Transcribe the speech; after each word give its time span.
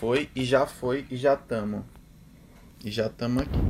foi 0.00 0.30
e 0.34 0.46
já 0.46 0.64
foi 0.64 1.04
e 1.10 1.16
já 1.16 1.36
tamo. 1.36 1.84
E 2.82 2.90
já 2.90 3.10
tamo 3.10 3.40
aqui. 3.40 3.60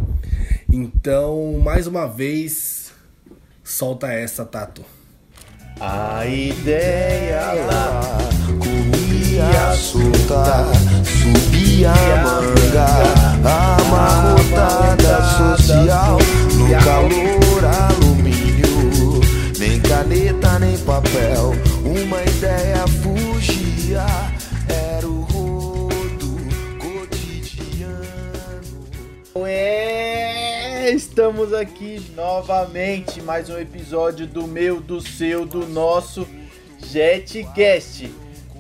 Então, 0.73 1.61
mais 1.65 1.89
uma 1.89 2.07
vez, 2.07 2.93
solta 3.65 4.13
essa, 4.13 4.45
Tato. 4.45 4.85
A 5.81 6.25
ideia 6.27 7.53
lá 7.65 8.01
corria 8.47 9.75
solta, 9.75 10.67
subia 11.05 11.91
a 11.91 12.23
manga, 12.23 12.87
amarrotada 13.81 15.23
social, 15.57 16.19
no 16.55 16.85
calor 16.85 17.65
alumínio, 17.65 19.21
nem 19.59 19.81
caneta 19.81 20.59
nem 20.61 20.79
papel, 20.79 21.55
uma 21.85 22.23
ideia 22.23 22.87
fugia, 23.03 24.07
estamos 31.21 31.53
aqui 31.53 32.01
novamente, 32.17 33.21
mais 33.21 33.51
um 33.51 33.59
episódio 33.59 34.27
do 34.27 34.47
meu, 34.47 34.81
do 34.81 35.03
seu, 35.03 35.45
do 35.45 35.67
nosso 35.67 36.27
JetCast, 36.79 38.11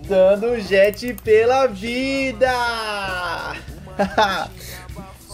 dando 0.06 0.60
jet 0.60 1.14
pela 1.24 1.66
vida. 1.66 2.52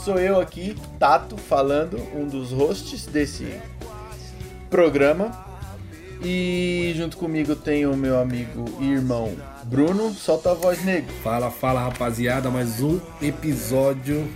Sou 0.04 0.20
eu 0.20 0.38
aqui, 0.38 0.76
Tato, 1.00 1.36
falando, 1.36 1.98
um 2.14 2.28
dos 2.28 2.52
hosts 2.52 3.06
desse 3.06 3.60
programa. 4.70 5.44
E 6.22 6.94
junto 6.96 7.16
comigo 7.16 7.56
tem 7.56 7.86
o 7.86 7.96
meu 7.96 8.20
amigo 8.20 8.64
e 8.80 8.92
irmão 8.92 9.34
Bruno, 9.64 10.14
solta 10.14 10.52
a 10.52 10.54
voz 10.54 10.84
negro. 10.84 11.12
Fala, 11.24 11.50
fala 11.50 11.80
rapaziada, 11.80 12.48
mais 12.50 12.80
um 12.80 13.00
episódio 13.20 14.28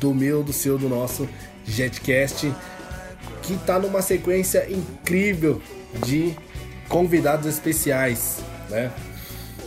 do 0.00 0.12
meu, 0.12 0.42
do 0.42 0.52
seu, 0.52 0.76
do 0.76 0.88
nosso 0.88 1.28
JetCast, 1.64 2.52
que 3.42 3.56
tá 3.58 3.78
numa 3.78 4.02
sequência 4.02 4.70
incrível 4.70 5.60
de 6.04 6.34
convidados 6.88 7.46
especiais, 7.46 8.38
né? 8.68 8.90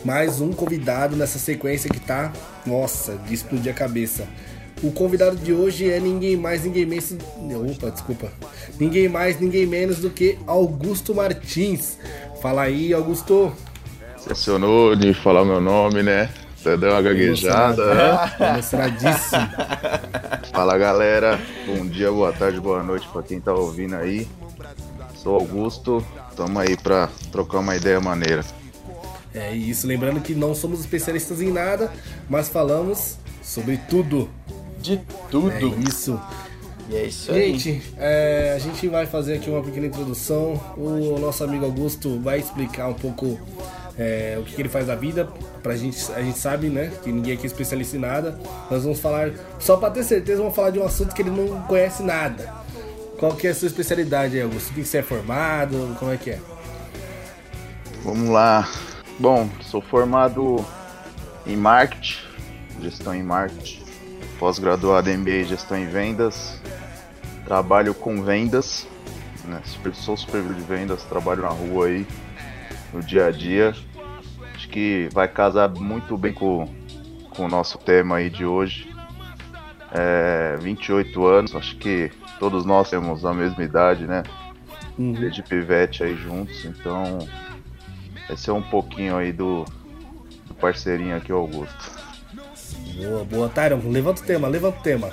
Mais 0.03 0.39
um 0.39 0.51
convidado 0.51 1.15
nessa 1.15 1.39
sequência 1.39 1.89
que 1.89 1.99
tá, 1.99 2.31
nossa, 2.65 3.15
de 3.27 3.33
explodir 3.33 3.71
a 3.71 3.75
cabeça. 3.75 4.27
O 4.83 4.91
convidado 4.91 5.37
de 5.37 5.51
hoje 5.51 5.89
é 5.89 5.99
ninguém 5.99 6.35
mais, 6.35 6.63
ninguém 6.63 6.85
menos. 6.85 7.15
Opa, 7.71 7.89
desculpa. 7.89 8.31
Ninguém 8.79 9.09
mais, 9.09 9.39
ninguém 9.39 9.65
menos 9.65 9.97
do 9.97 10.09
que 10.09 10.37
Augusto 10.45 11.15
Martins. 11.15 11.97
Fala 12.41 12.63
aí, 12.63 12.93
Augusto. 12.93 13.51
Sensacionou 14.17 14.95
de 14.95 15.13
falar 15.13 15.41
o 15.41 15.45
meu 15.45 15.61
nome, 15.61 16.03
né? 16.03 16.29
Você 16.65 16.77
deu 16.77 16.89
uma 16.93 17.01
gaguejada. 17.03 17.93
né? 17.93 18.35
Emocionadíssimo. 18.39 19.49
Fala 20.51 20.75
galera, 20.79 21.39
bom 21.67 21.85
dia, 21.85 22.11
boa 22.11 22.33
tarde, 22.33 22.59
boa 22.59 22.81
noite 22.81 23.07
pra 23.09 23.21
quem 23.21 23.39
tá 23.39 23.53
ouvindo 23.53 23.93
aí. 23.95 24.27
Sou 25.13 25.35
Augusto, 25.35 26.03
tamo 26.35 26.57
aí 26.57 26.75
pra 26.75 27.07
trocar 27.31 27.59
uma 27.59 27.75
ideia 27.75 28.01
maneira. 28.01 28.43
É 29.31 29.53
isso, 29.53 29.85
lembrando 29.85 30.19
que 30.21 30.33
não 30.33 30.55
somos 30.55 30.79
especialistas 30.79 31.39
em 31.39 31.51
nada, 31.51 31.91
mas 32.27 32.49
falamos 32.49 33.19
sobre 33.43 33.77
tudo. 33.87 34.27
De 34.79 34.99
tudo. 35.29 35.51
É 35.51 35.87
isso. 35.87 36.19
E 36.89 36.95
é 36.95 37.05
isso 37.05 37.31
aí. 37.31 37.59
Gente, 37.59 37.93
é, 37.95 38.53
a 38.55 38.59
gente 38.59 38.87
vai 38.87 39.05
fazer 39.05 39.35
aqui 39.35 39.51
uma 39.51 39.61
pequena 39.61 39.85
introdução. 39.85 40.59
O 40.75 41.19
nosso 41.19 41.43
amigo 41.43 41.63
Augusto 41.63 42.19
vai 42.21 42.39
explicar 42.39 42.87
um 42.87 42.95
pouco 42.95 43.39
é, 43.97 44.37
o 44.39 44.43
que, 44.43 44.55
que 44.55 44.61
ele 44.61 44.69
faz 44.69 44.87
da 44.87 44.95
vida. 44.95 45.27
Pra 45.63 45.75
gente, 45.75 46.11
a 46.13 46.21
gente 46.21 46.37
sabe, 46.37 46.69
né, 46.69 46.91
que 47.03 47.11
ninguém 47.11 47.33
aqui 47.33 47.43
é 47.43 47.47
especialista 47.47 47.95
em 47.97 47.99
nada. 47.99 48.39
Nós 48.69 48.83
vamos 48.83 48.99
falar, 48.99 49.31
só 49.59 49.77
pra 49.77 49.89
ter 49.89 50.03
certeza, 50.03 50.41
vamos 50.41 50.55
falar 50.55 50.69
de 50.69 50.79
um 50.79 50.85
assunto 50.85 51.13
que 51.13 51.21
ele 51.21 51.31
não 51.31 51.61
conhece 51.63 52.03
nada. 52.03 52.53
Qual 53.17 53.33
que 53.33 53.47
é 53.47 53.51
a 53.51 53.55
sua 53.55 53.67
especialidade 53.67 54.39
Augusto? 54.41 54.71
O 54.71 54.73
que 54.73 54.83
você 54.83 54.97
é 54.97 55.01
formado? 55.01 55.95
Como 55.97 56.11
é 56.11 56.17
que 56.17 56.31
é? 56.31 56.39
Vamos 58.03 58.29
lá. 58.29 58.69
Bom, 59.17 59.49
sou 59.61 59.81
formado 59.81 60.63
em 61.47 61.55
marketing, 61.55 62.19
gestão 62.81 63.15
em 63.15 63.23
marketing, 63.23 63.81
pós-graduado 64.37 65.09
em 65.09 65.17
MBA 65.17 65.45
gestão 65.45 65.77
em 65.77 65.87
vendas, 65.87 66.59
trabalho 67.45 67.93
com 67.93 68.21
vendas, 68.21 68.85
né? 69.45 69.61
sou 69.93 70.17
supervisor 70.17 70.55
de 70.55 70.63
vendas, 70.63 71.03
trabalho 71.03 71.43
na 71.43 71.49
rua 71.49 71.87
aí, 71.87 72.05
no 72.95 73.03
dia 73.03 73.27
a 73.27 73.31
dia. 73.31 73.75
Acho 74.55 74.69
que 74.69 75.09
vai 75.11 75.27
casar 75.27 75.69
muito 75.69 76.17
bem 76.17 76.33
com, 76.33 76.67
com 77.29 77.45
o 77.45 77.47
nosso 77.47 77.77
tema 77.77 78.17
aí 78.17 78.29
de 78.29 78.45
hoje. 78.45 78.89
É, 79.91 80.55
28 80.61 81.25
anos, 81.25 81.55
acho 81.55 81.75
que 81.77 82.11
todos 82.39 82.65
nós 82.65 82.89
temos 82.89 83.25
a 83.25 83.33
mesma 83.33 83.63
idade, 83.63 84.07
né? 84.07 84.23
Uhum. 84.97 85.13
Desde 85.13 85.43
pivete 85.43 86.03
aí 86.03 86.15
juntos, 86.15 86.63
então 86.65 87.19
esse 88.29 88.49
é 88.49 88.53
um 88.53 88.61
pouquinho 88.61 89.17
aí 89.17 89.31
do, 89.31 89.65
do 90.45 90.53
parceirinho 90.53 91.15
aqui, 91.15 91.31
Augusto. 91.31 91.91
Boa, 92.95 93.23
boa. 93.25 93.49
Tyron, 93.49 93.81
levanta 93.85 94.21
o 94.21 94.25
tema, 94.25 94.47
levanta 94.47 94.79
o 94.79 94.81
tema. 94.81 95.11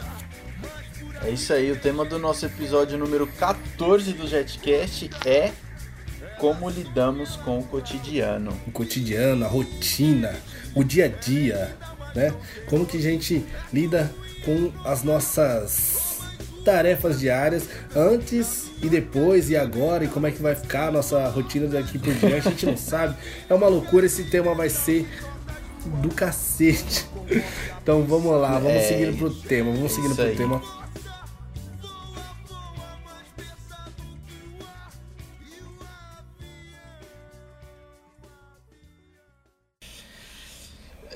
É 1.25 1.31
isso 1.31 1.53
aí, 1.53 1.71
o 1.71 1.79
tema 1.79 2.05
do 2.05 2.19
nosso 2.19 2.47
episódio 2.47 2.99
número 2.99 3.27
14 3.27 4.13
do 4.13 4.27
JetCast 4.27 5.11
é 5.25 5.53
como 6.43 6.69
lidamos 6.69 7.37
com 7.37 7.61
o 7.61 7.63
cotidiano. 7.63 8.53
o 8.67 8.73
cotidiano, 8.73 9.45
a 9.45 9.49
rotina, 9.49 10.35
o 10.75 10.83
dia 10.83 11.05
a 11.05 11.09
dia, 11.09 11.77
né? 12.17 12.35
Como 12.69 12.85
que 12.85 12.97
a 12.97 13.01
gente 13.01 13.45
lida 13.73 14.13
com 14.45 14.73
as 14.85 15.05
nossas 15.05 16.19
tarefas 16.65 17.21
diárias 17.21 17.69
antes 17.95 18.71
e 18.83 18.89
depois 18.89 19.51
e 19.51 19.57
agora 19.57 20.05
e 20.05 20.09
como 20.09 20.27
é 20.27 20.33
que 20.33 20.43
vai 20.43 20.55
ficar 20.57 20.89
a 20.89 20.91
nossa 20.93 21.29
rotina 21.29 21.69
daqui 21.69 21.97
por 21.99 22.13
diante, 22.15 22.49
a 22.49 22.51
gente 22.51 22.67
não 22.67 22.77
sabe. 22.79 23.15
É 23.49 23.55
uma 23.55 23.69
loucura, 23.69 24.07
esse 24.07 24.25
tema 24.25 24.53
vai 24.55 24.69
ser 24.69 25.09
do 26.03 26.09
cacete. 26.09 27.07
Então 27.83 28.03
vamos 28.05 28.33
lá, 28.41 28.59
vamos 28.59 28.73
É, 28.83 28.89
seguindo 28.89 29.17
pro 29.17 29.31
tema, 29.31 29.73
vamos 29.73 29.93
é 29.93 29.95
seguindo 29.95 30.15
pro 30.17 30.25
aí. 30.25 30.37
tema. 30.37 30.82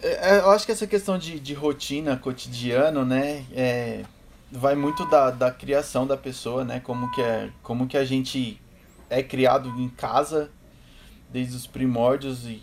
Eu 0.07 0.51
acho 0.51 0.65
que 0.65 0.73
essa 0.73 0.87
questão 0.87 1.19
de, 1.19 1.41
de 1.41 1.53
rotina, 1.53 2.17
cotidiano, 2.17 3.05
né, 3.05 3.45
é, 3.53 4.05
vai 4.53 4.77
muito 4.77 5.05
da, 5.07 5.31
da 5.31 5.51
criação 5.51 6.07
da 6.07 6.17
pessoa, 6.17 6.65
né, 6.65 6.81
como 6.81 7.11
que, 7.11 7.21
é, 7.21 7.51
como 7.63 7.87
que 7.87 7.97
a 7.97 8.05
gente 8.05 8.61
é 9.11 9.23
criado 9.23 9.69
em 9.69 9.89
casa 9.89 10.51
desde 11.33 11.57
os 11.57 11.67
primórdios 11.67 12.47
e 12.47 12.63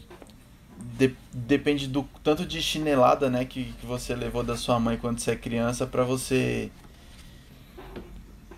de- 0.97 1.15
depende 1.33 1.87
do 1.87 2.07
tanto 2.23 2.45
de 2.45 2.61
chinelada, 2.61 3.29
né, 3.29 3.43
que, 3.45 3.73
que 3.73 3.85
você 3.85 4.15
levou 4.15 4.43
da 4.43 4.55
sua 4.55 4.79
mãe 4.79 4.97
quando 4.97 5.19
você 5.19 5.31
é 5.31 5.35
criança 5.35 5.85
para 5.85 6.03
você 6.03 6.71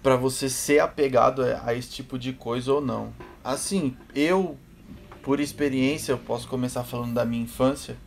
para 0.04 0.16
você 0.16 0.48
ser 0.48 0.80
apegado 0.80 1.42
a, 1.44 1.64
a 1.66 1.74
esse 1.74 1.90
tipo 1.90 2.20
de 2.20 2.32
coisa 2.32 2.72
ou 2.72 2.80
não. 2.80 3.12
Assim, 3.44 3.98
eu 4.14 4.56
por 5.24 5.40
experiência, 5.40 6.12
eu 6.12 6.20
posso 6.20 6.48
começar 6.48 6.84
falando 6.84 7.16
da 7.16 7.26
minha 7.26 7.42
infância 7.42 7.98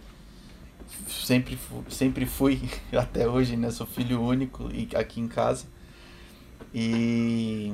sempre, 1.09 1.56
fu- 1.56 1.84
sempre 1.91 2.26
fui, 2.26 2.60
até 2.93 3.28
hoje, 3.28 3.56
né? 3.56 3.71
Sou 3.71 3.87
filho 3.87 4.21
único 4.22 4.69
e 4.72 4.88
aqui 4.97 5.21
em 5.21 5.28
casa. 5.28 5.66
E 6.75 7.72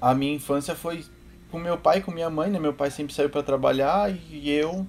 a 0.00 0.14
minha 0.14 0.34
infância 0.34 0.74
foi 0.74 1.04
com 1.50 1.58
meu 1.58 1.76
pai 1.76 2.00
com 2.00 2.10
minha 2.10 2.30
mãe, 2.30 2.50
né? 2.50 2.58
Meu 2.58 2.72
pai 2.72 2.90
sempre 2.90 3.14
saiu 3.14 3.28
para 3.30 3.42
trabalhar 3.42 4.10
e 4.10 4.48
eu 4.50 4.86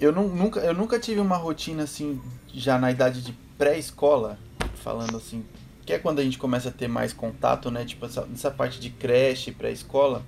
eu 0.00 0.12
nu- 0.12 0.34
nunca 0.34 0.60
eu 0.60 0.74
nunca 0.74 0.98
tive 0.98 1.20
uma 1.20 1.36
rotina 1.36 1.84
assim 1.84 2.20
já 2.52 2.78
na 2.78 2.90
idade 2.90 3.22
de 3.22 3.32
pré-escola, 3.56 4.38
falando 4.82 5.16
assim, 5.16 5.44
que 5.86 5.92
é 5.92 5.98
quando 5.98 6.18
a 6.18 6.24
gente 6.24 6.38
começa 6.38 6.68
a 6.70 6.72
ter 6.72 6.88
mais 6.88 7.12
contato, 7.12 7.70
né? 7.70 7.84
Tipo 7.84 8.06
essa, 8.06 8.26
essa 8.32 8.50
parte 8.50 8.80
de 8.80 8.90
creche, 8.90 9.52
pré-escola. 9.52 10.22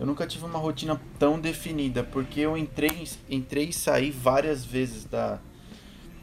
Eu 0.00 0.06
nunca 0.06 0.26
tive 0.26 0.46
uma 0.46 0.58
rotina 0.58 0.98
tão 1.18 1.38
definida, 1.38 2.02
porque 2.02 2.40
eu 2.40 2.56
entrei, 2.56 3.06
entrei 3.28 3.66
e 3.66 3.72
saí 3.72 4.10
várias 4.10 4.64
vezes 4.64 5.04
da, 5.04 5.38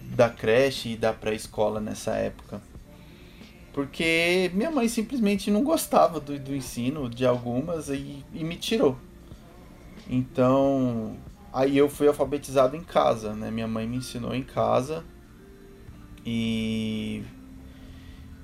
da 0.02 0.32
creche 0.32 0.94
e 0.94 0.98
da 0.98 1.14
pré-escola 1.14 1.80
nessa 1.80 2.16
época. 2.16 2.60
Porque 3.72 4.50
minha 4.56 4.72
mãe 4.72 4.88
simplesmente 4.88 5.52
não 5.52 5.64
gostava 5.64 6.20
do, 6.20 6.40
do 6.40 6.56
ensino 6.56 7.08
de 7.08 7.24
algumas 7.24 7.90
e, 7.90 8.26
e 8.34 8.44
me 8.44 8.56
tirou. 8.56 8.98
Então, 10.10 11.16
aí 11.54 11.78
eu 11.78 11.88
fui 11.88 12.08
alfabetizado 12.08 12.76
em 12.76 12.84
casa, 12.84 13.36
né? 13.36 13.52
Minha 13.52 13.68
mãe 13.68 13.86
me 13.86 13.98
ensinou 13.98 14.34
em 14.34 14.42
casa. 14.42 15.06
E 16.26 17.24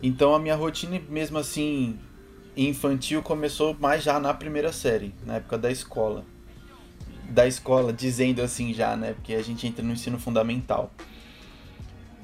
então 0.04 0.36
a 0.36 0.40
minha 0.40 0.56
rotina 0.56 1.02
mesmo 1.10 1.40
assim 1.40 1.98
infantil 2.56 3.22
começou 3.22 3.76
mais 3.80 4.04
já 4.04 4.20
na 4.20 4.34
primeira 4.34 4.72
série, 4.72 5.14
na 5.26 5.36
época 5.36 5.58
da 5.58 5.72
escola. 5.72 6.24
da 7.30 7.48
escola, 7.48 7.92
dizendo 7.92 8.42
assim 8.42 8.74
já, 8.74 8.96
né? 8.96 9.14
Porque 9.14 9.34
a 9.34 9.42
gente 9.42 9.66
entra 9.66 9.84
no 9.84 9.94
ensino 9.94 10.20
fundamental. 10.20 10.92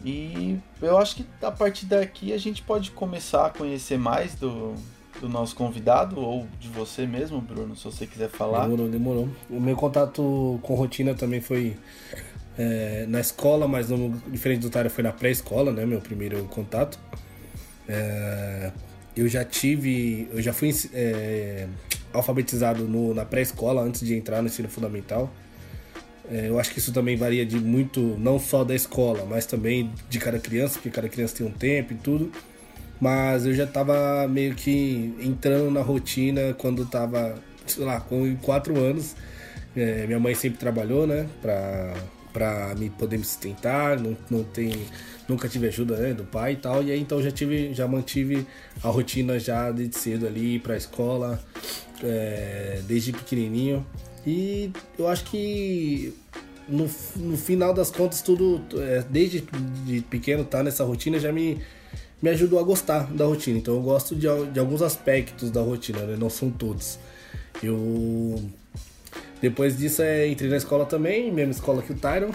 E 0.04 0.58
eu 0.82 0.98
acho 0.98 1.18
que 1.18 1.26
a 1.42 1.52
partir 1.52 1.86
daqui 1.86 2.32
a 2.32 2.38
gente 2.38 2.62
pode 2.62 2.92
começar 2.92 3.48
a 3.48 3.50
conhecer 3.50 3.98
mais 3.98 4.34
do, 4.36 4.74
do 5.20 5.28
nosso 5.28 5.56
convidado 5.56 6.20
ou 6.20 6.48
de 6.60 6.70
você 6.70 7.06
mesmo, 7.06 7.42
Bruno, 7.42 7.76
se 7.76 7.84
você 7.84 8.08
quiser 8.08 8.30
falar. 8.30 8.64
Demorou, 8.64 8.88
demorou. 8.88 9.30
O 9.50 9.60
meu 9.60 9.76
contato 9.76 10.60
com 10.62 10.76
rotina 10.76 11.14
também 11.14 11.42
foi 11.42 11.76
é, 12.58 13.06
na 13.08 13.20
escola, 13.20 13.68
mas 13.68 13.90
no, 13.90 14.12
diferente 14.28 14.62
do 14.62 14.70
Tário 14.70 14.90
foi 14.90 15.04
na 15.04 15.12
pré-escola, 15.12 15.72
né? 15.72 15.86
Meu 15.86 16.00
primeiro 16.00 16.44
contato. 16.46 16.98
É, 17.88 18.72
eu 19.20 19.28
já 19.28 19.44
tive, 19.44 20.28
eu 20.34 20.42
já 20.42 20.54
fui 20.54 20.74
é, 20.94 21.68
alfabetizado 22.14 22.84
no, 22.84 23.14
na 23.14 23.26
pré-escola 23.26 23.82
antes 23.82 24.02
de 24.02 24.16
entrar 24.16 24.42
no 24.42 24.48
ensino 24.48 24.70
fundamental. 24.70 25.32
É, 26.32 26.48
eu 26.48 26.60
acho 26.60 26.72
que 26.72 26.80
isso 26.80 26.94
também 26.94 27.18
varia 27.18 27.46
de 27.46 27.60
muito, 27.60 28.00
não 28.20 28.40
só 28.40 28.64
da 28.64 28.76
escola, 28.76 29.26
mas 29.28 29.46
também 29.46 29.92
de 30.10 30.20
cada 30.20 30.40
criança, 30.40 30.76
porque 30.76 30.90
cada 30.90 31.10
criança 31.10 31.36
tem 31.38 31.48
um 31.48 31.52
tempo 31.52 31.94
e 31.94 31.96
tudo. 31.96 32.32
Mas 33.02 33.46
eu 33.46 33.54
já 33.54 33.64
estava 33.64 34.28
meio 34.28 34.54
que 34.56 35.16
entrando 35.22 35.72
na 35.72 35.82
rotina 35.82 36.54
quando 36.58 36.84
estava, 36.84 37.36
sei 37.66 37.84
lá, 37.84 38.00
com 38.00 38.36
quatro 38.38 38.78
anos. 38.78 39.16
É, 39.76 40.06
minha 40.06 40.20
mãe 40.20 40.36
sempre 40.36 40.60
trabalhou, 40.60 41.08
né, 41.08 41.28
pra, 41.42 41.94
pra 42.34 42.76
me 42.76 42.90
poder 42.90 43.18
me 43.18 43.24
sustentar, 43.24 44.00
não, 44.00 44.18
não 44.30 44.44
tem, 44.44 44.72
nunca 45.30 45.48
tive 45.48 45.68
ajuda 45.68 45.96
né, 45.96 46.14
do 46.14 46.24
pai 46.24 46.54
e 46.54 46.58
tal. 46.58 46.84
E 46.84 46.92
aí 46.92 47.00
então 47.00 47.22
já 47.22 47.32
tive, 47.32 47.74
já 47.74 47.88
mantive 47.88 48.46
a 48.84 48.90
rotina 48.90 49.40
já 49.40 49.72
desde 49.72 49.98
cedo 49.98 50.28
ali 50.28 50.60
para 50.60 50.74
a 50.74 50.78
escola, 50.78 51.42
é, 52.04 52.82
desde 52.88 53.12
pequenininho. 53.12 53.86
E 54.26 54.72
eu 54.98 55.08
acho 55.08 55.24
que 55.26 56.14
no, 56.68 56.90
no 57.16 57.38
final 57.38 57.74
das 57.74 57.90
contas, 57.90 58.22
tudo, 58.22 58.62
é, 58.78 59.04
desde 59.10 59.42
de 59.86 60.02
pequeno, 60.02 60.44
tá 60.46 60.64
nessa 60.64 60.84
rotina 60.84 61.20
já 61.20 61.32
me, 61.32 61.60
me 62.22 62.30
ajudou 62.30 62.60
a 62.60 62.64
gostar 62.64 63.12
da 63.14 63.26
rotina. 63.26 63.58
Então 63.58 63.76
eu 63.76 63.82
gosto 63.82 64.16
de, 64.16 64.28
de 64.52 64.60
alguns 64.60 64.82
aspectos 64.82 65.50
da 65.52 65.62
rotina, 65.62 66.00
né? 66.02 66.18
não 66.18 66.30
são 66.30 66.50
todos. 66.50 67.00
Eu. 67.62 68.42
Depois 69.42 69.78
disso, 69.78 70.02
é, 70.02 70.28
entrei 70.28 70.50
na 70.50 70.58
escola 70.58 70.86
também, 70.86 71.32
mesma 71.32 71.52
escola 71.52 71.82
que 71.82 71.94
o 71.94 71.96
Tyron. 71.96 72.32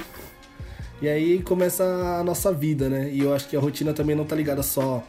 E 1.03 1.09
aí 1.09 1.43
começa 1.43 1.85
a 1.85 2.25
nossa 2.25 2.53
vida, 2.53 2.89
né? 2.89 3.11
E 3.11 3.21
eu 3.21 3.35
acho 3.35 3.49
que 3.49 3.57
a 3.57 3.61
rotina 3.61 3.93
também 3.93 4.15
não 4.15 4.25
tá 4.25 4.35
ligada 4.35 4.63
só 4.63 5.03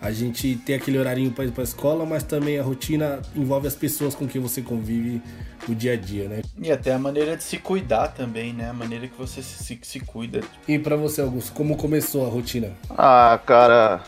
a 0.00 0.10
gente 0.10 0.56
ter 0.56 0.74
aquele 0.74 0.98
horarinho 0.98 1.30
para 1.32 1.44
ir 1.44 1.52
para 1.52 1.64
escola, 1.64 2.04
mas 2.04 2.22
também 2.22 2.58
a 2.58 2.62
rotina 2.62 3.20
envolve 3.34 3.66
as 3.66 3.74
pessoas 3.74 4.14
com 4.14 4.26
quem 4.26 4.40
você 4.40 4.60
convive 4.60 5.22
o 5.68 5.74
dia 5.74 5.94
a 5.94 5.96
dia, 5.96 6.28
né? 6.28 6.42
E 6.58 6.70
até 6.70 6.92
a 6.92 6.98
maneira 6.98 7.36
de 7.36 7.42
se 7.42 7.58
cuidar 7.58 8.08
também, 8.08 8.52
né? 8.52 8.68
A 8.68 8.72
maneira 8.72 9.08
que 9.08 9.16
você 9.16 9.42
se, 9.42 9.64
se, 9.64 9.78
se 9.82 10.00
cuida. 10.00 10.40
E 10.68 10.78
para 10.78 10.96
você, 10.96 11.22
Augusto, 11.22 11.52
como 11.52 11.76
começou 11.76 12.26
a 12.26 12.28
rotina? 12.28 12.72
Ah, 12.90 13.40
cara, 13.44 14.02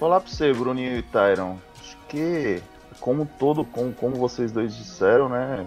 falar 0.00 0.20
para 0.20 0.30
você, 0.30 0.52
Bruninho 0.52 0.96
e 0.96 1.02
Tyron, 1.02 1.56
acho 1.78 1.96
que 2.08 2.62
como 3.00 3.28
todo, 3.38 3.64
como, 3.64 3.92
como 3.92 4.16
vocês 4.16 4.50
dois 4.50 4.74
disseram, 4.76 5.28
né? 5.28 5.66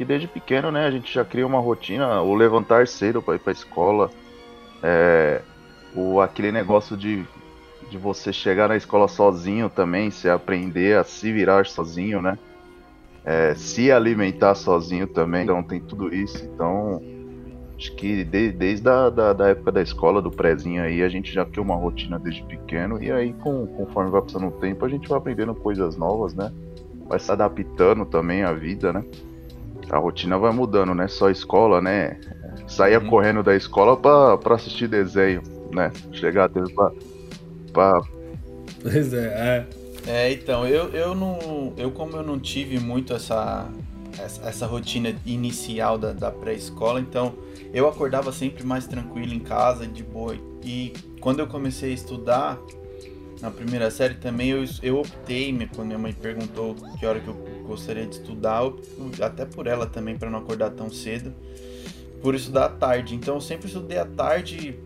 Que 0.00 0.04
desde 0.06 0.26
pequeno, 0.26 0.72
né, 0.72 0.86
a 0.86 0.90
gente 0.90 1.12
já 1.12 1.22
cria 1.26 1.46
uma 1.46 1.60
rotina, 1.60 2.22
o 2.22 2.34
levantar 2.34 2.88
cedo 2.88 3.20
para 3.20 3.34
ir 3.34 3.38
para 3.38 3.52
escola, 3.52 4.10
é, 4.82 5.42
o 5.94 6.22
aquele 6.22 6.50
negócio 6.50 6.96
de 6.96 7.22
de 7.90 7.98
você 7.98 8.32
chegar 8.32 8.70
na 8.70 8.76
escola 8.78 9.06
sozinho 9.08 9.68
também, 9.68 10.10
se 10.10 10.26
aprender 10.26 10.96
a 10.96 11.04
se 11.04 11.30
virar 11.30 11.66
sozinho, 11.66 12.22
né? 12.22 12.38
É, 13.22 13.54
se 13.54 13.92
alimentar 13.92 14.54
sozinho 14.54 15.06
também, 15.06 15.42
então 15.42 15.62
tem 15.62 15.80
tudo 15.80 16.14
isso. 16.14 16.46
Então, 16.46 17.02
acho 17.76 17.94
que 17.94 18.24
de, 18.24 18.52
desde 18.52 18.88
a 18.88 19.10
da, 19.10 19.34
da, 19.34 19.48
época 19.48 19.70
da 19.70 19.82
escola, 19.82 20.22
do 20.22 20.30
prézinho 20.30 20.82
aí, 20.82 21.02
a 21.02 21.10
gente 21.10 21.30
já 21.30 21.44
tem 21.44 21.62
uma 21.62 21.76
rotina 21.76 22.18
desde 22.18 22.42
pequeno, 22.44 23.02
e 23.02 23.12
aí 23.12 23.34
com, 23.34 23.66
conforme 23.66 24.10
vai 24.10 24.22
passando 24.22 24.46
o 24.46 24.52
tempo, 24.52 24.82
a 24.82 24.88
gente 24.88 25.06
vai 25.06 25.18
aprendendo 25.18 25.54
coisas 25.54 25.94
novas, 25.94 26.32
né? 26.32 26.50
Vai 27.06 27.18
se 27.18 27.30
adaptando 27.30 28.06
também 28.06 28.44
à 28.44 28.54
vida, 28.54 28.94
né? 28.94 29.04
A 29.90 29.98
rotina 29.98 30.38
vai 30.38 30.52
mudando, 30.52 30.94
né? 30.94 31.08
Só 31.08 31.30
escola, 31.30 31.80
né? 31.80 32.18
Saía 32.68 33.00
uhum. 33.00 33.08
correndo 33.08 33.42
da 33.42 33.56
escola 33.56 33.96
pra, 33.96 34.38
pra 34.38 34.54
assistir 34.54 34.88
desenho, 34.88 35.42
né? 35.72 35.92
Chegar 36.12 36.44
até 36.44 36.60
pra 36.72 36.92
pá. 37.72 38.02
Pois 38.82 39.12
é, 39.12 39.66
é. 39.66 39.80
É, 40.06 40.32
então, 40.32 40.66
eu, 40.66 40.88
eu 40.90 41.14
não. 41.14 41.74
Eu 41.76 41.90
como 41.90 42.16
eu 42.16 42.22
não 42.22 42.38
tive 42.38 42.78
muito 42.78 43.12
essa, 43.12 43.68
essa, 44.18 44.48
essa 44.48 44.66
rotina 44.66 45.14
inicial 45.26 45.98
da, 45.98 46.12
da 46.12 46.30
pré-escola, 46.30 47.00
então 47.00 47.34
eu 47.72 47.86
acordava 47.88 48.32
sempre 48.32 48.64
mais 48.64 48.86
tranquilo 48.86 49.32
em 49.32 49.40
casa, 49.40 49.86
de 49.86 50.02
boa. 50.02 50.34
E 50.64 50.92
quando 51.20 51.40
eu 51.40 51.46
comecei 51.46 51.90
a 51.90 51.94
estudar, 51.94 52.58
na 53.40 53.50
primeira 53.50 53.90
série 53.90 54.14
também, 54.14 54.50
eu, 54.50 54.64
eu 54.82 54.98
optei, 54.98 55.68
quando 55.74 55.88
minha 55.88 55.98
mãe 55.98 56.12
perguntou 56.12 56.74
que 56.98 57.04
hora 57.04 57.20
que 57.20 57.28
eu 57.28 57.36
gostaria 57.70 58.06
de 58.06 58.16
estudar, 58.16 58.62
até 59.20 59.44
por 59.44 59.66
ela 59.66 59.86
também, 59.86 60.18
para 60.18 60.28
não 60.28 60.40
acordar 60.40 60.70
tão 60.70 60.90
cedo, 60.90 61.32
por 62.20 62.34
estudar 62.34 62.66
à 62.66 62.68
tarde. 62.68 63.14
Então 63.14 63.36
eu 63.36 63.40
sempre 63.40 63.68
estudei 63.68 63.98
à 63.98 64.04
tarde 64.04 64.78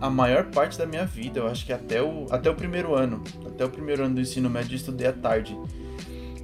a 0.00 0.10
maior 0.10 0.44
parte 0.50 0.78
da 0.78 0.86
minha 0.86 1.04
vida. 1.04 1.40
Eu 1.40 1.46
acho 1.46 1.64
que 1.64 1.72
até 1.72 2.02
o, 2.02 2.26
até 2.30 2.50
o 2.50 2.54
primeiro 2.54 2.94
ano. 2.94 3.22
Até 3.46 3.64
o 3.64 3.70
primeiro 3.70 4.04
ano 4.04 4.14
do 4.14 4.20
ensino 4.20 4.48
médio 4.48 4.72
eu 4.72 4.76
estudei 4.76 5.06
à 5.06 5.12
tarde. 5.12 5.58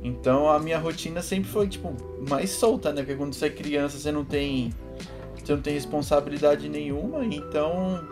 Então 0.02 0.50
a 0.50 0.58
minha 0.58 0.78
rotina 0.78 1.22
sempre 1.22 1.50
foi, 1.50 1.69
tipo, 1.69 1.94
mais 2.28 2.50
solta, 2.50 2.92
né? 2.92 3.02
Porque 3.02 3.14
quando 3.14 3.34
você 3.34 3.46
é 3.46 3.50
criança 3.50 3.98
você 3.98 4.10
não 4.10 4.25
tem. 4.25 4.72
Você 5.36 5.54
não 5.54 5.62
tem 5.62 5.75
responsabilidade 5.75 6.69
nenhuma, 6.69 7.25
então. 7.25 8.02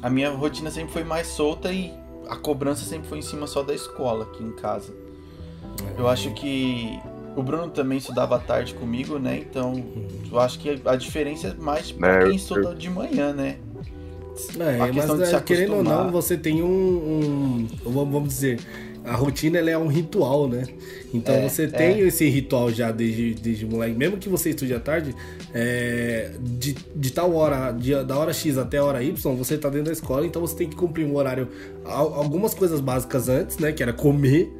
A 0.00 0.10
minha 0.10 0.30
rotina 0.30 0.70
sempre 0.70 0.92
foi 0.92 1.04
mais 1.04 1.28
solta 1.28 1.72
e 1.72 1.92
a 2.28 2.36
cobrança 2.36 2.84
sempre 2.84 3.08
foi 3.08 3.18
em 3.18 3.22
cima 3.22 3.46
só 3.46 3.62
da 3.62 3.74
escola 3.74 4.24
aqui 4.24 4.42
em 4.42 4.52
casa. 4.52 5.03
Eu 5.96 6.08
acho 6.08 6.30
que 6.32 6.98
o 7.36 7.42
Bruno 7.42 7.68
também 7.68 7.98
estudava 7.98 8.36
à 8.36 8.38
tarde 8.38 8.74
comigo, 8.74 9.18
né? 9.18 9.38
Então, 9.38 9.84
eu 10.30 10.38
acho 10.38 10.58
que 10.58 10.80
a 10.84 10.96
diferença 10.96 11.48
é 11.48 11.54
mais 11.54 11.90
pra 11.90 12.22
é, 12.22 12.24
quem 12.26 12.36
estuda 12.36 12.74
de 12.74 12.88
manhã, 12.88 13.32
né? 13.32 13.56
É, 14.58 14.92
mas 14.92 15.32
é, 15.32 15.40
querendo 15.40 15.76
ou 15.76 15.84
não, 15.84 16.10
você 16.10 16.36
tem 16.36 16.60
um, 16.62 16.66
um, 16.66 17.68
vamos 17.84 18.28
dizer, 18.28 18.58
a 19.04 19.14
rotina 19.14 19.58
ela 19.58 19.70
é 19.70 19.78
um 19.78 19.86
ritual, 19.86 20.48
né? 20.48 20.64
Então 21.12 21.34
é, 21.34 21.48
você 21.48 21.68
tem 21.68 22.00
é. 22.00 22.00
esse 22.00 22.28
ritual 22.28 22.70
já 22.70 22.90
desde, 22.90 23.34
desde 23.34 23.64
moleque, 23.64 23.94
mesmo 23.94 24.16
que 24.16 24.28
você 24.28 24.50
estude 24.50 24.74
à 24.74 24.80
tarde, 24.80 25.14
é, 25.52 26.32
de, 26.40 26.72
de 26.72 27.12
tal 27.12 27.32
hora, 27.34 27.70
de, 27.70 28.02
da 28.02 28.18
hora 28.18 28.32
X 28.32 28.58
até 28.58 28.78
a 28.78 28.84
hora 28.84 29.02
Y, 29.02 29.36
você 29.36 29.56
tá 29.56 29.68
dentro 29.68 29.86
da 29.86 29.92
escola, 29.92 30.26
então 30.26 30.42
você 30.42 30.56
tem 30.56 30.68
que 30.68 30.74
cumprir 30.74 31.06
um 31.06 31.14
horário, 31.14 31.48
algumas 31.84 32.54
coisas 32.54 32.80
básicas 32.80 33.28
antes, 33.28 33.58
né? 33.58 33.70
Que 33.70 33.82
era 33.82 33.92
comer 33.92 34.52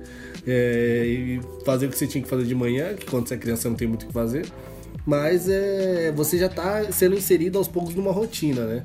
é, 0.46 1.04
e 1.06 1.40
fazer 1.64 1.86
o 1.86 1.88
que 1.90 1.98
você 1.98 2.06
tinha 2.06 2.22
que 2.22 2.28
fazer 2.28 2.44
de 2.44 2.54
manhã, 2.54 2.94
que 2.94 3.06
quando 3.06 3.28
você 3.28 3.34
é 3.34 3.36
criança 3.38 3.68
não 3.68 3.76
tem 3.76 3.88
muito 3.88 4.04
o 4.04 4.06
que 4.06 4.12
fazer. 4.12 4.46
Mas 5.06 5.48
é, 5.48 6.12
você 6.12 6.38
já 6.38 6.48
tá 6.48 6.90
sendo 6.90 7.14
inserido 7.14 7.58
aos 7.58 7.68
poucos 7.68 7.94
numa 7.94 8.12
rotina, 8.12 8.64
né? 8.66 8.84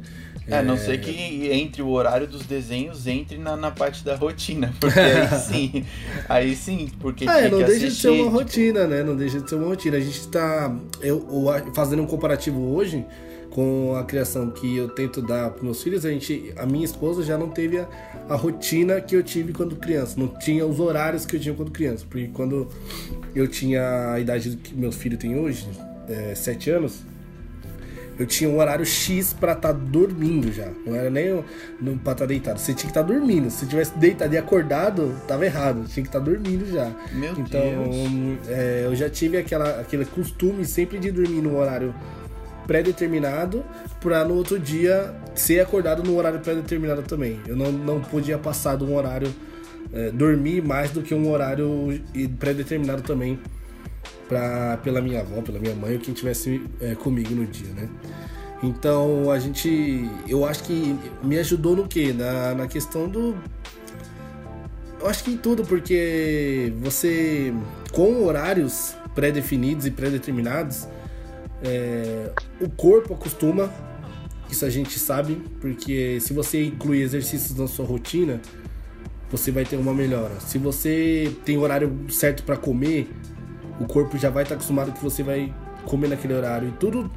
É, 0.49 0.57
a 0.57 0.63
não 0.63 0.77
ser 0.77 0.99
que 0.99 1.49
entre 1.51 1.81
o 1.81 1.89
horário 1.89 2.27
dos 2.27 2.45
desenhos 2.45 3.05
entre 3.07 3.37
na, 3.37 3.55
na 3.55 3.71
parte 3.71 4.03
da 4.03 4.15
rotina. 4.15 4.73
Porque 4.79 4.99
aí 4.99 5.27
sim. 5.39 5.85
aí 6.27 6.55
sim, 6.55 6.89
porque. 6.99 7.25
Ah, 7.27 7.39
é, 7.39 7.49
não 7.49 7.59
deixa 7.59 7.87
assistir, 7.87 7.89
de 7.89 8.01
ser 8.01 8.09
uma 8.09 8.23
tipo... 8.23 8.29
rotina, 8.29 8.87
né? 8.87 9.03
Não 9.03 9.15
deixa 9.15 9.39
de 9.39 9.49
ser 9.49 9.55
uma 9.55 9.67
rotina. 9.67 9.97
A 9.97 9.99
gente 9.99 10.27
tá. 10.27 10.75
Eu, 11.01 11.25
fazendo 11.73 12.01
um 12.01 12.07
comparativo 12.07 12.73
hoje 12.73 13.05
com 13.49 13.95
a 13.95 14.03
criação 14.03 14.49
que 14.49 14.77
eu 14.77 14.87
tento 14.89 15.21
dar 15.21 15.49
para 15.49 15.63
meus 15.63 15.81
filhos, 15.81 16.05
a 16.05 16.09
gente, 16.09 16.53
a 16.55 16.65
minha 16.65 16.85
esposa 16.85 17.23
já 17.23 17.37
não 17.37 17.49
teve 17.49 17.79
a, 17.79 17.87
a, 18.29 18.35
rotina 18.35 19.01
que 19.01 19.15
eu 19.15 19.23
tive 19.23 19.53
quando 19.53 19.75
criança, 19.75 20.15
não 20.17 20.27
tinha 20.27 20.65
os 20.65 20.79
horários 20.79 21.25
que 21.25 21.35
eu 21.35 21.39
tinha 21.39 21.55
quando 21.55 21.71
criança, 21.71 22.05
porque 22.07 22.27
quando 22.27 22.67
eu 23.35 23.47
tinha 23.47 24.11
a 24.11 24.19
idade 24.19 24.55
que 24.57 24.75
meus 24.75 24.95
filhos 24.95 25.19
têm 25.19 25.37
hoje, 25.37 25.67
é, 26.07 26.35
sete 26.35 26.69
anos, 26.69 27.03
eu 28.19 28.25
tinha 28.25 28.49
um 28.49 28.59
horário 28.59 28.85
X 28.85 29.31
para 29.31 29.53
estar 29.53 29.73
tá 29.73 29.79
dormindo 29.79 30.51
já. 30.51 30.67
Não 30.85 30.93
era 30.93 31.09
nem 31.09 31.41
para 31.81 31.93
estar 31.95 32.15
tá 32.15 32.25
deitado. 32.25 32.59
Você 32.59 32.73
tinha 32.73 32.91
que 32.91 32.99
estar 32.99 33.01
tá 33.01 33.07
dormindo. 33.07 33.49
Se 33.49 33.65
tivesse 33.65 33.97
deitado 33.97 34.33
e 34.33 34.37
acordado, 34.37 35.15
tava 35.25 35.45
errado. 35.45 35.85
Tinha 35.87 36.03
que 36.03 36.09
estar 36.09 36.19
tá 36.19 36.25
dormindo 36.25 36.69
já. 36.69 36.91
Meu 37.13 37.31
então, 37.31 37.61
Deus. 37.61 38.49
É, 38.49 38.81
eu 38.83 38.93
já 38.93 39.09
tive 39.09 39.37
aquela, 39.37 39.79
aquele 39.79 40.03
costume 40.03 40.65
sempre 40.65 40.99
de 40.99 41.11
dormir 41.11 41.41
no 41.41 41.57
horário 41.57 41.95
pré-determinado 42.67 43.63
para 44.01 44.25
no 44.25 44.35
outro 44.35 44.59
dia 44.59 45.15
ser 45.33 45.61
acordado 45.61 46.03
no 46.03 46.17
horário 46.17 46.39
pré-determinado 46.39 47.03
também. 47.03 47.39
Eu 47.47 47.55
não, 47.55 47.71
não 47.71 48.01
podia 48.01 48.37
passar 48.37 48.77
de 48.77 48.83
um 48.83 48.95
horário, 48.95 49.33
é, 49.93 50.11
dormir 50.11 50.61
mais 50.61 50.91
do 50.91 51.01
que 51.01 51.15
um 51.15 51.31
horário 51.31 52.01
pré-determinado 52.37 53.01
também 53.01 53.39
pra, 54.29 54.77
pela 54.77 55.01
minha 55.01 55.19
avó, 55.19 55.41
pela 55.41 55.59
minha 55.59 55.75
mãe, 55.75 55.95
ou 55.95 55.99
quem 55.99 56.13
estivesse 56.13 56.61
é, 56.79 56.95
comigo 56.95 57.33
no 57.33 57.45
dia, 57.45 57.73
né? 57.73 57.89
Então 58.61 59.31
a 59.31 59.39
gente. 59.39 60.07
Eu 60.27 60.45
acho 60.45 60.63
que 60.63 60.95
me 61.23 61.37
ajudou 61.39 61.75
no 61.75 61.87
quê? 61.87 62.13
Na, 62.13 62.53
na 62.53 62.67
questão 62.67 63.09
do. 63.09 63.35
Eu 64.99 65.07
acho 65.07 65.23
que 65.23 65.31
em 65.31 65.37
tudo, 65.37 65.63
porque 65.63 66.73
você, 66.79 67.53
com 67.91 68.23
horários 68.23 68.95
pré-definidos 69.15 69.85
e 69.85 69.91
pré-determinados, 69.91 70.87
é, 71.63 72.31
o 72.59 72.69
corpo 72.69 73.13
acostuma, 73.13 73.73
isso 74.51 74.65
a 74.65 74.69
gente 74.69 74.99
sabe, 74.99 75.41
porque 75.61 76.19
se 76.19 76.33
você 76.33 76.65
incluir 76.65 77.01
exercícios 77.01 77.57
na 77.57 77.65
sua 77.65 77.85
rotina, 77.85 78.41
você 79.31 79.51
vai 79.51 79.63
ter 79.63 79.77
uma 79.77 79.93
melhora. 79.93 80.37
Se 80.41 80.57
você 80.57 81.33
tem 81.45 81.57
horário 81.57 81.97
certo 82.09 82.43
para 82.43 82.57
comer, 82.57 83.09
o 83.79 83.85
corpo 83.85 84.17
já 84.17 84.29
vai 84.29 84.43
estar 84.43 84.55
acostumado 84.55 84.91
que 84.91 85.01
você 85.01 85.23
vai 85.23 85.53
comer 85.85 86.09
naquele 86.09 86.33
horário. 86.33 86.69
E 86.69 86.71
tudo, 86.73 87.09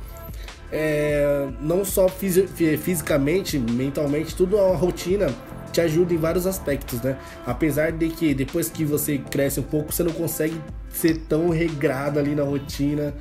é, 0.71 1.49
não 1.61 1.85
só 1.85 2.09
fisi 2.09 2.47
fisicamente, 2.78 3.59
mentalmente, 3.59 4.35
tudo 4.35 4.57
é 4.57 4.62
uma 4.62 4.76
rotina 4.76 5.26
te 5.73 5.81
ajuda 5.81 6.12
em 6.12 6.19
vários 6.19 6.47
aspectos, 6.47 7.00
né? 7.00 7.16
Apesar 7.47 7.92
de 7.92 8.09
que 8.11 8.35
depois 8.35 8.69
que 8.69 8.85
você 8.85 9.19
cresce 9.19 9.59
um 9.59 9.62
pouco, 9.62 9.92
você 9.92 10.02
não 10.02 10.12
consegue 10.12 10.54
ser 10.90 11.16
tão 11.28 11.49
regrado 11.49 12.19
ali 12.19 12.35
na 12.35 12.42
rotina 12.42 13.14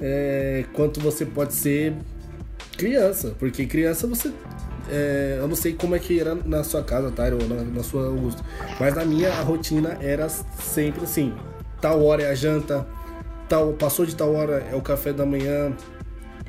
é, 0.00 0.64
quanto 0.72 1.00
você 1.00 1.26
pode 1.26 1.52
ser 1.52 1.94
criança. 2.76 3.34
Porque 3.38 3.66
criança 3.66 4.06
você. 4.06 4.32
É, 4.90 5.36
eu 5.38 5.48
não 5.48 5.56
sei 5.56 5.72
como 5.72 5.94
é 5.94 5.98
que 5.98 6.18
era 6.18 6.34
na 6.34 6.62
sua 6.64 6.82
casa, 6.82 7.10
Tyro, 7.10 7.38
ou 7.42 7.48
na, 7.48 7.62
na 7.62 7.82
sua 7.82 8.06
Augusto. 8.06 8.42
Mas 8.80 8.94
na 8.94 9.04
minha 9.04 9.30
a 9.30 9.42
rotina 9.42 9.98
era 10.00 10.28
sempre 10.28 11.04
assim: 11.04 11.34
tal 11.84 12.02
hora 12.02 12.22
é 12.22 12.30
a 12.30 12.34
janta, 12.34 12.86
tal, 13.46 13.74
passou 13.74 14.06
de 14.06 14.16
tal 14.16 14.34
hora 14.34 14.66
é 14.72 14.74
o 14.74 14.80
café 14.80 15.12
da 15.12 15.26
manhã. 15.26 15.70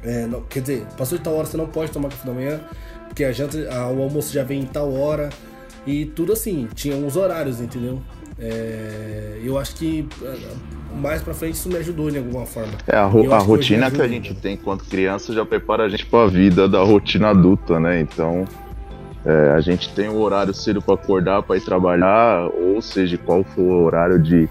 É, 0.01 0.25
não, 0.27 0.41
quer 0.43 0.61
dizer, 0.61 0.85
passou 0.97 1.17
de 1.17 1.23
tal 1.25 1.35
hora 1.35 1.45
você 1.45 1.57
não 1.57 1.67
pode 1.67 1.91
tomar 1.91 2.07
café 2.07 2.25
da 2.25 2.33
manhã 2.33 2.61
porque 3.05 3.21
a 3.21 3.33
janta, 3.33 3.57
a, 3.69 3.89
o 3.89 4.01
almoço 4.01 4.31
já 4.31 4.45
vem 4.45 4.61
em 4.61 4.65
tal 4.65 4.93
hora 4.93 5.29
e 5.85 6.05
tudo 6.05 6.31
assim, 6.31 6.69
tinha 6.73 6.95
uns 6.95 7.17
horários, 7.17 7.59
entendeu? 7.59 8.01
É, 8.39 9.41
eu 9.43 9.57
acho 9.57 9.75
que 9.75 10.07
é, 10.23 10.37
mais 11.01 11.21
pra 11.21 11.33
frente 11.33 11.55
isso 11.55 11.67
me 11.67 11.75
ajudou 11.75 12.09
de 12.09 12.17
alguma 12.17 12.45
forma. 12.45 12.71
É, 12.87 12.95
a, 12.95 13.05
ro 13.05 13.33
a 13.33 13.39
rotina 13.39 13.91
que, 13.91 13.97
que 13.97 14.01
a 14.03 14.07
gente 14.07 14.33
tem 14.35 14.53
enquanto 14.53 14.85
criança 14.85 15.33
já 15.33 15.45
prepara 15.45 15.83
a 15.83 15.89
gente 15.89 16.05
pra 16.05 16.27
vida 16.27 16.65
da 16.65 16.81
rotina 16.81 17.31
adulta, 17.31 17.77
né? 17.77 17.99
Então, 17.99 18.45
é, 19.25 19.51
a 19.51 19.59
gente 19.59 19.93
tem 19.93 20.07
o 20.07 20.17
horário 20.21 20.53
cedo 20.53 20.81
para 20.81 20.93
acordar, 20.93 21.43
para 21.43 21.57
ir 21.57 21.61
trabalhar, 21.61 22.47
ou 22.53 22.81
seja, 22.81 23.17
qual 23.17 23.43
for 23.43 23.61
o 23.61 23.83
horário 23.83 24.17
de 24.17 24.47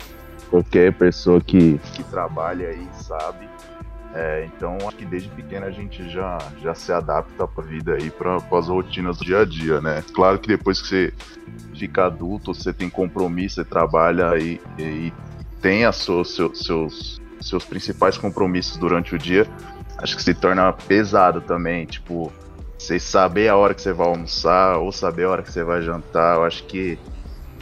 qualquer 0.54 0.92
pessoa 0.96 1.40
que, 1.40 1.80
que 1.96 2.04
trabalha 2.04 2.68
aí, 2.68 2.88
sabe? 2.92 3.50
É, 4.12 4.46
então 4.46 4.78
acho 4.87 4.96
que 4.96 5.04
desde 5.04 5.28
pequeno 5.28 5.66
a 5.66 5.73
gente 5.73 6.08
já, 6.08 6.38
já 6.61 6.73
se 6.76 6.92
adapta 6.92 7.49
para 7.49 7.64
a 7.64 7.66
vida 7.66 7.94
aí, 7.94 8.08
para 8.08 8.37
as 8.37 8.68
rotinas 8.68 9.18
do 9.18 9.25
dia 9.25 9.40
a 9.40 9.44
dia, 9.44 9.80
né? 9.80 10.04
Claro 10.12 10.38
que 10.38 10.46
depois 10.46 10.80
que 10.80 10.87
você 10.87 11.12
fica 11.76 12.06
adulto, 12.06 12.54
você 12.54 12.73
tem 12.73 12.88
compromisso, 12.88 13.56
você 13.56 13.64
trabalha 13.64 14.38
e, 14.38 14.61
e 14.78 15.12
tem 15.61 15.84
a 15.84 15.90
sua, 15.90 16.25
seu, 16.25 16.54
seus, 16.54 17.20
seus 17.40 17.64
principais 17.64 18.16
compromissos 18.16 18.76
durante 18.76 19.12
o 19.16 19.18
dia, 19.18 19.49
acho 19.99 20.14
que 20.14 20.23
se 20.23 20.34
torna 20.34 20.73
pesado 20.73 21.40
também, 21.40 21.84
tipo, 21.84 22.32
você 22.78 23.00
saber 23.00 23.49
a 23.49 23.56
hora 23.56 23.75
que 23.75 23.82
você 23.82 23.92
vai 23.92 24.06
almoçar 24.06 24.78
ou 24.78 24.92
saber 24.92 25.25
a 25.25 25.30
hora 25.30 25.42
que 25.42 25.50
você 25.50 25.64
vai 25.64 25.82
jantar, 25.82 26.37
eu 26.37 26.44
acho 26.44 26.64
que 26.68 26.96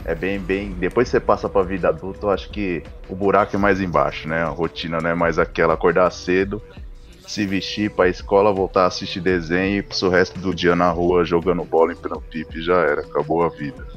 é 0.05 0.13
bem, 0.15 0.39
bem. 0.39 0.71
Depois 0.73 1.09
você 1.09 1.19
passa 1.19 1.47
pra 1.47 1.63
vida 1.63 1.89
adulta, 1.89 2.25
eu 2.25 2.29
acho 2.31 2.49
que 2.49 2.83
o 3.07 3.15
buraco 3.15 3.55
é 3.55 3.59
mais 3.59 3.79
embaixo, 3.79 4.27
né? 4.27 4.41
A 4.41 4.49
rotina 4.49 4.99
não 4.99 5.09
é 5.09 5.15
mais 5.15 5.39
aquela 5.39 5.73
acordar 5.73 6.11
cedo, 6.11 6.61
se 7.27 7.45
vestir 7.45 7.89
pra 7.91 8.09
escola, 8.09 8.51
voltar 8.51 8.83
a 8.83 8.87
assistir 8.87 9.21
desenho 9.21 9.77
e 9.77 9.81
pro 9.81 10.09
resto 10.09 10.39
do 10.39 10.53
dia 10.53 10.75
na 10.75 10.89
rua 10.89 11.23
jogando 11.23 11.63
bola, 11.63 11.93
em 11.93 11.97
pipe 12.29 12.61
já 12.61 12.79
era, 12.79 13.01
acabou 13.01 13.43
a 13.43 13.49
vida. 13.49 13.87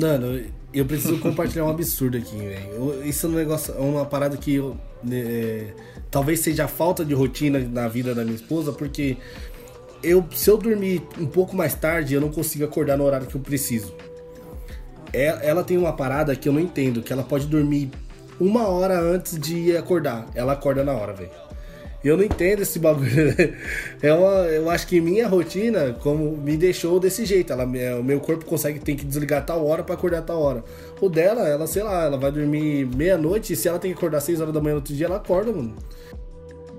Mano, 0.00 0.40
eu 0.72 0.84
preciso 0.84 1.18
compartilhar 1.18 1.64
um 1.64 1.70
absurdo 1.70 2.16
aqui, 2.16 2.36
velho. 2.36 3.04
Isso 3.04 3.26
é 3.26 3.28
um 3.28 3.32
negócio, 3.32 3.74
é 3.74 3.80
uma 3.80 4.04
parada 4.04 4.36
que 4.36 4.54
eu. 4.54 4.76
É, 5.10 5.72
talvez 6.10 6.40
seja 6.40 6.64
a 6.64 6.68
falta 6.68 7.04
de 7.04 7.14
rotina 7.14 7.58
na 7.58 7.88
vida 7.88 8.14
da 8.14 8.24
minha 8.24 8.36
esposa, 8.36 8.72
porque 8.72 9.16
eu, 10.02 10.24
se 10.34 10.50
eu 10.50 10.56
dormir 10.56 11.02
um 11.18 11.26
pouco 11.26 11.56
mais 11.56 11.74
tarde, 11.74 12.14
eu 12.14 12.20
não 12.20 12.30
consigo 12.30 12.64
acordar 12.64 12.96
no 12.96 13.04
horário 13.04 13.26
que 13.26 13.34
eu 13.34 13.40
preciso. 13.40 13.94
É, 15.12 15.38
ela 15.42 15.64
tem 15.64 15.78
uma 15.78 15.92
parada 15.92 16.36
que 16.36 16.48
eu 16.48 16.52
não 16.52 16.60
entendo, 16.60 17.02
que 17.02 17.12
ela 17.12 17.22
pode 17.22 17.46
dormir 17.46 17.90
uma 18.38 18.68
hora 18.68 19.00
antes 19.00 19.38
de 19.38 19.76
acordar. 19.76 20.26
Ela 20.34 20.52
acorda 20.52 20.84
na 20.84 20.92
hora, 20.92 21.12
velho. 21.12 21.30
Eu 22.04 22.16
não 22.16 22.22
entendo 22.22 22.62
esse 22.62 22.78
bagulho. 22.78 23.08
É 24.00 24.12
uma, 24.12 24.46
eu 24.46 24.70
acho 24.70 24.86
que 24.86 25.00
minha 25.00 25.26
rotina, 25.26 25.96
como 26.00 26.36
me 26.36 26.56
deixou 26.56 27.00
desse 27.00 27.24
jeito. 27.24 27.52
Ela, 27.52 27.64
é, 27.76 27.94
o 27.96 28.04
meu 28.04 28.20
corpo 28.20 28.44
consegue 28.44 28.78
tem 28.78 28.94
que 28.94 29.04
desligar 29.04 29.44
tal 29.44 29.66
hora 29.66 29.82
para 29.82 29.96
acordar 29.96 30.22
tal 30.22 30.40
hora. 30.40 30.62
O 31.00 31.08
dela, 31.08 31.48
ela, 31.48 31.66
sei 31.66 31.82
lá, 31.82 32.04
ela 32.04 32.16
vai 32.16 32.30
dormir 32.30 32.86
meia-noite 32.94 33.52
e 33.52 33.56
se 33.56 33.66
ela 33.66 33.78
tem 33.78 33.90
que 33.90 33.98
acordar 33.98 34.20
6 34.20 34.40
horas 34.40 34.54
da 34.54 34.60
manhã 34.60 34.74
no 34.74 34.78
outro 34.78 34.94
dia, 34.94 35.06
ela 35.06 35.16
acorda, 35.16 35.50
mano. 35.50 35.74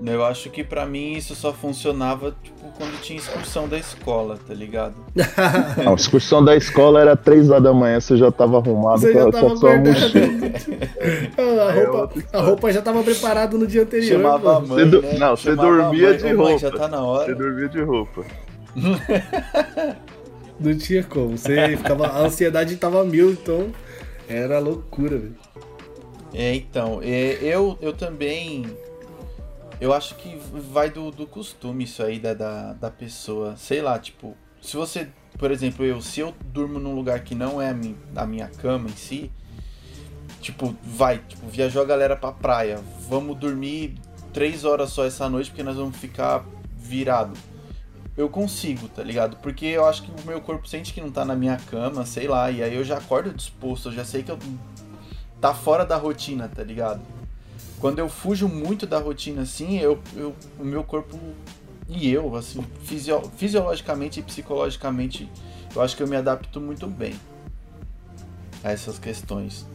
Eu 0.04 0.24
acho 0.24 0.48
que 0.48 0.64
para 0.64 0.86
mim 0.86 1.12
isso 1.12 1.34
só 1.34 1.52
funcionava 1.52 2.34
tipo 2.42 2.70
quando 2.78 2.98
tinha 3.02 3.18
excursão 3.18 3.68
da 3.68 3.76
escola, 3.76 4.38
tá 4.46 4.54
ligado? 4.54 4.94
Não, 5.84 5.92
a 5.92 5.94
excursão 5.94 6.42
da 6.42 6.56
escola 6.56 7.00
era 7.00 7.14
três 7.14 7.50
horas 7.50 7.62
da 7.62 7.72
manhã, 7.72 8.00
você 8.00 8.16
já 8.16 8.32
tava 8.32 8.58
arrumado 8.58 9.00
você 9.00 9.12
já 9.12 9.30
tava 9.30 9.56
sua 9.56 9.76
mochila. 9.78 10.26
a, 11.36 11.72
roupa, 11.72 12.14
a 12.32 12.40
roupa 12.40 12.72
já 12.72 12.80
tava 12.80 13.02
preparada 13.02 13.58
no 13.58 13.66
dia 13.66 13.82
anterior. 13.82 14.22
Chamava 14.22 14.56
a 14.56 14.60
mãe, 14.60 14.88
você 14.88 15.00
né? 15.02 15.18
Não, 15.18 15.36
você 15.36 15.54
dormia 15.54 16.08
mãe, 16.08 16.16
de 16.16 16.32
roupa. 16.32 16.42
Mãe, 16.42 16.58
já 16.58 16.70
tá 16.70 16.88
na 16.88 17.02
hora. 17.02 17.26
Você 17.26 17.34
dormia 17.34 17.68
de 17.68 17.82
roupa. 17.82 18.24
Não 20.58 20.76
tinha 20.76 21.02
como. 21.02 21.36
Você 21.36 21.76
ficava, 21.76 22.06
a 22.06 22.20
ansiedade 22.20 22.76
tava 22.76 23.04
mil, 23.04 23.30
então 23.32 23.70
era 24.28 24.58
loucura, 24.58 25.18
velho. 25.18 25.36
É, 26.32 26.54
então, 26.54 27.00
é, 27.02 27.38
eu, 27.42 27.76
eu 27.82 27.92
também 27.92 28.64
eu 29.80 29.94
acho 29.94 30.14
que 30.16 30.36
vai 30.36 30.90
do, 30.90 31.10
do 31.10 31.26
costume 31.26 31.84
isso 31.84 32.02
aí 32.02 32.18
da, 32.18 32.34
da, 32.34 32.72
da 32.74 32.90
pessoa. 32.90 33.56
Sei 33.56 33.80
lá, 33.80 33.98
tipo, 33.98 34.36
se 34.60 34.76
você, 34.76 35.08
por 35.38 35.50
exemplo, 35.50 35.84
eu, 35.84 36.02
se 36.02 36.20
eu 36.20 36.34
durmo 36.44 36.78
num 36.78 36.94
lugar 36.94 37.20
que 37.20 37.34
não 37.34 37.60
é 37.60 37.70
a 37.70 37.74
minha, 37.74 37.96
a 38.14 38.26
minha 38.26 38.48
cama 38.48 38.90
em 38.90 38.96
si, 38.96 39.30
tipo, 40.40 40.76
vai, 40.82 41.18
tipo, 41.18 41.46
viajou 41.46 41.80
a 41.80 41.86
galera 41.86 42.14
pra 42.14 42.30
praia, 42.30 42.78
vamos 43.08 43.38
dormir 43.38 43.94
três 44.34 44.64
horas 44.64 44.90
só 44.90 45.04
essa 45.04 45.28
noite 45.28 45.50
porque 45.50 45.62
nós 45.62 45.76
vamos 45.76 45.96
ficar 45.96 46.44
virado. 46.76 47.36
Eu 48.16 48.28
consigo, 48.28 48.86
tá 48.86 49.02
ligado? 49.02 49.38
Porque 49.38 49.64
eu 49.64 49.86
acho 49.86 50.02
que 50.02 50.10
o 50.10 50.26
meu 50.26 50.42
corpo 50.42 50.68
sente 50.68 50.92
que 50.92 51.00
não 51.00 51.10
tá 51.10 51.24
na 51.24 51.34
minha 51.34 51.56
cama, 51.56 52.04
sei 52.04 52.28
lá, 52.28 52.50
e 52.50 52.62
aí 52.62 52.74
eu 52.74 52.84
já 52.84 52.98
acordo 52.98 53.32
disposto, 53.32 53.88
eu 53.88 53.92
já 53.92 54.04
sei 54.04 54.22
que 54.22 54.30
eu 54.30 54.38
tá 55.40 55.54
fora 55.54 55.86
da 55.86 55.96
rotina, 55.96 56.48
tá 56.48 56.62
ligado? 56.62 57.00
Quando 57.80 57.98
eu 57.98 58.08
fujo 58.08 58.46
muito 58.46 58.86
da 58.86 58.98
rotina 58.98 59.42
assim, 59.42 59.78
eu, 59.78 59.98
eu 60.14 60.34
o 60.58 60.64
meu 60.64 60.84
corpo 60.84 61.18
e 61.88 62.08
eu, 62.08 62.36
assim, 62.36 62.64
fisio, 62.84 63.20
fisiologicamente 63.36 64.20
e 64.20 64.22
psicologicamente, 64.22 65.28
eu 65.74 65.82
acho 65.82 65.96
que 65.96 66.02
eu 66.02 66.06
me 66.06 66.14
adapto 66.14 66.60
muito 66.60 66.86
bem 66.86 67.14
a 68.62 68.70
essas 68.70 68.98
questões. 68.98 69.66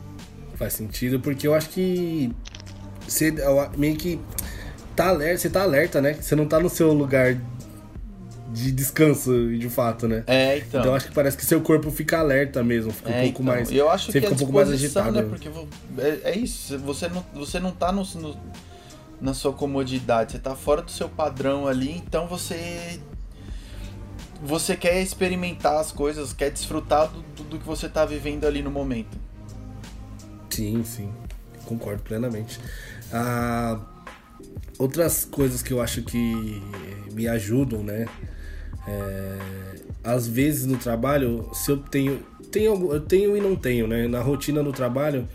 Faz 0.54 0.74
sentido, 0.74 1.20
porque 1.20 1.46
eu 1.46 1.54
acho 1.54 1.70
que 1.70 2.32
você 3.06 3.34
meio 3.76 3.98
que 3.98 4.22
tá 4.96 5.10
alerta, 5.10 5.40
você 5.40 5.50
tá 5.50 5.64
alerta, 5.64 6.00
né? 6.00 6.14
Você 6.14 6.36
não 6.36 6.46
tá 6.46 6.60
no 6.60 6.70
seu 6.70 6.94
lugar 6.94 7.38
de 8.56 8.72
descanso, 8.72 9.56
de 9.58 9.70
fato, 9.70 10.08
né? 10.08 10.24
É, 10.26 10.58
então. 10.58 10.80
Então 10.80 10.96
acho 10.96 11.08
que 11.10 11.14
parece 11.14 11.36
que 11.36 11.46
seu 11.46 11.60
corpo 11.60 11.92
fica 11.92 12.20
alerta 12.20 12.64
mesmo, 12.64 12.92
fica 12.92 13.10
é, 13.10 13.20
um 13.20 13.24
pouco 13.26 13.44
então. 13.44 13.56
mais. 13.56 13.72
Eu 13.72 13.90
acho 13.90 14.12
você 14.12 14.20
que 14.20 14.20
fica 14.22 14.32
é 14.32 14.34
um 14.34 14.38
pouco 14.38 14.54
mais 14.54 14.70
agitado. 14.72 15.12
Né? 15.12 15.24
Porque 15.24 15.50
é, 15.98 16.32
é, 16.32 16.38
isso, 16.38 16.80
você 16.80 17.10
não, 17.10 17.26
você 17.34 17.60
não 17.60 17.72
tá 17.72 17.92
no, 17.92 18.04
no, 18.16 18.38
na 19.20 19.34
sua 19.34 19.52
comodidade, 19.52 20.32
você 20.32 20.40
tá 20.40 20.56
fora 20.56 20.82
do 20.82 20.92
seu 20.92 21.10
padrão 21.10 21.68
ali, 21.68 21.92
então 21.92 22.28
você. 22.28 23.00
Você 24.44 24.76
quer 24.76 25.02
experimentar 25.02 25.80
as 25.80 25.92
coisas, 25.92 26.34
quer 26.34 26.52
desfrutar 26.52 27.10
do, 27.10 27.44
do 27.44 27.58
que 27.58 27.66
você 27.66 27.90
tá 27.90 28.06
vivendo 28.06 28.46
ali 28.46 28.62
no 28.62 28.70
momento. 28.70 29.18
Sim, 30.50 30.84
sim. 30.84 31.12
Concordo 31.66 32.04
plenamente. 32.04 32.60
Ah, 33.12 33.80
outras 34.78 35.26
coisas 35.26 35.62
que 35.62 35.72
eu 35.72 35.82
acho 35.82 36.04
que 36.04 36.62
me 37.14 37.28
ajudam, 37.28 37.82
né? 37.82 38.06
É, 38.88 39.38
às 40.04 40.28
vezes 40.28 40.66
no 40.66 40.78
trabalho, 40.78 41.50
se 41.54 41.72
eu 41.72 41.78
tenho, 41.78 42.20
tenho. 42.52 42.94
Eu 42.94 43.02
tenho 43.02 43.36
e 43.36 43.42
não 43.42 43.56
tenho, 43.56 43.88
né? 43.88 44.08
Na 44.08 44.22
rotina 44.22 44.62
no 44.62 44.72
trabalho, 44.72 45.28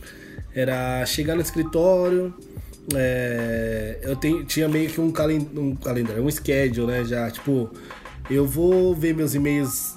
era 0.54 1.04
chegar 1.06 1.34
no 1.34 1.42
escritório. 1.42 2.34
É, 2.94 3.98
eu 4.02 4.16
tenho, 4.16 4.44
tinha 4.44 4.68
meio 4.68 4.90
que 4.90 5.00
um, 5.00 5.12
calend, 5.12 5.46
um 5.56 5.74
calendário, 5.76 6.24
um 6.24 6.30
schedule, 6.30 6.86
né? 6.86 7.04
Já, 7.04 7.30
tipo, 7.30 7.70
eu 8.30 8.46
vou 8.46 8.94
ver 8.94 9.14
meus 9.14 9.34
e-mails 9.34 9.96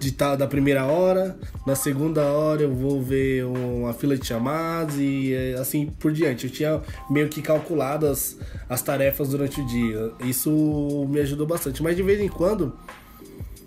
de 0.00 0.12
tal 0.12 0.34
da 0.34 0.46
primeira 0.46 0.86
hora, 0.86 1.38
na 1.66 1.76
segunda 1.76 2.24
hora 2.24 2.62
eu 2.62 2.74
vou 2.74 3.02
ver 3.02 3.44
uma 3.44 3.92
fila 3.92 4.16
de 4.16 4.26
chamadas 4.26 4.96
e 4.96 5.34
é, 5.34 5.54
assim 5.54 5.86
por 5.86 6.10
diante. 6.10 6.46
Eu 6.46 6.52
tinha 6.52 6.80
meio 7.10 7.28
que 7.28 7.42
calculado 7.42 8.06
as, 8.06 8.38
as 8.68 8.80
tarefas 8.80 9.28
durante 9.28 9.60
o 9.60 9.66
dia. 9.66 10.10
Isso 10.20 11.06
me 11.08 11.20
ajudou 11.20 11.46
bastante. 11.46 11.82
Mas 11.82 11.96
de 11.96 12.02
vez 12.02 12.18
em 12.18 12.28
quando 12.28 12.72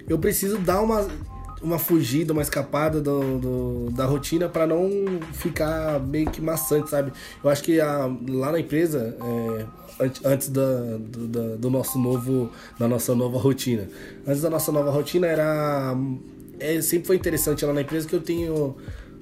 eu 0.10 0.18
preciso 0.18 0.58
dar 0.58 0.82
uma 0.82 1.08
uma 1.62 1.80
fugida, 1.80 2.34
uma 2.34 2.42
escapada 2.42 3.00
do, 3.00 3.40
do 3.40 3.92
da 3.92 4.06
rotina 4.06 4.50
para 4.50 4.68
não 4.68 4.90
ficar 5.32 5.98
meio 6.02 6.30
que 6.30 6.42
maçante, 6.42 6.90
sabe? 6.90 7.14
Eu 7.42 7.50
acho 7.50 7.64
que 7.64 7.80
a, 7.80 8.12
lá 8.28 8.52
na 8.52 8.60
empresa, 8.60 9.16
é, 9.22 9.66
antes 10.00 10.50
da, 10.50 10.98
do, 11.00 11.58
do 11.58 11.70
nosso 11.70 12.00
novo, 12.00 12.52
da 12.80 12.88
nossa 12.88 13.14
nova 13.16 13.38
rotina, 13.38 13.88
antes 14.28 14.42
da 14.42 14.50
nossa 14.50 14.72
nova 14.72 14.92
rotina 14.92 15.28
era 15.28 15.96
é, 16.60 16.82
sempre 16.82 17.08
foi 17.08 17.16
interessante 17.16 17.66
lá 17.66 17.74
na 17.74 17.82
empresa 17.82 18.08
que 18.08 18.16
eu 18.16 18.22
tenho 18.22 18.76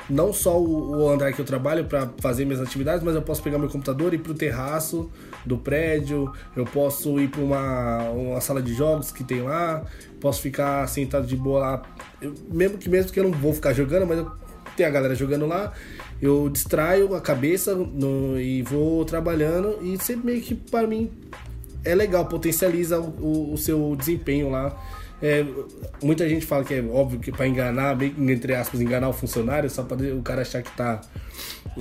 não 0.10 0.34
só 0.34 0.60
o, 0.60 1.10
andar 1.10 1.32
que 1.34 1.40
eu 1.40 1.46
trabalho 1.46 1.86
para 1.86 2.10
fazer 2.20 2.46
minhas 2.46 2.62
atividades, 2.62 3.04
mas 3.04 3.16
eu 3.16 3.22
posso 3.22 3.42
pegar 3.42 3.58
meu 3.58 3.70
computador 3.70 4.14
e 4.14 4.16
ir 4.16 4.20
pro 4.20 4.34
terraço 4.34 5.10
do 5.46 5.58
prédio, 5.58 6.32
eu 6.56 6.66
posso 6.66 7.20
ir 7.20 7.30
para 7.30 7.42
uma, 7.42 8.10
uma 8.10 8.42
sala 8.42 8.62
de 8.62 8.74
jogos 8.74 9.12
que 9.12 9.24
tem 9.24 9.42
lá, 9.42 9.84
posso 10.20 10.42
ficar 10.42 10.88
sentado 10.88 11.26
de 11.26 11.36
boa 11.36 11.60
lá, 11.60 11.82
eu, 12.22 12.34
mesmo 12.50 12.78
que 12.78 12.90
mesmo 12.90 13.12
que 13.12 13.20
eu 13.20 13.24
não 13.24 13.32
vou 13.32 13.54
ficar 13.54 13.74
jogando, 13.74 14.06
mas 14.06 14.18
eu 14.20 14.32
tenho 14.76 14.90
a 14.90 14.92
galera 14.92 15.16
jogando 15.16 15.46
lá, 15.46 15.74
eu 16.22 16.50
distraio 16.50 17.16
a 17.16 17.22
cabeça 17.22 17.74
no, 17.74 18.40
e 18.40 18.62
vou 18.62 19.04
trabalhando 19.06 19.80
e 19.82 19.98
sempre 20.02 20.26
meio 20.28 20.42
que 20.42 20.56
para 20.56 20.88
mim 20.88 21.10
é 21.84 21.96
legal, 21.96 22.26
potencializa 22.28 23.00
o, 23.00 23.10
o, 23.20 23.54
o 23.54 23.58
seu 23.58 23.96
desempenho 23.96 24.50
lá 24.50 24.78
é, 25.22 25.46
muita 26.02 26.28
gente 26.28 26.46
fala 26.46 26.64
que 26.64 26.74
é 26.74 26.82
óbvio 26.82 27.20
que 27.20 27.32
para 27.32 27.48
enganar, 27.48 27.96
entre 28.02 28.56
aspas, 28.56 28.82
enganar 28.82 29.08
o 29.08 29.14
funcionário, 29.14 29.70
só 29.70 29.84
para 29.84 30.02
o 30.16 30.22
cara 30.24 30.42
achar 30.42 30.64
que 30.64 30.72
tá. 30.72 31.00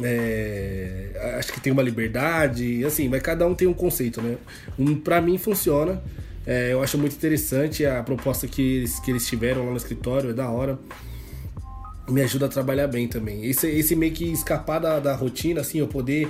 É, 0.02 1.36
acho 1.38 1.52
que 1.52 1.60
tem 1.60 1.72
uma 1.72 1.82
liberdade, 1.82 2.84
assim, 2.84 3.08
mas 3.08 3.22
cada 3.22 3.46
um 3.46 3.54
tem 3.54 3.66
um 3.66 3.72
conceito, 3.72 4.20
né? 4.20 4.36
Um, 4.78 4.94
para 4.94 5.22
mim 5.22 5.38
funciona. 5.38 6.02
É, 6.46 6.72
eu 6.72 6.82
acho 6.82 6.98
muito 6.98 7.14
interessante 7.16 7.86
a 7.86 8.02
proposta 8.02 8.46
que 8.46 8.76
eles, 8.76 9.00
que 9.00 9.10
eles 9.10 9.26
tiveram 9.26 9.64
lá 9.64 9.70
no 9.70 9.76
escritório, 9.76 10.30
é 10.30 10.32
da 10.34 10.50
hora. 10.50 10.78
Me 12.10 12.22
ajuda 12.22 12.46
a 12.46 12.48
trabalhar 12.48 12.88
bem 12.88 13.06
também. 13.06 13.44
Esse, 13.46 13.68
esse 13.68 13.94
meio 13.94 14.12
que 14.12 14.24
escapar 14.24 14.80
da, 14.80 14.98
da 14.98 15.14
rotina, 15.14 15.60
assim, 15.60 15.78
eu 15.78 15.86
poder 15.86 16.28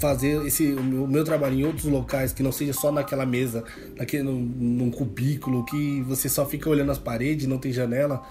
fazer 0.00 0.44
esse 0.46 0.72
o 0.72 1.06
meu 1.06 1.22
trabalho 1.24 1.54
em 1.54 1.64
outros 1.64 1.84
locais 1.84 2.32
que 2.32 2.42
não 2.42 2.50
seja 2.50 2.72
só 2.72 2.90
naquela 2.90 3.26
mesa, 3.26 3.62
naquele, 3.96 4.22
num, 4.22 4.40
num 4.40 4.90
cubículo 4.90 5.64
que 5.64 6.00
você 6.02 6.28
só 6.28 6.46
fica 6.46 6.68
olhando 6.70 6.90
as 6.90 6.98
paredes, 6.98 7.46
não 7.46 7.58
tem 7.58 7.70
janela. 7.70 8.22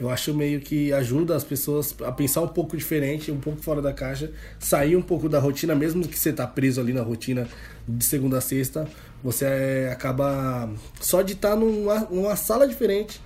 Eu 0.00 0.08
acho 0.08 0.32
meio 0.32 0.60
que 0.60 0.92
ajuda 0.92 1.34
as 1.34 1.42
pessoas 1.42 1.94
a 2.04 2.12
pensar 2.12 2.40
um 2.40 2.48
pouco 2.48 2.76
diferente, 2.76 3.32
um 3.32 3.40
pouco 3.40 3.60
fora 3.60 3.82
da 3.82 3.92
caixa, 3.92 4.30
sair 4.58 4.96
um 4.96 5.02
pouco 5.02 5.28
da 5.28 5.40
rotina, 5.40 5.74
mesmo 5.74 6.06
que 6.06 6.16
você 6.18 6.32
tá 6.32 6.46
preso 6.46 6.80
ali 6.80 6.92
na 6.92 7.02
rotina 7.02 7.48
de 7.86 8.04
segunda 8.04 8.38
a 8.38 8.40
sexta, 8.40 8.88
você 9.22 9.44
é, 9.44 9.90
acaba 9.92 10.70
só 11.00 11.20
de 11.20 11.32
estar 11.32 11.50
tá 11.50 11.56
numa, 11.56 12.00
numa 12.10 12.36
sala 12.36 12.66
diferente 12.66 13.20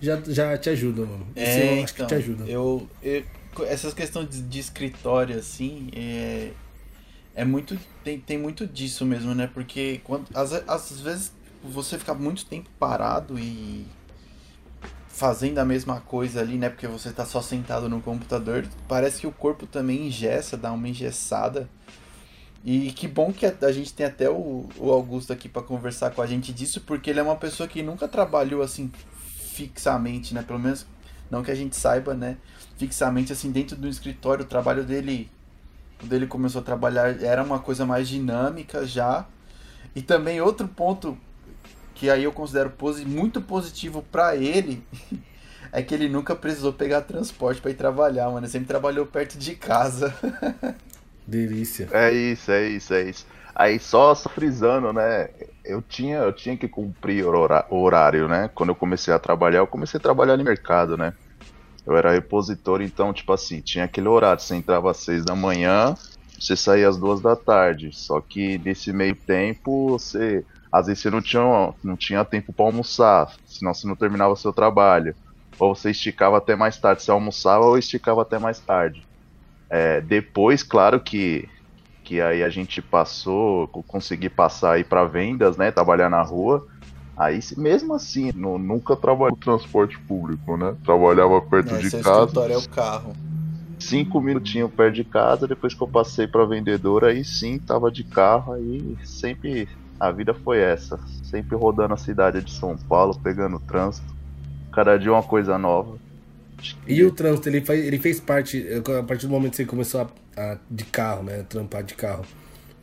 já, 0.00 0.20
já 0.26 0.58
te 0.58 0.70
ajuda, 0.70 1.04
mano. 1.04 1.26
É, 1.34 1.78
eu 1.78 1.84
acho 1.84 1.94
então, 1.94 1.94
que 1.94 1.94
te 1.94 2.02
então, 2.02 2.18
ajuda. 2.18 2.44
Eu, 2.44 2.88
eu, 3.02 3.24
essas 3.66 3.92
questões 3.92 4.28
de, 4.28 4.42
de 4.42 4.58
escritório, 4.58 5.38
assim, 5.38 5.88
é, 5.94 6.52
é 7.34 7.44
muito. 7.44 7.78
Tem, 8.04 8.18
tem 8.18 8.38
muito 8.38 8.66
disso 8.66 9.04
mesmo, 9.04 9.34
né? 9.34 9.50
Porque 9.52 10.00
quando, 10.04 10.26
às, 10.34 10.52
às 10.52 11.00
vezes 11.00 11.32
você 11.62 11.98
fica 11.98 12.14
muito 12.14 12.46
tempo 12.46 12.68
parado 12.78 13.38
e 13.38 13.86
fazendo 15.08 15.58
a 15.58 15.64
mesma 15.64 16.00
coisa 16.00 16.40
ali, 16.40 16.56
né? 16.56 16.68
Porque 16.68 16.86
você 16.86 17.10
tá 17.10 17.26
só 17.26 17.42
sentado 17.42 17.88
no 17.88 18.00
computador, 18.00 18.66
parece 18.86 19.20
que 19.20 19.26
o 19.26 19.32
corpo 19.32 19.66
também 19.66 20.06
ingessa, 20.06 20.56
dá 20.56 20.72
uma 20.72 20.88
engessada. 20.88 21.68
E 22.64 22.92
que 22.92 23.08
bom 23.08 23.32
que 23.32 23.46
a, 23.46 23.72
gente 23.72 23.92
tem 23.94 24.06
até 24.06 24.28
o, 24.28 24.68
o 24.76 24.90
Augusto 24.90 25.32
aqui 25.32 25.48
para 25.48 25.62
conversar 25.62 26.10
com 26.10 26.20
a 26.20 26.26
gente 26.26 26.52
disso, 26.52 26.80
porque 26.82 27.10
ele 27.10 27.20
é 27.20 27.22
uma 27.22 27.36
pessoa 27.36 27.68
que 27.68 27.82
nunca 27.82 28.06
trabalhou 28.06 28.62
assim 28.62 28.90
fixamente, 29.58 30.34
né? 30.34 30.42
Pelo 30.42 30.58
menos 30.58 30.86
não 31.28 31.42
que 31.42 31.50
a 31.50 31.54
gente 31.54 31.74
saiba, 31.74 32.14
né? 32.14 32.36
Fixamente 32.76 33.32
assim 33.32 33.50
dentro 33.50 33.76
do 33.76 33.88
escritório, 33.88 34.44
o 34.44 34.48
trabalho 34.48 34.84
dele 34.84 35.28
quando 35.98 36.12
ele 36.12 36.28
começou 36.28 36.60
a 36.60 36.64
trabalhar, 36.64 37.20
era 37.20 37.42
uma 37.42 37.58
coisa 37.58 37.84
mais 37.84 38.08
dinâmica 38.08 38.86
já. 38.86 39.26
E 39.96 40.00
também 40.00 40.40
outro 40.40 40.68
ponto 40.68 41.18
que 41.92 42.08
aí 42.08 42.22
eu 42.22 42.30
considero 42.30 42.70
posi 42.70 43.04
muito 43.04 43.40
positivo 43.40 44.04
para 44.12 44.36
ele 44.36 44.80
é 45.72 45.82
que 45.82 45.92
ele 45.92 46.08
nunca 46.08 46.36
precisou 46.36 46.72
pegar 46.72 47.00
transporte 47.00 47.60
para 47.60 47.72
ir 47.72 47.74
trabalhar, 47.74 48.26
mano. 48.26 48.46
Ele 48.46 48.48
sempre 48.48 48.68
trabalhou 48.68 49.06
perto 49.06 49.36
de 49.36 49.56
casa. 49.56 50.14
Delícia. 51.26 51.88
É 51.90 52.12
isso, 52.12 52.52
é 52.52 52.68
isso, 52.68 52.94
é 52.94 53.02
isso. 53.02 53.26
Aí 53.58 53.78
só, 53.80 54.14
só 54.14 54.28
frisando, 54.28 54.92
né? 54.92 55.28
Eu 55.64 55.82
tinha, 55.82 56.18
eu 56.18 56.32
tinha 56.32 56.56
que 56.56 56.68
cumprir 56.68 57.24
o 57.26 57.76
horário, 57.80 58.28
né? 58.28 58.48
Quando 58.54 58.70
eu 58.70 58.76
comecei 58.76 59.12
a 59.12 59.18
trabalhar, 59.18 59.58
eu 59.60 59.66
comecei 59.66 59.98
a 59.98 60.02
trabalhar 60.02 60.36
no 60.36 60.44
mercado, 60.44 60.96
né? 60.96 61.12
Eu 61.86 61.96
era 61.96 62.12
repositor, 62.12 62.82
então, 62.82 63.12
tipo 63.12 63.32
assim, 63.32 63.62
tinha 63.62 63.84
aquele 63.86 64.08
horário, 64.08 64.42
você 64.42 64.56
entrava 64.56 64.90
às 64.90 64.98
seis 65.04 65.24
da 65.24 65.34
manhã, 65.36 65.94
você 66.38 66.56
saía 66.56 66.88
às 66.88 66.98
duas 66.98 67.22
da 67.22 67.36
tarde. 67.36 67.90
Só 67.92 68.20
que 68.20 68.58
nesse 68.60 68.92
meio 68.92 69.16
tempo, 69.26 69.92
você. 69.92 70.44
Às 70.72 70.86
vezes 70.86 71.02
você 71.02 71.10
não 71.10 71.22
tinha, 71.22 71.42
não 71.84 71.96
tinha 71.96 72.24
tempo 72.24 72.52
para 72.54 72.66
almoçar, 72.66 73.28
senão 73.46 73.74
você 73.74 73.88
não 73.88 73.96
terminava 73.96 74.36
seu 74.36 74.52
trabalho. 74.52 75.14
Ou 75.58 75.74
você 75.74 75.90
esticava 75.90 76.38
até 76.38 76.56
mais 76.56 76.78
tarde, 76.80 77.02
você 77.02 77.10
almoçava 77.10 77.64
ou 77.66 77.78
esticava 77.78 78.22
até 78.22 78.38
mais 78.38 78.60
tarde. 78.64 79.06
É, 79.70 80.00
depois, 80.00 80.62
claro 80.62 81.02
que, 81.02 81.46
que 82.08 82.22
aí 82.22 82.42
a 82.42 82.48
gente 82.48 82.80
passou, 82.80 83.68
consegui 83.68 84.30
passar 84.30 84.72
aí 84.72 84.82
para 84.82 85.04
vendas, 85.04 85.58
né? 85.58 85.70
Trabalhar 85.70 86.08
na 86.08 86.22
rua. 86.22 86.66
Aí, 87.14 87.38
mesmo 87.58 87.92
assim, 87.92 88.32
nunca 88.32 88.96
trabalhei 88.96 89.32
no 89.32 89.36
transporte 89.36 89.98
público, 89.98 90.56
né? 90.56 90.74
Trabalhava 90.82 91.38
perto 91.42 91.74
é, 91.74 91.78
de 91.78 91.90
casa. 91.90 92.50
é 92.50 92.56
o 92.56 92.66
carro. 92.70 93.14
Cinco 93.78 94.22
minutinhos 94.22 94.72
perto 94.72 94.94
de 94.94 95.04
casa, 95.04 95.46
depois 95.46 95.74
que 95.74 95.82
eu 95.82 95.86
passei 95.86 96.26
para 96.26 96.46
vendedora, 96.46 97.08
aí 97.08 97.22
sim, 97.22 97.58
tava 97.58 97.90
de 97.92 98.04
carro, 98.04 98.54
aí 98.54 98.96
sempre 99.04 99.68
a 100.00 100.10
vida 100.10 100.32
foi 100.32 100.60
essa. 100.60 100.98
Sempre 101.22 101.56
rodando 101.56 101.92
a 101.92 101.98
cidade 101.98 102.40
de 102.40 102.52
São 102.52 102.74
Paulo, 102.74 103.20
pegando 103.22 103.60
trânsito. 103.60 104.16
Cada 104.72 104.98
dia 104.98 105.12
uma 105.12 105.22
coisa 105.22 105.58
nova. 105.58 105.98
E 106.86 107.02
o 107.04 107.12
trânsito, 107.12 107.48
ele, 107.48 107.60
faz, 107.60 107.78
ele 107.80 107.98
fez 107.98 108.20
parte, 108.20 108.66
a 108.98 109.02
partir 109.02 109.26
do 109.26 109.32
momento 109.32 109.52
que 109.52 109.58
você 109.58 109.64
começou 109.64 110.00
a, 110.00 110.40
a, 110.40 110.58
de 110.70 110.84
carro, 110.84 111.22
né? 111.22 111.44
Trampar 111.48 111.82
de 111.82 111.94
carro. 111.94 112.24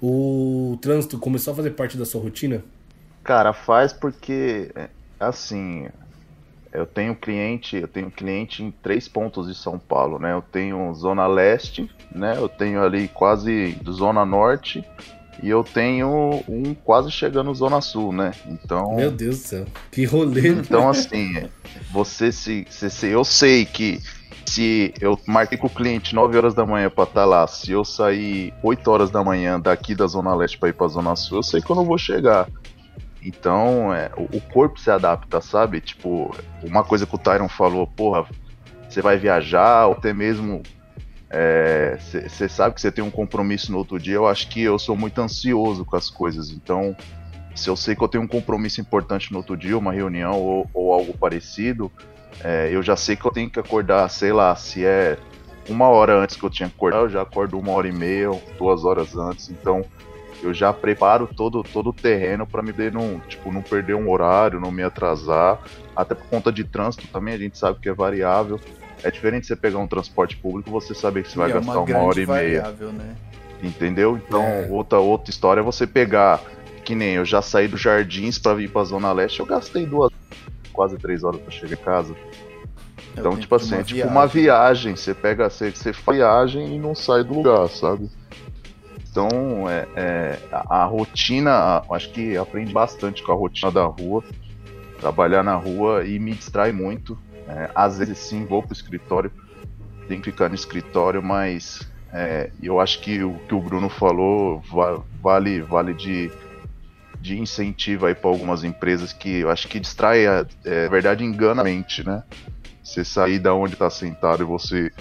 O 0.01 0.77
trânsito 0.81 1.17
começou 1.17 1.53
a 1.53 1.55
fazer 1.55 1.71
parte 1.71 1.97
da 1.97 2.05
sua 2.05 2.21
rotina? 2.21 2.63
Cara, 3.23 3.53
faz 3.53 3.91
porque 3.91 4.71
é, 4.75 4.89
assim, 5.19 5.87
eu 6.71 6.85
tenho 6.85 7.15
cliente, 7.15 7.77
eu 7.77 7.87
tenho 7.87 8.11
cliente 8.11 8.63
em 8.63 8.71
três 8.71 9.07
pontos 9.07 9.47
de 9.47 9.55
São 9.55 9.79
Paulo, 9.79 10.19
né? 10.19 10.33
Eu 10.33 10.41
tenho 10.41 10.93
zona 10.93 11.25
leste, 11.25 11.89
né? 12.13 12.35
Eu 12.37 12.47
tenho 12.47 12.83
ali 12.83 13.07
quase 13.07 13.77
zona 13.89 14.25
norte 14.25 14.85
e 15.41 15.49
eu 15.49 15.63
tenho 15.63 16.43
um 16.47 16.73
quase 16.73 17.11
chegando 17.11 17.53
zona 17.53 17.81
sul, 17.81 18.11
né? 18.11 18.31
Então, 18.47 18.95
meu 18.95 19.11
Deus 19.11 19.39
do 19.39 19.47
céu, 19.47 19.65
que 19.91 20.05
rolê! 20.05 20.49
Então 20.49 20.89
assim, 20.89 21.49
você 21.91 22.31
se, 22.31 22.65
se, 22.69 22.89
se 22.89 23.07
eu 23.07 23.23
sei 23.23 23.65
que 23.65 24.01
se 24.45 24.93
eu 25.01 25.19
marquei 25.25 25.57
com 25.57 25.67
o 25.67 25.69
cliente 25.69 26.13
9 26.13 26.37
horas 26.37 26.53
da 26.53 26.65
manhã 26.65 26.89
para 26.89 27.03
estar 27.03 27.21
tá 27.21 27.25
lá, 27.25 27.47
se 27.47 27.71
eu 27.71 27.83
sair 27.83 28.53
8 28.63 28.89
horas 28.89 29.09
da 29.09 29.23
manhã 29.23 29.59
daqui 29.59 29.95
da 29.95 30.07
zona 30.07 30.35
leste 30.35 30.57
para 30.57 30.69
ir 30.69 30.73
para 30.73 30.87
zona 30.87 31.15
sul, 31.15 31.39
eu 31.39 31.43
sei 31.43 31.61
que 31.61 31.69
eu 31.69 31.75
não 31.75 31.85
vou 31.85 31.97
chegar. 31.97 32.47
Então, 33.23 33.91
é, 33.93 34.11
o, 34.15 34.37
o, 34.37 34.41
corpo 34.41 34.79
se 34.79 34.91
adapta, 34.91 35.41
sabe? 35.41 35.81
Tipo, 35.81 36.33
uma 36.63 36.83
coisa 36.83 37.07
que 37.07 37.15
o 37.15 37.17
Tyron 37.17 37.49
falou, 37.49 37.87
porra, 37.87 38.25
você 38.87 39.01
vai 39.01 39.17
viajar, 39.17 39.87
ou 39.87 39.93
até 39.93 40.13
mesmo 40.13 40.61
você 41.99 42.45
é, 42.45 42.47
sabe 42.47 42.75
que 42.75 42.81
você 42.81 42.91
tem 42.91 43.03
um 43.03 43.11
compromisso 43.11 43.71
no 43.71 43.77
outro 43.77 43.99
dia. 43.99 44.15
Eu 44.15 44.27
acho 44.27 44.47
que 44.47 44.61
eu 44.61 44.79
sou 44.79 44.95
muito 44.95 45.19
ansioso 45.19 45.83
com 45.83 45.95
as 45.95 46.09
coisas. 46.09 46.49
Então, 46.49 46.95
se 47.53 47.69
eu 47.69 47.75
sei 47.75 47.95
que 47.95 48.03
eu 48.03 48.07
tenho 48.07 48.23
um 48.23 48.27
compromisso 48.27 48.79
importante 48.79 49.31
no 49.31 49.39
outro 49.39 49.57
dia, 49.57 49.77
uma 49.77 49.91
reunião 49.91 50.39
ou, 50.39 50.69
ou 50.73 50.93
algo 50.93 51.17
parecido, 51.17 51.91
é, 52.43 52.69
eu 52.71 52.81
já 52.81 52.95
sei 52.95 53.15
que 53.15 53.25
eu 53.25 53.31
tenho 53.31 53.49
que 53.49 53.59
acordar, 53.59 54.09
sei 54.09 54.31
lá, 54.31 54.55
se 54.55 54.85
é 54.85 55.17
uma 55.67 55.87
hora 55.87 56.17
antes 56.17 56.35
que 56.35 56.43
eu 56.43 56.49
tinha 56.49 56.69
que 56.69 56.75
acordar, 56.75 56.99
eu 56.99 57.09
já 57.09 57.21
acordo 57.21 57.57
uma 57.57 57.71
hora 57.71 57.87
e 57.87 57.91
meia, 57.91 58.29
duas 58.57 58.85
horas 58.85 59.17
antes. 59.17 59.49
Então, 59.49 59.83
eu 60.43 60.53
já 60.53 60.71
preparo 60.71 61.27
todo, 61.27 61.63
todo 61.63 61.89
o 61.89 61.93
terreno 61.93 62.45
para 62.45 62.61
me 62.61 62.71
não, 62.91 63.19
tipo, 63.21 63.51
não 63.51 63.61
perder 63.61 63.95
um 63.95 64.09
horário, 64.09 64.59
não 64.59 64.71
me 64.71 64.83
atrasar. 64.83 65.59
Até 65.95 66.13
por 66.13 66.27
conta 66.27 66.51
de 66.51 66.63
trânsito 66.63 67.07
também, 67.07 67.33
a 67.33 67.37
gente 67.37 67.57
sabe 67.57 67.79
que 67.79 67.89
é 67.89 67.93
variável. 67.93 68.59
É 69.05 69.11
diferente 69.11 69.45
você 69.45 69.55
pegar 69.55 69.77
um 69.77 69.87
transporte 69.87 70.35
público, 70.35 70.71
você 70.71 70.95
saber 70.95 71.23
que 71.23 71.31
você 71.31 71.37
vai 71.37 71.51
é 71.51 71.53
gastar 71.53 71.71
uma, 71.71 71.81
uma 71.81 71.99
hora 71.99 72.19
e 72.19 72.25
meia. 72.25 72.63
Né? 72.91 73.15
Entendeu? 73.61 74.17
Então, 74.17 74.43
é. 74.43 74.67
outra, 74.69 74.99
outra 74.99 75.29
história 75.29 75.61
é 75.61 75.63
você 75.63 75.85
pegar, 75.85 76.41
que 76.83 76.95
nem 76.95 77.13
eu 77.13 77.23
já 77.23 77.41
saí 77.41 77.67
dos 77.67 77.79
jardins 77.79 78.39
para 78.39 78.55
vir 78.55 78.69
pra 78.69 78.83
Zona 78.83 79.13
Leste, 79.13 79.39
eu 79.39 79.45
gastei 79.45 79.85
duas, 79.85 80.11
quase 80.73 80.97
três 80.97 81.23
horas 81.23 81.39
para 81.39 81.51
chegar 81.51 81.73
em 81.73 81.83
casa. 81.83 82.15
Então, 83.15 83.37
tipo 83.37 83.55
assim, 83.55 83.75
é 83.75 83.83
tipo 83.83 83.95
viagem. 83.95 84.11
uma 84.11 84.27
viagem. 84.27 84.95
Você 84.95 85.13
pega, 85.13 85.49
você, 85.49 85.71
você 85.71 85.93
faz 85.93 86.17
viagem 86.17 86.75
e 86.75 86.79
não 86.79 86.95
sai 86.95 87.23
do 87.23 87.35
lugar, 87.35 87.69
sabe? 87.69 88.09
Então, 89.09 89.69
é, 89.69 89.87
é 89.95 90.39
a, 90.51 90.81
a, 90.81 90.85
rotina, 90.85 91.81
acho 91.89 92.09
que 92.09 92.35
aprende 92.35 92.73
bastante 92.73 93.23
com 93.23 93.31
a 93.31 93.35
rotina 93.35 93.71
da 93.71 93.85
rua. 93.85 94.23
Trabalhar 94.99 95.43
na 95.43 95.55
rua 95.55 96.05
e 96.05 96.19
me 96.19 96.33
distrai 96.33 96.71
muito. 96.71 97.17
É, 97.47 97.69
às 97.75 97.97
vezes 97.99 98.17
sim, 98.17 98.45
vou 98.45 98.63
pro 98.63 98.73
escritório, 98.73 99.31
tem 100.07 100.19
que 100.19 100.31
ficar 100.31 100.49
no 100.49 100.55
escritório, 100.55 101.21
mas 101.21 101.87
é, 102.11 102.49
eu 102.61 102.79
acho 102.79 103.01
que 103.01 103.23
o 103.23 103.33
que 103.39 103.53
o 103.53 103.59
Bruno 103.59 103.89
falou 103.89 104.61
vale, 105.21 105.61
vale 105.61 105.93
de, 105.93 106.31
de 107.19 107.39
incentivo 107.39 108.05
aí 108.05 108.15
para 108.15 108.29
algumas 108.29 108.63
empresas 108.63 109.11
que 109.11 109.39
eu 109.39 109.49
acho 109.49 109.67
que 109.67 109.79
distrai, 109.79 110.25
a 110.25 110.45
é, 110.63 110.87
verdade, 110.87 111.23
engana 111.23 111.61
a 111.61 111.65
mente, 111.65 112.05
né? 112.05 112.23
Você 112.83 113.03
sair 113.03 113.39
da 113.39 113.53
onde 113.53 113.73
está 113.73 113.89
sentado 113.89 114.43
e 114.43 114.45
você, 114.45 114.91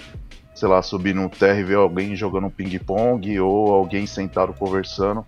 sei 0.55 0.67
lá, 0.67 0.81
subir 0.81 1.13
no 1.13 1.29
terra 1.29 1.59
e 1.59 1.63
ver 1.63 1.75
alguém 1.75 2.15
jogando 2.15 2.49
ping-pong 2.49 3.39
ou 3.39 3.73
alguém 3.73 4.07
sentado 4.07 4.53
conversando, 4.53 5.25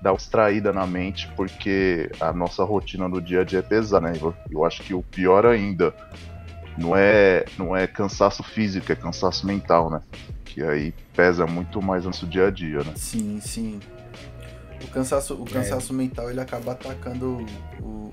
dá 0.00 0.10
uma 0.10 0.16
distraída 0.16 0.72
na 0.72 0.86
mente, 0.86 1.28
porque 1.36 2.10
a 2.18 2.32
nossa 2.32 2.64
rotina 2.64 3.08
do 3.08 3.20
dia 3.20 3.42
a 3.42 3.44
dia 3.44 3.58
é 3.58 3.62
pesada, 3.62 4.10
né? 4.10 4.18
Eu 4.50 4.64
acho 4.64 4.82
que 4.82 4.94
o 4.94 5.02
pior 5.02 5.44
ainda 5.44 5.94
não 6.80 6.96
é, 6.96 7.44
não 7.58 7.76
é 7.76 7.86
cansaço 7.86 8.42
físico, 8.42 8.90
é 8.90 8.96
cansaço 8.96 9.46
mental, 9.46 9.90
né? 9.90 10.00
Que 10.44 10.62
aí 10.62 10.94
pesa 11.14 11.46
muito 11.46 11.82
mais 11.82 12.04
no 12.04 12.10
nosso 12.10 12.26
dia 12.26 12.46
a 12.46 12.50
dia, 12.50 12.82
né? 12.82 12.92
Sim, 12.96 13.38
sim. 13.40 13.78
O 14.82 14.88
cansaço, 14.88 15.34
o 15.34 15.44
cansaço 15.44 15.92
é. 15.92 15.96
mental 15.96 16.30
ele 16.30 16.40
acaba 16.40 16.72
atacando 16.72 17.46
o, 17.78 18.10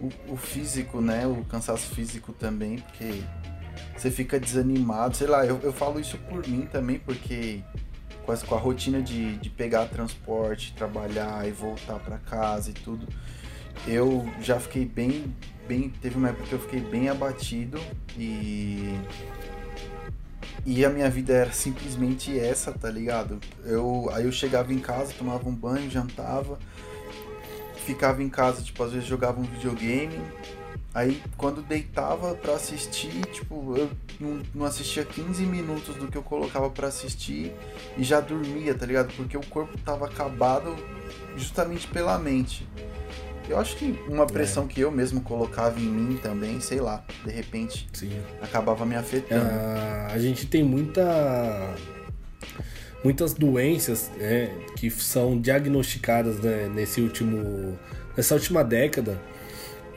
o, 0.00 0.08
o, 0.30 0.36
físico, 0.36 1.02
né? 1.02 1.26
O 1.26 1.44
cansaço 1.44 1.94
físico 1.94 2.32
também, 2.32 2.78
porque 2.78 3.22
você 3.94 4.10
fica 4.10 4.40
desanimado. 4.40 5.14
Sei 5.14 5.26
lá, 5.26 5.44
eu, 5.44 5.60
eu 5.62 5.72
falo 5.72 6.00
isso 6.00 6.16
por 6.30 6.48
mim 6.48 6.62
também, 6.62 6.98
porque 6.98 7.62
com, 8.24 8.34
com 8.34 8.54
a 8.54 8.58
rotina 8.58 9.02
de, 9.02 9.36
de 9.36 9.50
pegar 9.50 9.84
transporte, 9.86 10.72
trabalhar 10.74 11.46
e 11.46 11.50
voltar 11.52 11.98
para 11.98 12.16
casa 12.16 12.70
e 12.70 12.72
tudo, 12.72 13.06
eu 13.86 14.26
já 14.40 14.58
fiquei 14.58 14.86
bem, 14.86 15.26
bem. 15.66 15.92
Teve 16.00 16.16
uma 16.16 16.28
época 16.28 16.46
que 16.46 16.52
eu 16.52 16.60
fiquei 16.60 16.80
bem 16.80 17.08
abatido 17.08 17.80
e. 18.16 18.98
E 20.64 20.84
a 20.84 20.90
minha 20.90 21.08
vida 21.08 21.32
era 21.32 21.52
simplesmente 21.52 22.36
essa, 22.36 22.72
tá 22.72 22.90
ligado? 22.90 23.38
Eu, 23.64 24.10
aí 24.12 24.24
eu 24.24 24.32
chegava 24.32 24.72
em 24.72 24.80
casa, 24.80 25.12
tomava 25.16 25.48
um 25.48 25.54
banho, 25.54 25.88
jantava, 25.88 26.58
ficava 27.84 28.20
em 28.20 28.28
casa, 28.28 28.62
tipo, 28.62 28.82
às 28.82 28.90
vezes 28.90 29.06
jogava 29.06 29.40
um 29.40 29.44
videogame. 29.44 30.20
Aí 30.92 31.22
quando 31.36 31.62
deitava 31.62 32.34
para 32.34 32.54
assistir, 32.54 33.12
tipo, 33.26 33.76
eu 33.76 33.90
não, 34.18 34.42
não, 34.54 34.66
assistia 34.66 35.04
15 35.04 35.44
minutos 35.44 35.94
do 35.94 36.08
que 36.08 36.16
eu 36.16 36.22
colocava 36.22 36.70
para 36.70 36.88
assistir 36.88 37.52
e 37.98 38.02
já 38.02 38.18
dormia, 38.18 38.74
tá 38.74 38.86
ligado? 38.86 39.12
Porque 39.14 39.36
o 39.36 39.46
corpo 39.46 39.76
tava 39.84 40.06
acabado 40.06 40.74
justamente 41.36 41.86
pela 41.86 42.18
mente. 42.18 42.66
Eu 43.48 43.58
acho 43.58 43.76
que 43.76 43.98
uma 44.08 44.26
pressão 44.26 44.64
é. 44.64 44.66
que 44.66 44.80
eu 44.80 44.90
mesmo 44.90 45.20
colocava 45.20 45.78
em 45.78 45.84
mim 45.88 46.16
também, 46.16 46.60
sei 46.60 46.80
lá, 46.80 47.04
de 47.24 47.30
repente 47.30 47.88
Sim. 47.92 48.20
acabava 48.40 48.84
me 48.84 48.96
afetando. 48.96 49.46
Ah, 49.48 50.08
a 50.12 50.18
gente 50.18 50.46
tem 50.46 50.62
muita 50.62 51.74
muitas 53.04 53.34
doenças 53.34 54.10
né, 54.16 54.50
que 54.74 54.90
são 54.90 55.40
diagnosticadas 55.40 56.40
né, 56.40 56.68
nesse 56.74 57.00
último 57.00 57.78
nessa 58.16 58.34
última 58.34 58.64
década 58.64 59.20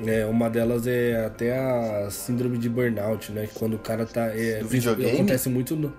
é, 0.06 0.26
uma 0.26 0.50
delas 0.50 0.88
é 0.88 1.26
até 1.26 1.58
a 1.58 2.10
síndrome 2.10 2.58
de 2.58 2.70
burnout, 2.70 3.32
né? 3.32 3.50
Quando 3.54 3.74
o 3.74 3.80
cara 3.80 4.06
tá. 4.06 4.28
É, 4.28 4.62
acontece 4.62 5.50
muito 5.50 5.76
no. 5.76 5.94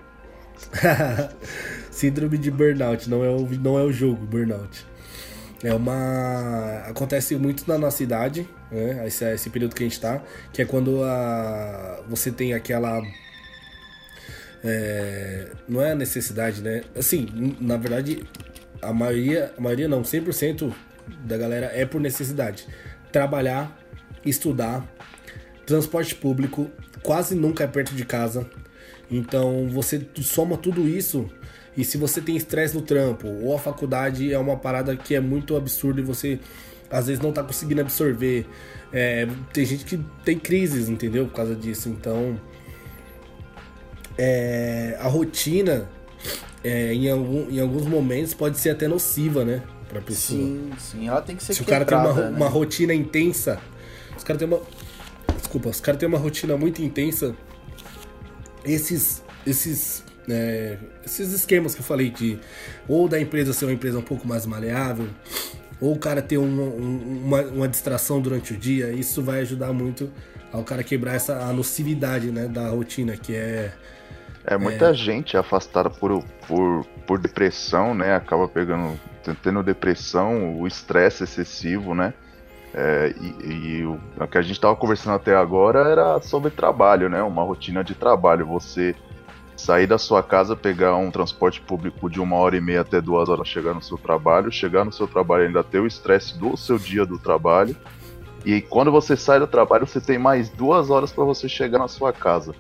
síndrome 1.90 2.38
de 2.38 2.50
burnout, 2.50 3.08
não 3.08 3.24
é, 3.24 3.28
o, 3.28 3.46
não 3.46 3.78
é 3.78 3.82
o 3.82 3.92
jogo, 3.92 4.24
burnout. 4.24 4.86
É 5.62 5.75
uma. 5.75 6.83
Acontece 6.87 7.37
muito 7.37 7.68
na 7.68 7.77
nossa 7.77 8.03
idade, 8.03 8.49
né? 8.70 9.07
Esse, 9.07 9.25
esse 9.33 9.51
período 9.51 9.75
que 9.75 9.83
a 9.83 9.87
gente 9.87 10.01
tá, 10.01 10.23
que 10.53 10.62
é 10.62 10.64
quando 10.64 11.03
a, 11.05 12.03
você 12.09 12.31
tem 12.31 12.55
aquela. 12.55 13.03
É, 14.64 15.53
não 15.68 15.83
é 15.83 15.92
a 15.92 15.94
necessidade, 15.94 16.62
né? 16.62 16.83
Assim, 16.96 17.57
na 17.61 17.77
verdade, 17.77 18.25
a 18.81 18.92
maioria, 18.92 19.53
a 19.57 19.61
maioria 19.61 19.88
não, 19.88 20.03
100% 20.03 20.73
da 21.25 21.37
galera 21.37 21.70
é 21.75 21.85
por 21.85 22.01
necessidade. 22.01 22.66
Trabalhar, 23.12 23.79
estudar, 24.25 24.87
transporte 25.66 26.14
público 26.14 26.70
quase 27.03 27.35
nunca 27.35 27.64
é 27.64 27.66
perto 27.66 27.94
de 27.94 28.05
casa. 28.05 28.49
Então 29.11 29.68
você 29.68 30.07
soma 30.23 30.57
tudo 30.57 30.88
isso 30.88 31.29
e 31.76 31.85
se 31.85 31.96
você 31.96 32.20
tem 32.20 32.37
estresse 32.37 32.74
no 32.74 32.83
trampo 32.83 33.28
ou 33.28 33.54
a 33.54 33.59
faculdade 33.59 34.33
é 34.33 34.38
uma 34.38 34.56
parada 34.56 34.96
que 34.96 35.14
é 35.14 35.20
muito 35.20 35.56
absurda 35.56 36.00
e 36.00 36.04
você 36.04 36.38
às 36.90 37.06
vezes 37.06 37.22
não 37.22 37.33
tá 37.33 37.42
conseguindo 37.42 37.80
absorver. 37.80 38.46
É, 38.92 39.28
tem 39.52 39.64
gente 39.64 39.85
que 39.85 40.00
tem 40.24 40.37
crises, 40.38 40.88
entendeu? 40.88 41.26
Por 41.26 41.35
causa 41.35 41.54
disso. 41.54 41.88
Então 41.88 42.37
é, 44.18 44.98
a 45.00 45.09
rotina 45.09 45.88
é, 46.62 46.92
em, 46.92 47.09
algum, 47.09 47.50
em 47.50 47.61
alguns 47.61 47.87
momentos 47.87 48.35
pode 48.35 48.59
ser 48.59 48.70
até 48.70 48.87
nociva, 48.87 49.44
né? 49.44 49.62
Pra 49.88 50.00
pessoa. 50.00 50.38
Sim, 50.38 50.70
sim, 50.78 51.09
ela 51.09 51.22
tem 51.22 51.35
que 51.35 51.42
ser 51.42 51.54
Se 51.54 51.62
o 51.62 51.64
cara 51.64 51.85
tem 51.85 51.96
uma, 51.96 52.12
né? 52.12 52.28
uma 52.37 52.48
rotina 52.48 52.94
intensa, 52.94 53.59
os 54.16 54.22
caras 54.22 54.38
têm 54.38 54.46
uma. 54.46 54.61
Desculpa, 55.37 55.70
os 55.70 55.80
caras 55.80 55.98
têm 55.98 56.09
uma 56.09 56.18
rotina 56.18 56.56
muito 56.56 56.83
intensa. 56.83 57.35
Esses. 58.64 59.22
Esses. 59.46 60.04
É, 60.30 60.78
esses 61.04 61.32
esquemas 61.32 61.74
que 61.74 61.80
eu 61.80 61.84
falei 61.84 62.10
de 62.10 62.38
ou 62.88 63.08
da 63.08 63.20
empresa 63.20 63.52
ser 63.52 63.64
uma 63.64 63.74
empresa 63.74 63.98
um 63.98 64.02
pouco 64.02 64.26
mais 64.26 64.46
maleável, 64.46 65.08
ou 65.80 65.94
o 65.94 65.98
cara 65.98 66.20
ter 66.22 66.38
uma, 66.38 66.62
uma, 66.62 67.40
uma 67.42 67.68
distração 67.68 68.20
durante 68.20 68.52
o 68.52 68.56
dia, 68.56 68.92
isso 68.92 69.22
vai 69.22 69.40
ajudar 69.40 69.72
muito 69.72 70.10
ao 70.52 70.62
cara 70.62 70.82
quebrar 70.82 71.14
essa 71.14 71.38
a 71.38 71.52
nocividade 71.52 72.30
né, 72.30 72.46
da 72.46 72.68
rotina, 72.68 73.16
que 73.16 73.34
é. 73.34 73.72
É 74.44 74.56
muita 74.56 74.90
é... 74.90 74.94
gente 74.94 75.36
afastada 75.36 75.90
por, 75.90 76.24
por, 76.46 76.84
por 77.06 77.18
depressão, 77.18 77.94
né? 77.94 78.14
Acaba 78.14 78.48
pegando, 78.48 78.98
tendo 79.42 79.62
depressão, 79.62 80.58
o 80.58 80.66
estresse 80.66 81.24
excessivo, 81.24 81.94
né? 81.94 82.14
É, 82.72 83.14
e, 83.20 83.52
e 83.52 83.84
o, 83.84 84.00
o, 84.16 84.28
que 84.28 84.38
a 84.38 84.42
gente 84.42 84.52
estava 84.52 84.76
conversando 84.76 85.16
até 85.16 85.34
agora 85.34 85.80
era 85.88 86.20
sobre 86.22 86.50
trabalho, 86.50 87.08
né? 87.08 87.22
Uma 87.22 87.42
rotina 87.42 87.84
de 87.84 87.94
trabalho. 87.94 88.46
Você 88.46 88.94
sair 89.61 89.87
da 89.87 89.99
sua 89.99 90.23
casa, 90.23 90.57
pegar 90.57 90.96
um 90.96 91.11
transporte 91.11 91.61
público 91.61 92.09
de 92.09 92.20
uma 92.20 92.37
hora 92.37 92.57
e 92.57 92.61
meia 92.61 92.81
até 92.81 93.01
duas 93.01 93.29
horas, 93.29 93.49
chegar 93.49 93.75
no 93.75 93.83
seu 93.83 93.99
trabalho, 93.99 94.51
chegar 94.51 94.85
no 94.85 94.92
seu 94.92 95.07
trabalho 95.07 95.46
ainda 95.46 95.62
ter 95.62 95.81
o 95.81 95.87
estresse 95.87 96.38
do 96.38 96.57
seu 96.57 96.79
dia 96.79 97.05
do 97.05 97.18
trabalho. 97.18 97.77
E 98.44 98.61
quando 98.61 98.90
você 98.90 99.16
sai 99.16 99.38
do 99.38 99.46
trabalho, 99.46 99.87
você 99.87 100.01
tem 100.01 100.18
mais 100.18 100.49
duas 100.49 100.88
horas 100.90 101.12
para 101.12 101.25
você 101.25 101.49
chegar 101.49 101.79
na 101.79 101.88
sua 101.88 102.12
casa. 102.12 102.55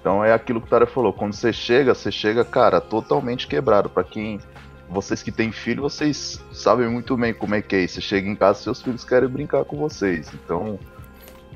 Então 0.00 0.24
é 0.24 0.32
aquilo 0.32 0.60
que 0.60 0.66
o 0.66 0.70
Tara 0.70 0.86
falou. 0.86 1.12
Quando 1.12 1.32
você 1.32 1.52
chega, 1.52 1.94
você 1.94 2.10
chega, 2.10 2.44
cara, 2.44 2.80
totalmente 2.80 3.46
quebrado. 3.46 3.90
Para 3.90 4.04
quem 4.04 4.40
vocês 4.88 5.22
que 5.22 5.30
têm 5.30 5.52
filho, 5.52 5.82
vocês 5.82 6.42
sabem 6.52 6.88
muito 6.88 7.16
bem 7.16 7.34
como 7.34 7.54
é 7.54 7.60
que 7.60 7.76
é 7.76 7.80
isso. 7.80 7.94
Você 7.94 8.00
chega 8.00 8.28
em 8.28 8.34
casa, 8.34 8.62
seus 8.62 8.80
filhos 8.80 9.04
querem 9.04 9.28
brincar 9.28 9.64
com 9.64 9.76
vocês. 9.76 10.30
Então, 10.32 10.78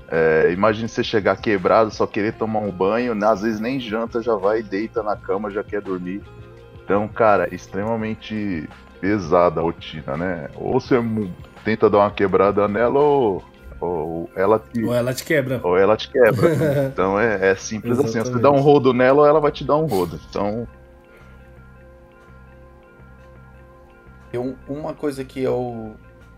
é, 0.09 0.51
imagine 0.53 0.89
você 0.89 1.03
chegar 1.03 1.37
quebrado, 1.37 1.91
só 1.91 2.07
querer 2.07 2.33
tomar 2.35 2.61
um 2.61 2.71
banho, 2.71 3.15
né? 3.15 3.27
às 3.27 3.43
vezes 3.43 3.61
nem 3.61 3.81
janta, 3.81 4.23
já 4.23 4.35
vai, 4.35 4.63
deita 4.63 5.03
na 5.03 5.17
cama, 5.17 5.51
já 5.51 5.65
quer 5.65 5.81
dormir. 5.81 6.23
Então, 6.85 7.09
cara, 7.09 7.53
extremamente 7.55 8.69
pesada 9.01 9.61
a 9.61 9.63
rotina, 9.63 10.17
né? 10.17 10.49
Ou 10.55 10.79
você 10.79 10.97
tenta 11.65 11.89
dar 11.89 11.99
uma 11.99 12.11
quebrada 12.11 12.69
nela, 12.69 13.01
ou, 13.01 13.43
ou 13.81 14.31
ela 14.37 14.59
te. 14.59 14.85
Ou 14.85 14.95
ela 14.95 15.15
te 15.15 15.25
quebra. 15.25 15.61
Ou 15.63 15.79
ela 15.79 15.97
te 15.97 16.11
quebra. 16.11 16.53
então 16.93 17.19
é, 17.19 17.53
é 17.53 17.55
simples 17.55 17.99
assim. 17.99 18.19
Você 18.21 18.39
dá 18.39 18.51
um 18.51 18.61
rodo 18.61 18.93
nela, 18.93 19.23
ou 19.23 19.27
ela 19.27 19.41
vai 19.41 19.51
te 19.51 19.65
dar 19.65 19.77
um 19.77 19.87
rodo. 19.87 20.21
Então 20.29 20.69
Eu, 24.35 24.57
uma 24.67 24.93
coisa 24.93 25.25
que 25.25 25.41
eu 25.41 25.95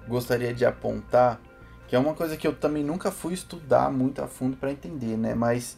gostaria 0.06 0.52
de 0.52 0.66
apontar, 0.66 1.40
que 1.88 1.94
é 1.94 1.98
uma 1.98 2.14
coisa 2.14 2.36
que 2.36 2.46
eu 2.46 2.54
também 2.54 2.82
nunca 2.82 3.10
fui 3.10 3.34
estudar 3.34 3.90
muito 3.90 4.22
a 4.22 4.26
fundo 4.26 4.56
para 4.56 4.72
entender, 4.72 5.16
né? 5.16 5.34
Mas 5.34 5.76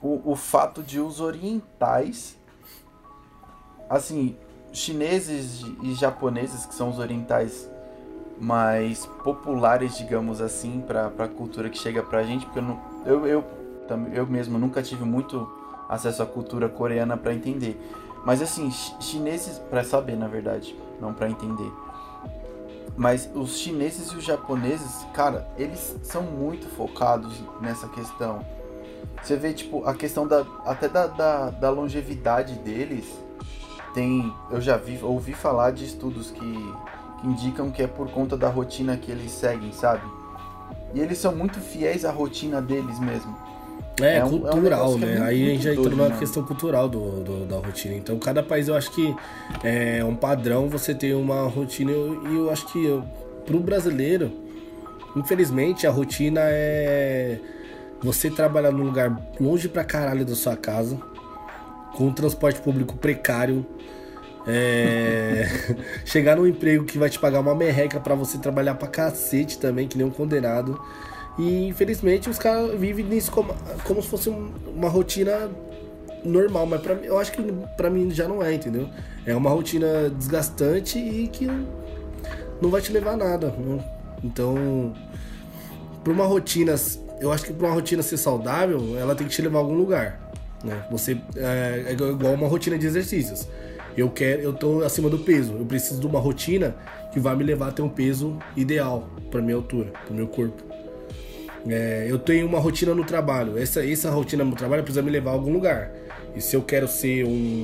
o, 0.00 0.32
o 0.32 0.36
fato 0.36 0.82
de 0.82 1.00
os 1.00 1.20
orientais, 1.20 2.36
assim, 3.88 4.36
chineses 4.72 5.64
e 5.82 5.94
japoneses, 5.94 6.66
que 6.66 6.74
são 6.74 6.90
os 6.90 6.98
orientais 6.98 7.70
mais 8.40 9.06
populares, 9.22 9.96
digamos 9.96 10.40
assim, 10.40 10.82
para 10.86 11.06
a 11.06 11.28
cultura 11.28 11.70
que 11.70 11.78
chega 11.78 12.02
pra 12.02 12.24
gente, 12.24 12.44
porque 12.46 12.58
eu, 12.58 12.62
não, 12.62 12.80
eu, 13.06 13.26
eu, 13.26 13.44
eu 14.12 14.26
mesmo 14.26 14.58
nunca 14.58 14.82
tive 14.82 15.04
muito 15.04 15.48
acesso 15.88 16.22
à 16.22 16.26
cultura 16.26 16.68
coreana 16.68 17.16
para 17.16 17.32
entender. 17.32 17.80
Mas 18.24 18.42
assim, 18.42 18.70
chineses, 19.00 19.58
para 19.58 19.84
saber 19.84 20.16
na 20.16 20.26
verdade, 20.26 20.76
não 21.00 21.12
para 21.12 21.28
entender. 21.28 21.70
Mas 22.96 23.28
os 23.34 23.56
chineses 23.56 24.08
e 24.12 24.16
os 24.16 24.24
japoneses, 24.24 25.06
cara, 25.14 25.48
eles 25.56 25.96
são 26.02 26.22
muito 26.22 26.68
focados 26.68 27.42
nessa 27.60 27.88
questão. 27.88 28.44
Você 29.22 29.36
vê, 29.36 29.52
tipo, 29.52 29.84
a 29.86 29.94
questão 29.94 30.26
da. 30.26 30.44
até 30.64 30.88
da, 30.88 31.06
da, 31.06 31.50
da 31.50 31.70
longevidade 31.70 32.54
deles. 32.54 33.06
Tem. 33.94 34.32
Eu 34.50 34.60
já 34.60 34.76
vi, 34.76 34.98
ouvi 35.02 35.32
falar 35.32 35.70
de 35.70 35.84
estudos 35.84 36.30
que, 36.30 36.40
que 37.20 37.26
indicam 37.26 37.70
que 37.70 37.82
é 37.82 37.86
por 37.86 38.10
conta 38.10 38.36
da 38.36 38.48
rotina 38.48 38.96
que 38.96 39.10
eles 39.10 39.30
seguem, 39.32 39.72
sabe? 39.72 40.02
E 40.94 41.00
eles 41.00 41.18
são 41.18 41.34
muito 41.34 41.60
fiéis 41.60 42.04
à 42.04 42.10
rotina 42.10 42.60
deles 42.60 42.98
mesmo. 42.98 43.36
É, 44.00 44.16
É 44.16 44.24
um- 44.24 44.28
é 44.28 44.34
um 44.34 44.40
cultural, 44.52 44.88
que 44.98 45.04
é 45.04 45.06
né? 45.06 45.12
muito- 45.12 45.22
Aí 45.24 45.42
a 45.46 45.48
gente 45.50 45.62
já 45.64 45.70
entra 45.70 45.82
doido, 45.82 45.96
numa 45.96 46.08
né? 46.08 46.16
questão 46.18 46.42
cultural 46.44 46.88
do, 46.88 47.20
do- 47.22 47.46
da 47.46 47.56
rotina. 47.58 47.94
Então, 47.94 48.18
cada 48.18 48.42
país 48.42 48.66
eu 48.68 48.74
acho 48.74 48.90
que 48.92 49.14
é 49.62 50.02
um 50.04 50.16
padrão 50.16 50.68
você 50.68 50.94
ter 50.94 51.14
uma 51.14 51.42
rotina. 51.48 51.92
E 51.92 51.94
eu, 51.94 52.26
eu 52.34 52.50
acho 52.50 52.66
que 52.72 52.84
eu, 52.84 53.04
pro 53.44 53.60
brasileiro, 53.60 54.32
infelizmente, 55.14 55.86
a 55.86 55.90
rotina 55.90 56.40
é 56.44 57.38
você 58.02 58.30
trabalhar 58.30 58.72
num 58.72 58.82
lugar 58.84 59.14
longe 59.38 59.68
pra 59.68 59.84
caralho 59.84 60.24
da 60.24 60.34
sua 60.34 60.56
casa, 60.56 60.98
com 61.94 62.06
um 62.06 62.12
transporte 62.12 62.60
público 62.60 62.96
precário. 62.96 63.64
é, 64.46 65.46
chegar 66.04 66.36
num 66.36 66.46
emprego 66.46 66.84
que 66.84 66.98
vai 66.98 67.08
te 67.08 67.16
pagar 67.18 67.38
uma 67.40 67.54
merreca 67.54 68.00
pra 68.00 68.14
você 68.16 68.38
trabalhar 68.38 68.74
pra 68.74 68.88
cacete 68.88 69.56
também, 69.58 69.86
que 69.86 69.96
nem 69.96 70.04
um 70.06 70.10
condenado. 70.10 70.80
E 71.38 71.66
infelizmente 71.68 72.28
os 72.28 72.38
caras 72.38 72.78
vivem 72.78 73.04
nisso 73.04 73.30
como, 73.32 73.54
como 73.84 74.02
se 74.02 74.08
fosse 74.08 74.28
um- 74.28 74.50
uma 74.74 74.88
rotina 74.88 75.50
normal, 76.24 76.66
mas 76.66 76.80
pra, 76.80 76.94
eu 76.94 77.18
acho 77.18 77.32
que 77.32 77.42
pra 77.76 77.88
mim 77.90 78.10
já 78.10 78.28
não 78.28 78.42
é, 78.42 78.54
entendeu? 78.54 78.88
É 79.26 79.34
uma 79.34 79.50
rotina 79.50 80.10
desgastante 80.10 80.98
e 80.98 81.28
que 81.28 81.46
não 82.60 82.70
vai 82.70 82.80
te 82.80 82.92
levar 82.92 83.12
a 83.12 83.16
nada. 83.16 83.54
Então, 84.22 84.92
pra 86.04 86.12
uma 86.12 86.26
rotina, 86.26 86.74
eu 87.20 87.32
acho 87.32 87.44
que 87.44 87.52
pra 87.52 87.66
uma 87.68 87.74
rotina 87.74 88.02
ser 88.02 88.16
saudável, 88.18 88.96
ela 88.98 89.14
tem 89.14 89.26
que 89.26 89.32
te 89.32 89.42
levar 89.42 89.58
a 89.58 89.62
algum 89.62 89.74
lugar. 89.74 90.20
Né? 90.62 90.84
Você 90.90 91.18
é, 91.34 91.86
é 91.88 91.92
igual 91.92 92.34
uma 92.34 92.46
rotina 92.46 92.78
de 92.78 92.86
exercícios. 92.86 93.48
Eu 93.96 94.08
quero, 94.08 94.40
eu 94.42 94.52
tô 94.52 94.82
acima 94.84 95.10
do 95.10 95.18
peso. 95.18 95.54
Eu 95.58 95.66
preciso 95.66 96.00
de 96.00 96.06
uma 96.06 96.20
rotina 96.20 96.76
que 97.12 97.18
vai 97.18 97.34
me 97.34 97.42
levar 97.44 97.68
a 97.68 97.72
ter 97.72 97.82
um 97.82 97.88
peso 97.88 98.38
ideal 98.56 99.08
para 99.30 99.42
minha 99.42 99.56
altura, 99.56 99.92
para 100.06 100.14
meu 100.14 100.28
corpo. 100.28 100.62
É, 101.68 102.06
eu 102.08 102.18
tenho 102.18 102.46
uma 102.46 102.58
rotina 102.58 102.94
no 102.94 103.04
trabalho. 103.04 103.58
Essa, 103.58 103.86
essa 103.86 104.10
rotina 104.10 104.44
no 104.44 104.54
trabalho 104.54 104.82
precisa 104.82 105.02
me 105.02 105.10
levar 105.10 105.30
a 105.30 105.34
algum 105.34 105.52
lugar. 105.52 105.90
E 106.34 106.40
se 106.40 106.56
eu 106.56 106.62
quero 106.62 106.88
ser 106.88 107.24
um, 107.24 107.62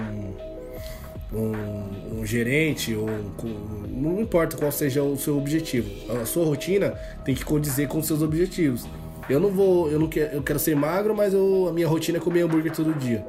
um, 1.32 2.20
um 2.20 2.26
gerente, 2.26 2.94
ou 2.94 3.08
um 3.08 3.88
não 3.88 4.20
importa 4.20 4.56
qual 4.56 4.70
seja 4.70 5.02
o 5.02 5.16
seu 5.16 5.36
objetivo, 5.36 5.90
a 6.20 6.24
sua 6.24 6.44
rotina 6.44 6.90
tem 7.24 7.34
que 7.34 7.44
condizer 7.44 7.88
com 7.88 7.98
os 7.98 8.06
seus 8.06 8.22
objetivos. 8.22 8.86
Eu 9.28 9.40
não 9.40 9.50
vou, 9.50 9.90
eu 9.90 9.98
não 9.98 10.08
quero, 10.08 10.36
eu 10.36 10.42
quero 10.42 10.58
ser 10.58 10.74
magro, 10.76 11.14
mas 11.14 11.34
eu, 11.34 11.66
a 11.68 11.72
minha 11.72 11.86
rotina 11.86 12.18
é 12.18 12.20
comer 12.20 12.42
hambúrguer 12.42 12.72
todo 12.72 12.96
dia. 12.98 13.26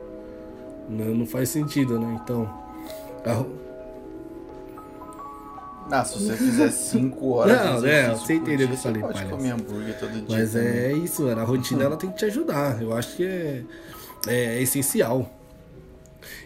Não, 0.88 1.05
não 1.08 1.25
faz 1.25 1.49
sentido, 1.49 1.99
né? 1.99 2.19
Então, 2.23 2.49
a 3.25 3.43
Ah, 5.91 6.06
se 6.06 6.19
você 6.19 6.38
fizer 6.38 6.69
5 6.71 7.30
horas 7.32 7.62
Não, 7.63 7.82
de 7.82 7.88
é, 7.88 8.12
exercício 8.12 8.25
você 8.25 8.34
entendeu 8.36 8.67
o 8.67 8.67
dia, 8.67 8.67
que 8.69 8.73
eu 8.73 8.78
falei, 8.78 9.02
Você 9.02 9.08
pode 9.08 9.13
palhaço. 9.13 9.25
comer 9.25 9.52
hambúrguer 9.52 9.97
todo 9.99 10.21
dia. 10.21 10.23
Mas 10.28 10.54
também. 10.54 10.67
é 10.78 10.93
isso, 10.93 11.23
mano. 11.23 11.41
A 11.41 11.43
rotina 11.43 11.84
ela 11.84 11.97
tem 11.97 12.12
que 12.12 12.17
te 12.17 12.25
ajudar. 12.25 12.82
Eu 12.82 12.93
acho 12.95 13.15
que 13.15 13.23
é, 13.23 13.63
é 14.28 14.62
essencial. 14.62 15.32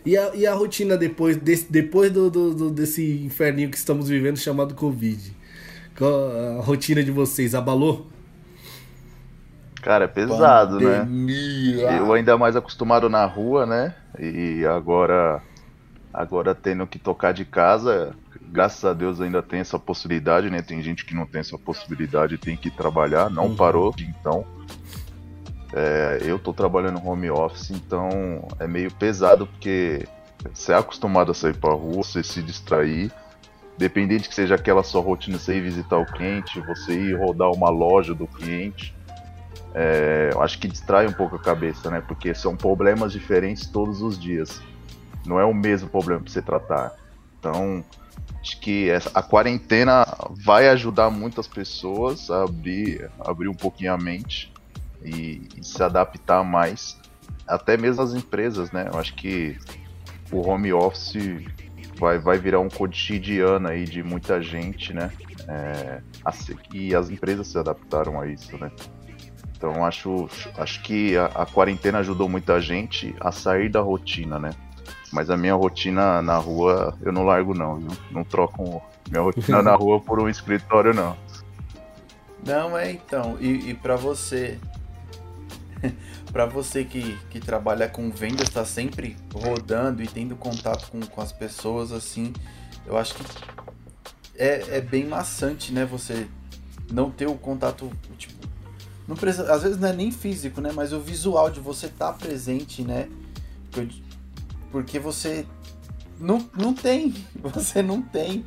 E 0.06 0.17
a, 0.17 0.36
e 0.36 0.45
a 0.45 0.53
rotina 0.53 0.97
depois, 0.97 1.38
desse, 1.38 1.71
depois 1.71 2.12
do, 2.12 2.29
do- 2.29 2.53
do- 2.53 2.71
desse 2.71 3.23
inferninho 3.25 3.69
que 3.69 3.77
estamos 3.77 4.10
vivendo 4.10 4.38
chamado 4.38 4.75
Covid? 4.75 5.36
Qual 5.97 6.60
a 6.60 6.62
rotina 6.62 7.03
de 7.03 7.12
vocês? 7.12 7.56
Abalou? 7.56 8.08
Cara, 9.82 10.06
é 10.06 10.08
pesado, 10.08 10.79
né? 10.79 10.99
Pandemia. 11.01 11.91
Eu 11.91 12.13
ainda 12.13 12.38
mais 12.38 12.56
acostumado 12.56 13.10
na 13.10 13.25
rua, 13.25 13.65
né? 13.65 13.95
E 14.19 14.65
agora, 14.65 15.41
agora 16.13 16.56
tendo 16.56 16.88
que 16.88 16.99
tocar 16.99 17.34
de 17.34 17.45
casa, 17.45 18.15
graças 18.53 18.85
a 18.85 18.93
Deus 18.93 19.19
ainda 19.19 19.41
tem 19.41 19.59
essa 19.59 19.79
possibilidade, 19.79 20.47
né? 20.49 20.61
Tem 20.61 20.81
gente 20.83 21.03
que 21.05 21.15
não 21.15 21.25
tem 21.25 21.41
essa 21.41 21.57
possibilidade, 21.57 22.37
tem 22.37 22.55
que 22.55 22.69
trabalhar, 22.69 23.27
não 23.29 23.47
Uhum. 23.47 23.55
parou 23.55 23.93
então. 23.99 24.45
É, 25.73 26.19
eu 26.21 26.37
tô 26.37 26.53
trabalhando 26.53 27.03
home 27.03 27.31
office, 27.31 27.71
então 27.71 28.47
é 28.59 28.67
meio 28.67 28.91
pesado 28.91 29.47
porque 29.47 30.07
você 30.53 30.71
é 30.71 30.75
acostumado 30.75 31.31
a 31.31 31.33
sair 31.33 31.55
pra 31.57 31.73
rua, 31.73 32.03
você 32.03 32.21
se 32.23 32.43
distrair. 32.43 33.11
Dependente 33.75 34.29
que 34.29 34.35
seja 34.35 34.53
aquela 34.53 34.83
sua 34.83 35.01
rotina, 35.01 35.39
você 35.39 35.55
ir 35.57 35.61
visitar 35.61 35.97
o 35.97 36.05
cliente, 36.05 36.59
você 36.59 36.93
ir 36.93 37.17
rodar 37.17 37.49
uma 37.49 37.71
loja 37.71 38.13
do 38.13 38.27
cliente. 38.27 38.93
É, 39.73 40.29
eu 40.31 40.43
acho 40.43 40.59
que 40.59 40.67
distrai 40.67 41.07
um 41.07 41.11
pouco 41.11 41.37
a 41.37 41.39
cabeça, 41.39 41.89
né? 41.89 42.03
Porque 42.07 42.35
são 42.35 42.55
problemas 42.55 43.11
diferentes 43.11 43.65
todos 43.65 44.03
os 44.03 44.19
dias. 44.19 44.61
Não 45.25 45.39
é 45.39 45.45
o 45.45 45.55
mesmo 45.55 45.89
problema 45.89 46.21
para 46.21 46.31
você 46.31 46.41
tratar. 46.43 46.91
Então, 47.39 47.83
acho 48.43 48.60
que 48.60 48.89
a 48.91 49.23
quarentena 49.23 50.06
vai 50.43 50.67
ajudar 50.67 51.10
muitas 51.10 51.47
pessoas 51.47 52.29
a 52.29 52.43
abrir, 52.43 53.10
abrir 53.17 53.47
um 53.47 53.53
pouquinho 53.53 53.93
a 53.93 53.97
mente 53.97 54.51
e, 55.01 55.47
e 55.58 55.63
se 55.63 55.82
adaptar 55.82 56.43
mais. 56.43 56.99
Até 57.47 57.77
mesmo 57.77 58.03
as 58.03 58.13
empresas, 58.13 58.69
né? 58.73 58.89
Eu 58.91 58.99
acho 58.99 59.15
que 59.15 59.58
o 60.29 60.45
home 60.45 60.73
office 60.73 61.45
vai, 61.97 62.19
vai 62.19 62.38
virar 62.38 62.60
um 62.60 62.67
cotidiano 62.67 63.69
aí 63.69 63.86
de 63.86 64.03
muita 64.03 64.41
gente, 64.41 64.93
né? 64.93 65.10
É, 65.47 66.01
e 66.73 66.93
as 66.93 67.10
empresas 67.10 67.47
se 67.47 67.58
adaptaram 67.58 68.19
a 68.19 68.27
isso, 68.27 68.58
né? 68.58 68.69
Então 69.56 69.86
acho, 69.86 70.27
acho 70.58 70.84
que 70.84 71.15
a, 71.15 71.27
a 71.27 71.45
quarentena 71.45 71.99
ajudou 71.99 72.27
muita 72.27 72.60
gente 72.60 73.15
a 73.21 73.32
sair 73.32 73.69
da 73.69 73.79
rotina, 73.79 74.38
né? 74.38 74.49
Mas 75.13 75.30
a 75.30 75.38
minha 75.38 75.54
rotina 75.54 76.21
na 76.23 76.38
rua 76.38 76.97
eu 77.02 77.12
não 77.13 77.23
largo 77.23 77.54
não, 77.54 77.78
viu? 77.78 77.91
Não 78.10 78.23
troco 78.23 78.82
minha 79.10 79.21
rotina 79.21 79.62
na 79.62 79.76
rua 79.76 80.02
por 80.02 80.19
um 80.19 80.28
escritório 80.28 80.91
não. 80.91 81.15
Não, 82.45 82.78
é 82.78 82.91
então. 82.91 83.38
E, 83.39 83.69
e 83.69 83.73
para 83.76 83.95
você. 83.95 84.60
para 86.34 86.47
você 86.47 86.84
que, 86.84 87.15
que 87.30 87.39
trabalha 87.39 87.88
com 87.88 88.10
vendas, 88.10 88.49
tá 88.49 88.65
sempre 88.65 89.15
rodando 89.32 90.02
e 90.02 90.08
tendo 90.08 90.36
contato 90.36 90.89
com, 90.89 90.99
com 91.02 91.21
as 91.21 91.32
pessoas, 91.32 91.91
assim, 91.91 92.34
eu 92.88 92.97
acho 92.97 93.13
que 93.13 93.23
é, 94.36 94.78
é 94.78 94.82
bem 94.82 95.06
maçante, 95.06 95.71
né? 95.71 95.86
Você 95.86 96.28
não 96.91 97.12
ter 97.12 97.28
o 97.28 97.36
contato, 97.36 97.91
tipo. 98.17 98.34
Não 99.08 99.15
precisa, 99.15 99.54
às 99.54 99.62
vezes 99.62 99.78
não 99.78 99.89
é 99.89 99.93
nem 99.93 100.12
físico, 100.12 100.60
né? 100.60 100.71
Mas 100.73 100.91
o 100.91 100.99
visual 100.99 101.52
de 101.52 101.60
você 101.60 101.86
estar 101.86 102.13
presente, 102.13 102.82
né? 102.82 103.08
Eu- 103.76 103.88
Porque 104.73 104.97
você 104.97 105.45
não, 106.19 106.49
não 106.57 106.73
tem. 106.73 107.13
Você 107.53 107.83
não 107.83 108.01
tem. 108.01 108.43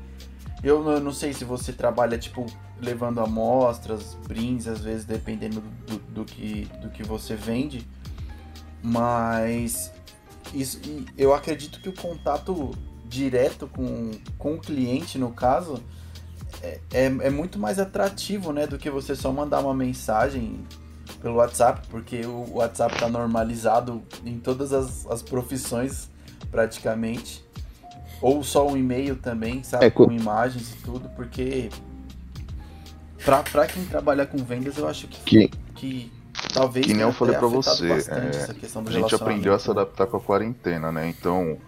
Eu 0.62 0.82
não- 0.82 0.98
não 0.98 1.12
sei 1.12 1.32
se 1.32 1.44
você 1.44 1.72
trabalha, 1.72 2.18
tipo, 2.18 2.44
levando 2.80 3.20
amostras, 3.20 4.16
brindes, 4.26 4.66
às 4.66 4.80
vezes, 4.80 5.04
dependendo 5.04 5.62
do, 5.86 5.98
do, 6.12 6.24
que, 6.24 6.64
do 6.82 6.90
que 6.90 7.04
você 7.04 7.36
vende. 7.36 7.86
Mas 8.82 9.92
isso, 10.52 10.80
eu 11.16 11.32
acredito 11.32 11.80
que 11.80 11.88
o 11.88 11.92
contato 11.92 12.72
direto 13.04 13.68
com, 13.68 14.10
com 14.36 14.54
o 14.54 14.58
cliente, 14.58 15.18
no 15.18 15.30
caso, 15.30 15.80
é, 16.60 16.80
é, 16.92 17.04
é 17.04 17.30
muito 17.30 17.56
mais 17.56 17.78
atrativo, 17.78 18.52
né? 18.52 18.66
Do 18.66 18.78
que 18.78 18.90
você 18.90 19.14
só 19.14 19.30
mandar 19.30 19.60
uma 19.60 19.74
mensagem 19.74 20.64
pelo 21.20 21.36
WhatsApp, 21.36 21.86
porque 21.88 22.26
o 22.26 22.54
WhatsApp 22.54 22.94
está 22.94 23.08
normalizado 23.08 24.02
em 24.24 24.40
todas 24.40 24.72
as, 24.72 25.06
as 25.06 25.22
profissões, 25.22 26.10
praticamente. 26.50 27.44
Ou 28.20 28.42
só 28.42 28.66
um 28.66 28.76
e-mail 28.76 29.16
também, 29.16 29.62
sabe? 29.62 29.86
É, 29.86 29.90
co- 29.90 30.06
com 30.06 30.12
imagens 30.12 30.72
e 30.72 30.76
tudo, 30.82 31.08
porque 31.10 31.68
pra, 33.24 33.42
pra 33.42 33.66
quem 33.66 33.84
trabalha 33.84 34.26
com 34.26 34.38
vendas, 34.38 34.78
eu 34.78 34.88
acho 34.88 35.06
que, 35.06 35.20
Que, 35.24 35.48
que 35.74 36.12
talvez 36.52 36.86
que 36.86 36.94
nem 36.94 37.02
eu 37.02 37.12
falei 37.12 37.34
afetado 37.34 37.76
você, 37.86 38.10
é, 38.10 38.46
a 38.86 38.90
gente 38.90 39.14
aprendeu 39.14 39.52
a 39.54 39.58
se 39.58 39.66
né? 39.66 39.72
adaptar 39.72 40.06
com 40.06 40.16
a 40.16 40.20
quarentena, 40.20 40.90
né? 40.90 41.08
Então, 41.08 41.58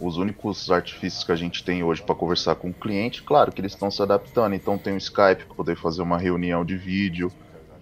os 0.00 0.16
únicos 0.16 0.70
artifícios 0.70 1.22
que 1.24 1.32
a 1.32 1.36
gente 1.36 1.64
tem 1.64 1.82
hoje 1.84 2.02
para 2.02 2.14
conversar 2.14 2.56
com 2.56 2.70
o 2.70 2.74
cliente, 2.74 3.22
claro 3.22 3.52
que 3.52 3.60
eles 3.60 3.72
estão 3.72 3.90
se 3.90 4.02
adaptando. 4.02 4.54
Então, 4.54 4.76
tem 4.78 4.94
o 4.94 4.98
Skype 4.98 5.44
para 5.46 5.54
poder 5.56 5.76
fazer 5.76 6.02
uma 6.02 6.18
reunião 6.18 6.64
de 6.64 6.76
vídeo, 6.76 7.32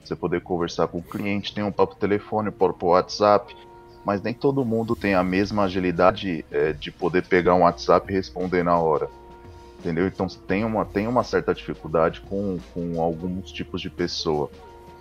você 0.05 0.15
poder 0.15 0.43
conversar 0.43 0.89
com 0.89 0.99
o 0.99 1.03
cliente, 1.03 1.55
tem 1.55 1.65
um 1.65 1.73
papo 1.73 1.95
telefone 1.97 2.51
para 2.51 2.73
o 2.73 2.87
WhatsApp, 2.89 3.55
mas 4.05 4.23
nem 4.23 4.35
todo 4.35 4.65
mundo 4.65 4.97
tem 4.97 5.15
a 5.15 5.23
mesma 5.23 5.65
agilidade 5.65 6.45
é, 6.51 6.73
de 6.73 6.91
poder 6.91 7.27
pegar 7.27 7.55
um 7.55 7.63
WhatsApp 7.63 8.11
e 8.11 8.17
responder 8.17 8.63
na 8.63 8.79
hora. 8.79 9.09
Entendeu? 9.79 10.07
Então 10.07 10.27
tem 10.27 10.65
uma, 10.65 10.85
tem 10.85 11.07
uma 11.09 11.25
certa 11.25 11.55
dificuldade 11.55 12.21
com, 12.21 12.59
com 12.73 13.01
alguns 13.01 13.51
tipos 13.51 13.81
de 13.81 13.91
pessoa. 13.91 14.51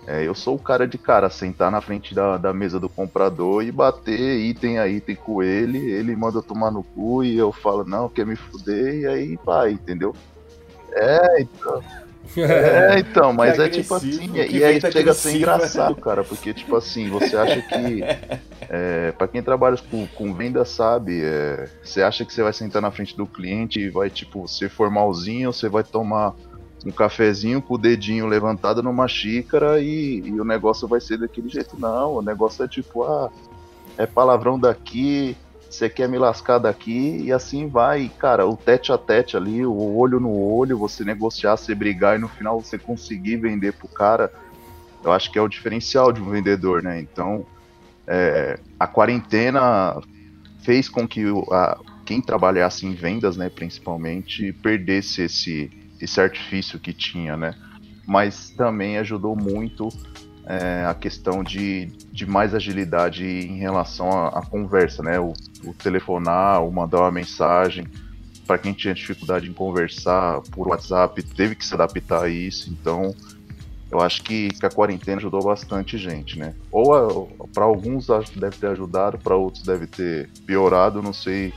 É, 0.06 0.26
eu 0.26 0.34
sou 0.34 0.56
o 0.56 0.58
cara 0.58 0.86
de 0.86 0.98
cara, 0.98 1.30
sentar 1.30 1.70
na 1.70 1.80
frente 1.80 2.12
da, 2.12 2.36
da 2.36 2.52
mesa 2.52 2.80
do 2.80 2.88
comprador 2.88 3.62
e 3.62 3.70
bater 3.70 4.40
item 4.40 4.78
a 4.78 4.88
item 4.88 5.14
com 5.14 5.42
ele, 5.42 5.78
ele 5.78 6.16
manda 6.16 6.42
tomar 6.42 6.72
no 6.72 6.82
cu 6.82 7.22
e 7.22 7.36
eu 7.38 7.52
falo, 7.52 7.84
não, 7.84 8.08
quer 8.08 8.26
me 8.26 8.34
fuder, 8.34 8.94
e 8.96 9.06
aí 9.06 9.38
vai, 9.44 9.72
entendeu? 9.72 10.14
É, 10.92 11.42
então. 11.42 11.80
É, 12.36 12.98
então, 13.00 13.32
mas 13.32 13.56
Que 13.56 13.62
é 13.62 13.68
tipo 13.68 13.94
assim, 13.94 14.30
e 14.34 14.40
aí 14.40 14.78
vento 14.78 14.92
chega 14.92 15.10
a 15.10 15.14
ser 15.14 15.36
engraçado, 15.36 15.96
cara, 15.96 16.24
porque 16.24 16.54
tipo 16.54 16.76
assim, 16.76 17.08
você 17.08 17.36
acha 17.36 17.60
que. 17.62 18.02
É, 18.74 19.12
para 19.12 19.28
quem 19.28 19.42
trabalha 19.42 19.76
com, 19.90 20.06
com 20.06 20.32
venda 20.32 20.64
sabe, 20.64 21.20
é, 21.22 21.68
você 21.82 22.00
acha 22.00 22.24
que 22.24 22.32
você 22.32 22.42
vai 22.42 22.54
sentar 22.54 22.80
na 22.80 22.90
frente 22.90 23.14
do 23.14 23.26
cliente 23.26 23.78
e 23.78 23.90
vai, 23.90 24.08
tipo, 24.08 24.48
ser 24.48 24.70
formalzinho, 24.70 25.52
você 25.52 25.68
vai 25.68 25.84
tomar 25.84 26.34
um 26.86 26.90
cafezinho 26.90 27.60
com 27.60 27.74
o 27.74 27.78
dedinho 27.78 28.26
levantado 28.26 28.82
numa 28.82 29.06
xícara 29.06 29.80
e, 29.80 30.22
e, 30.24 30.40
o 30.40 30.44
negócio 30.44 30.88
vai 30.88 31.00
ser 31.00 31.18
daquele 31.18 31.50
jeito. 31.50 31.78
Não, 31.78 32.14
o 32.14 32.22
negócio 32.22 32.64
é 32.64 32.68
tipo, 32.68 33.02
ah, 33.04 33.30
é 33.98 34.06
palavrão 34.06 34.58
daqui, 34.58 35.36
você 35.72 35.88
quer 35.88 36.08
me 36.08 36.18
lascar 36.18 36.58
daqui, 36.58 37.22
e 37.24 37.32
assim 37.32 37.66
vai. 37.68 38.10
cara, 38.18 38.46
o 38.46 38.56
tete 38.56 38.92
a 38.92 38.98
tete 38.98 39.36
ali, 39.36 39.64
o 39.64 39.96
olho 39.96 40.20
no 40.20 40.30
olho, 40.30 40.76
você 40.76 41.04
negociar, 41.04 41.56
você 41.56 41.74
brigar 41.74 42.16
e 42.16 42.20
no 42.20 42.28
final 42.28 42.60
você 42.60 42.78
conseguir 42.78 43.36
vender 43.36 43.72
pro 43.72 43.88
cara, 43.88 44.30
eu 45.02 45.12
acho 45.12 45.32
que 45.32 45.38
é 45.38 45.42
o 45.42 45.48
diferencial 45.48 46.12
de 46.12 46.20
um 46.20 46.30
vendedor, 46.30 46.82
né? 46.82 47.00
Então, 47.00 47.46
é, 48.06 48.58
a 48.78 48.86
quarentena 48.86 49.98
fez 50.62 50.88
com 50.88 51.08
que 51.08 51.24
a, 51.50 51.78
quem 52.04 52.20
trabalhasse 52.20 52.86
em 52.86 52.94
vendas, 52.94 53.36
né, 53.36 53.48
principalmente, 53.48 54.52
perdesse 54.52 55.22
esse 55.22 55.70
esse 56.00 56.20
artifício 56.20 56.80
que 56.80 56.92
tinha, 56.92 57.36
né? 57.36 57.54
Mas 58.04 58.50
também 58.50 58.98
ajudou 58.98 59.36
muito 59.36 59.88
é, 60.46 60.84
a 60.86 60.94
questão 60.94 61.42
de, 61.42 61.86
de 62.10 62.26
mais 62.26 62.54
agilidade 62.54 63.24
em 63.24 63.58
relação 63.58 64.10
à, 64.26 64.44
conversa, 64.44 65.02
né? 65.02 65.18
O, 65.18 65.32
o, 65.64 65.74
telefonar, 65.74 66.64
o 66.64 66.70
mandar 66.70 67.00
uma 67.00 67.12
mensagem. 67.12 67.86
Para 68.46 68.58
quem 68.58 68.72
tinha 68.72 68.92
dificuldade 68.92 69.48
em 69.48 69.52
conversar 69.52 70.40
por 70.50 70.68
WhatsApp, 70.68 71.22
teve 71.22 71.54
que 71.54 71.64
se 71.64 71.72
adaptar 71.74 72.24
a 72.24 72.28
isso. 72.28 72.70
Então, 72.70 73.14
eu 73.90 74.00
acho 74.00 74.22
que, 74.22 74.48
que 74.48 74.66
a 74.66 74.70
quarentena 74.70 75.18
ajudou 75.18 75.44
bastante 75.44 75.96
gente, 75.96 76.38
né? 76.38 76.54
Ou 76.70 77.28
para 77.54 77.64
alguns 77.64 78.08
deve 78.34 78.56
ter 78.56 78.68
ajudado, 78.68 79.18
para 79.18 79.36
outros 79.36 79.62
deve 79.62 79.86
ter 79.86 80.28
piorado, 80.44 81.00
não 81.00 81.12
sei 81.12 81.52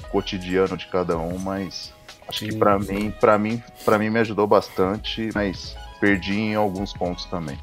o 0.00 0.08
cotidiano 0.10 0.76
de 0.76 0.86
cada 0.86 1.16
um, 1.16 1.38
mas 1.38 1.94
Acho 2.28 2.46
que 2.46 2.56
para 2.56 2.78
mim, 2.78 3.10
para 3.10 3.38
mim, 3.38 3.62
para 3.84 3.98
mim 3.98 4.10
me 4.10 4.18
ajudou 4.20 4.46
bastante, 4.46 5.30
mas 5.34 5.76
perdi 6.00 6.38
em 6.38 6.54
alguns 6.54 6.92
pontos 6.92 7.24
também. 7.26 7.58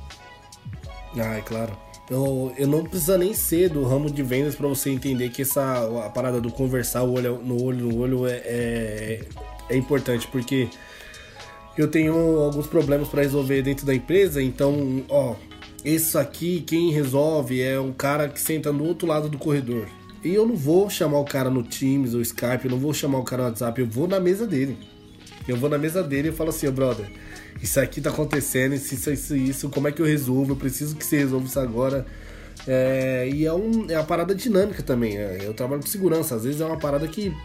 Ah, 1.17 1.37
é 1.37 1.41
claro. 1.41 1.77
Eu, 2.09 2.53
eu 2.57 2.67
não 2.67 2.83
precisa 2.83 3.17
nem 3.17 3.33
ser 3.33 3.69
do 3.69 3.83
ramo 3.83 4.09
de 4.09 4.21
vendas 4.21 4.55
para 4.55 4.67
você 4.67 4.89
entender 4.89 5.29
que 5.29 5.43
essa 5.43 6.05
a 6.05 6.09
parada 6.09 6.41
do 6.41 6.51
conversar 6.51 7.03
olho 7.03 7.39
no 7.41 7.63
olho 7.63 7.87
no 7.87 7.99
olho 7.99 8.27
é, 8.27 8.41
é, 8.43 9.21
é 9.69 9.77
importante, 9.77 10.27
porque 10.27 10.67
eu 11.77 11.87
tenho 11.87 12.13
alguns 12.39 12.67
problemas 12.67 13.07
para 13.07 13.21
resolver 13.21 13.61
dentro 13.61 13.85
da 13.85 13.95
empresa, 13.95 14.41
então, 14.41 15.03
ó, 15.07 15.35
isso 15.85 16.19
aqui 16.19 16.61
quem 16.61 16.91
resolve 16.91 17.61
é 17.61 17.79
um 17.79 17.93
cara 17.93 18.27
que 18.27 18.41
senta 18.41 18.73
no 18.73 18.83
outro 18.83 19.07
lado 19.07 19.29
do 19.29 19.37
corredor. 19.37 19.87
E 20.23 20.35
eu 20.35 20.45
não 20.45 20.55
vou 20.55 20.89
chamar 20.89 21.19
o 21.19 21.25
cara 21.25 21.49
no 21.49 21.63
Teams 21.63 22.13
ou 22.13 22.21
Skype, 22.21 22.65
eu 22.65 22.71
não 22.71 22.77
vou 22.77 22.93
chamar 22.93 23.19
o 23.19 23.23
cara 23.23 23.43
no 23.43 23.49
WhatsApp, 23.49 23.79
eu 23.79 23.87
vou 23.87 24.07
na 24.07 24.19
mesa 24.19 24.45
dele. 24.45 24.77
Eu 25.47 25.57
vou 25.57 25.69
na 25.69 25.77
mesa 25.77 26.03
dele 26.03 26.29
e 26.29 26.31
falo 26.31 26.49
assim, 26.49 26.67
oh, 26.67 26.71
brother, 26.71 27.09
isso 27.61 27.79
aqui 27.79 28.01
tá 28.01 28.09
acontecendo, 28.09 28.73
isso, 28.73 28.93
isso, 28.93 29.11
isso, 29.11 29.35
isso, 29.35 29.69
como 29.69 29.87
é 29.87 29.91
que 29.91 30.01
eu 30.01 30.05
resolvo? 30.05 30.53
Eu 30.53 30.57
preciso 30.57 30.95
que 30.95 31.05
você 31.05 31.17
resolva 31.17 31.45
isso 31.45 31.59
agora. 31.59 32.05
É, 32.67 33.27
e 33.31 33.45
é, 33.45 33.53
um, 33.53 33.89
é 33.89 33.97
uma 33.97 34.03
parada 34.03 34.35
dinâmica 34.35 34.83
também. 34.83 35.17
É, 35.17 35.39
eu 35.41 35.53
trabalho 35.53 35.81
com 35.81 35.87
segurança, 35.87 36.35
às 36.35 36.43
vezes 36.43 36.61
é 36.61 36.65
uma 36.65 36.77
parada 36.77 37.07
que 37.07 37.35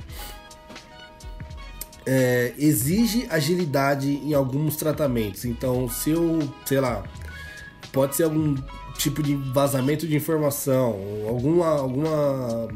é, 2.06 2.52
exige 2.58 3.26
agilidade 3.30 4.08
em 4.08 4.32
alguns 4.32 4.76
tratamentos. 4.76 5.44
Então, 5.44 5.88
se 5.88 6.10
eu, 6.10 6.38
sei 6.64 6.80
lá, 6.80 7.02
pode 7.92 8.14
ser 8.14 8.24
algum 8.24 8.54
tipo 8.96 9.22
de 9.22 9.34
vazamento 9.34 10.06
de 10.06 10.16
informação, 10.16 10.98
alguma. 11.28 11.66
alguma 11.66 12.68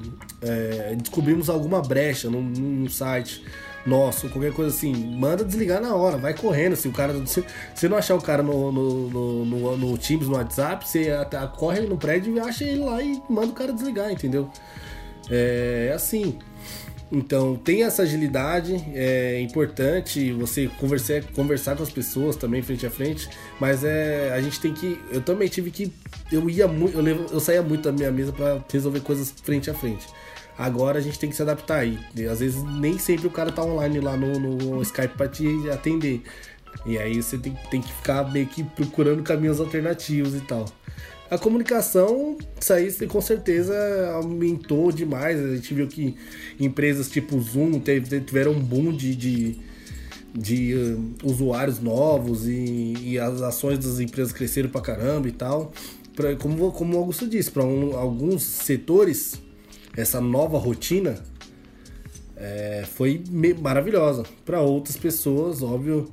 é, 0.43 0.97
descobrimos 0.97 1.49
alguma 1.49 1.81
brecha 1.83 2.29
num, 2.31 2.43
num, 2.43 2.88
site 2.88 3.45
nosso, 3.87 4.29
qualquer 4.29 4.53
coisa 4.53 4.75
assim, 4.75 4.93
manda 4.95 5.45
desligar 5.45 5.81
na 5.81 5.95
hora, 5.95 6.16
vai 6.16 6.35
correndo. 6.35 6.77
Se 6.77 6.88
o 6.88 6.93
cara. 6.93 7.14
Se 7.27 7.45
você 7.75 7.88
não 7.88 7.97
achar 7.97 8.14
o 8.14 8.21
cara 8.21 8.43
no, 8.43 8.71
no, 8.71 9.09
no, 9.11 9.45
no, 9.45 9.77
no 9.77 9.99
Teams, 9.99 10.27
no 10.27 10.35
WhatsApp, 10.35 10.88
você 10.88 11.11
até, 11.11 11.38
corre 11.47 11.81
no 11.81 11.97
prédio 11.97 12.35
e 12.35 12.40
acha 12.40 12.64
ele 12.64 12.81
lá 12.81 13.03
e 13.03 13.23
manda 13.29 13.49
o 13.49 13.55
cara 13.55 13.73
desligar, 13.73 14.11
entendeu? 14.11 14.51
É 15.31 15.93
assim. 15.95 16.38
Então, 17.12 17.57
tem 17.57 17.83
essa 17.83 18.03
agilidade, 18.03 18.85
é 18.95 19.40
importante 19.40 20.33
você 20.33 20.71
conversar, 20.79 21.25
conversar 21.35 21.77
com 21.77 21.83
as 21.83 21.90
pessoas 21.90 22.37
também 22.37 22.62
frente 22.62 22.87
a 22.87 22.90
frente, 22.90 23.29
mas 23.59 23.83
é, 23.83 24.33
a 24.33 24.40
gente 24.40 24.61
tem 24.61 24.73
que. 24.73 25.01
Eu 25.11 25.21
também 25.21 25.49
tive 25.49 25.73
que. 25.73 25.93
Eu 26.31 26.49
ia 26.49 26.69
muito. 26.69 26.97
Eu, 26.97 27.27
eu 27.27 27.40
saía 27.40 27.62
muito 27.62 27.83
da 27.83 27.93
minha 27.93 28.12
mesa 28.12 28.33
para 28.33 28.64
resolver 28.73 29.01
coisas 29.01 29.35
frente 29.43 29.69
a 29.69 29.75
frente. 29.75 30.07
Agora 30.61 30.99
a 30.99 31.01
gente 31.01 31.18
tem 31.18 31.31
que 31.31 31.37
se 31.37 31.40
adaptar 31.40 31.79
aí. 31.79 31.99
Às 32.31 32.40
vezes 32.40 32.62
nem 32.62 32.99
sempre 32.99 33.27
o 33.27 33.31
cara 33.31 33.51
tá 33.51 33.64
online 33.64 33.99
lá 33.99 34.14
no, 34.14 34.38
no 34.38 34.83
Skype 34.83 35.16
para 35.16 35.27
te 35.27 35.46
atender. 35.70 36.23
E 36.85 36.99
aí 36.99 37.23
você 37.23 37.38
tem, 37.38 37.57
tem 37.70 37.81
que 37.81 37.90
ficar 37.90 38.31
meio 38.31 38.46
que 38.46 38.62
procurando 38.62 39.23
caminhos 39.23 39.59
alternativos 39.59 40.35
e 40.35 40.40
tal 40.40 40.66
a 41.31 41.38
comunicação, 41.38 42.37
isso 42.61 42.73
aí 42.73 43.07
com 43.07 43.20
certeza 43.20 43.75
aumentou 44.14 44.90
demais. 44.90 45.38
A 45.38 45.55
gente 45.55 45.73
viu 45.73 45.87
que 45.87 46.16
empresas 46.59 47.09
tipo 47.09 47.40
Zoom 47.40 47.79
teve, 47.79 48.20
tiveram 48.20 48.51
um 48.51 48.61
boom 48.61 48.92
de, 48.92 49.14
de, 49.14 49.59
de 50.35 50.75
uh, 50.75 51.14
usuários 51.23 51.79
novos 51.79 52.49
e, 52.49 52.94
e, 53.01 53.18
as 53.18 53.40
ações 53.42 53.79
das 53.79 54.01
empresas 54.01 54.33
cresceram 54.33 54.68
pra 54.70 54.81
caramba 54.81 55.29
e 55.29 55.33
tal. 55.33 55.73
Pra, 56.16 56.35
como, 56.35 56.73
como 56.73 56.96
o 56.96 56.99
Augusto 56.99 57.29
disse, 57.29 57.49
para 57.49 57.64
um, 57.64 57.96
alguns 57.96 58.42
setores, 58.42 59.40
essa 59.96 60.20
nova 60.20 60.59
rotina 60.59 61.22
é, 62.37 62.85
foi 62.87 63.22
maravilhosa. 63.61 64.24
Para 64.44 64.61
outras 64.61 64.96
pessoas, 64.96 65.62
óbvio, 65.62 66.11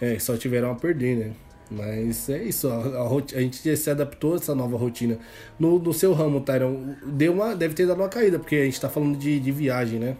é, 0.00 0.18
só 0.18 0.36
tiveram 0.36 0.70
a 0.70 0.74
perder, 0.74 1.16
né? 1.16 1.32
Mas 1.70 2.30
é 2.30 2.42
isso, 2.44 2.66
a, 2.68 2.76
a, 2.76 3.06
a, 3.06 3.40
gente 3.40 3.76
se 3.76 3.90
adaptou 3.90 4.32
a 4.32 4.36
essa 4.36 4.54
nova 4.54 4.76
rotina. 4.78 5.18
No, 5.58 5.78
no 5.78 5.92
seu 5.92 6.14
ramo, 6.14 6.40
Tyron, 6.40 6.94
deu 7.04 7.34
uma, 7.34 7.54
deve 7.54 7.74
ter 7.74 7.86
dado 7.86 8.00
uma 8.00 8.08
caída, 8.08 8.38
porque 8.38 8.56
a 8.56 8.64
gente 8.64 8.80
tá 8.80 8.88
falando 8.88 9.18
de, 9.18 9.38
de 9.38 9.52
viagem, 9.52 9.98
né? 9.98 10.16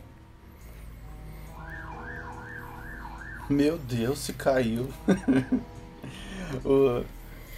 Meu 3.49 3.79
Deus, 3.79 4.19
se 4.19 4.35
caiu. 4.35 4.89
o, 6.63 7.03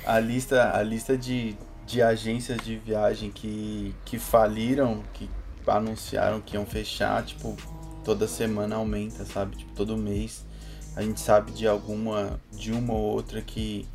a 0.07 0.21
lista, 0.21 0.77
a 0.77 0.83
lista 0.85 1.17
de, 1.17 1.57
de 1.91 2.01
agências 2.01 2.59
de 2.63 2.77
viagem 2.77 3.31
que, 3.31 3.95
que 4.05 4.19
faliram, 4.19 5.03
que 5.13 5.29
anunciaram 5.67 6.41
que 6.41 6.55
iam 6.55 6.65
fechar, 6.65 7.25
tipo, 7.25 7.57
toda 8.05 8.29
semana 8.29 8.77
aumenta, 8.77 9.25
sabe? 9.25 9.57
Tipo, 9.57 9.73
todo 9.73 9.97
mês 9.97 10.45
a 10.95 11.03
gente 11.03 11.21
sabe 11.21 11.51
de 11.53 11.67
alguma, 11.67 12.41
de 12.53 12.73
uma 12.73 12.95
ou 12.95 13.03
outra 13.03 13.41
que 13.41 13.89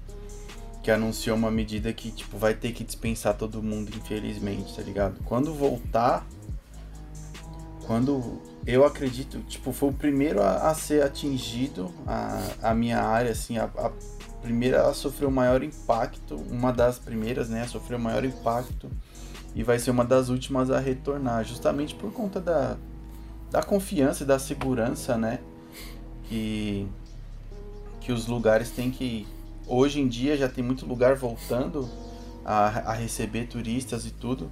que 0.84 0.92
anunciou 0.92 1.36
uma 1.36 1.50
medida 1.50 1.92
que 1.92 2.12
tipo 2.12 2.38
vai 2.38 2.54
ter 2.54 2.72
que 2.72 2.84
dispensar 2.84 3.36
todo 3.36 3.64
mundo, 3.64 3.92
infelizmente, 3.98 4.76
tá 4.76 4.84
ligado? 4.84 5.20
Quando 5.26 5.52
voltar, 5.52 6.24
quando 7.88 8.40
eu 8.68 8.86
acredito, 8.86 9.40
tipo, 9.48 9.74
foi 9.74 9.90
o 9.90 9.94
primeiro 9.94 10.44
a, 10.44 10.70
a 10.70 10.76
ser 10.76 11.02
atingido 11.02 11.92
a, 12.06 12.40
a 12.62 12.74
minha 12.76 13.02
área, 13.02 13.32
assim, 13.32 13.58
a, 13.58 13.64
a 13.64 13.92
primeira 14.46 14.88
a 14.88 14.94
sofrer 14.94 15.26
o 15.26 15.32
maior 15.32 15.64
impacto, 15.64 16.36
uma 16.52 16.72
das 16.72 17.00
primeiras, 17.00 17.50
né, 17.50 17.66
o 17.74 18.00
maior 18.00 18.24
impacto 18.24 18.90
e 19.56 19.64
vai 19.64 19.80
ser 19.80 19.90
uma 19.90 20.06
das 20.06 20.30
últimas 20.30 20.70
a 20.70 20.80
retornar, 20.80 21.44
justamente 21.44 21.96
por 21.96 22.12
conta 22.14 22.40
da, 22.40 22.78
da 23.50 23.64
confiança 23.64 24.24
e 24.24 24.28
da 24.28 24.38
segurança, 24.38 25.18
né, 25.18 25.40
que, 26.26 26.88
que 28.02 28.12
os 28.12 28.28
lugares 28.28 28.70
têm 28.70 28.92
que. 28.92 29.28
Hoje 29.68 30.00
em 30.00 30.08
dia 30.08 30.38
já 30.38 30.48
tem 30.48 30.64
muito 30.64 30.86
lugar 30.86 31.16
voltando 31.16 31.90
a, 32.46 32.92
a 32.92 32.94
receber 32.94 33.48
turistas 33.48 34.06
e 34.06 34.12
tudo, 34.12 34.52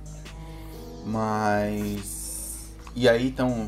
mas. 1.05 2.73
E 2.95 3.07
aí 3.07 3.27
estão 3.27 3.67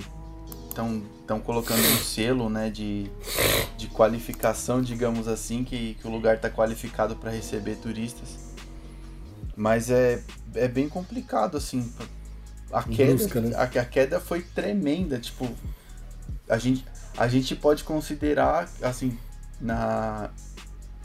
estão 0.76 1.40
colocando 1.40 1.80
um 1.80 1.98
selo 1.98 2.50
né, 2.50 2.70
de, 2.70 3.10
de 3.78 3.88
qualificação, 3.88 4.82
digamos 4.82 5.28
assim, 5.28 5.64
que, 5.64 5.96
que 5.96 6.08
o 6.08 6.12
lugar 6.12 6.36
está 6.36 6.50
qualificado 6.50 7.16
para 7.16 7.32
receber 7.32 7.76
turistas. 7.76 8.38
Mas 9.56 9.90
é, 9.90 10.22
é 10.54 10.68
bem 10.68 10.90
complicado, 10.90 11.56
assim. 11.56 11.92
A 12.72 12.84
queda, 12.84 13.14
Busca, 13.14 13.42
né? 13.42 13.56
a, 13.56 13.64
a, 13.64 13.86
queda 13.86 14.20
foi 14.20 14.42
tremenda. 14.42 15.18
Tipo, 15.18 15.50
a 16.50 16.58
gente, 16.58 16.86
a 17.18 17.28
gente 17.28 17.56
pode 17.56 17.84
considerar, 17.84 18.70
assim, 18.82 19.18
na, 19.62 20.30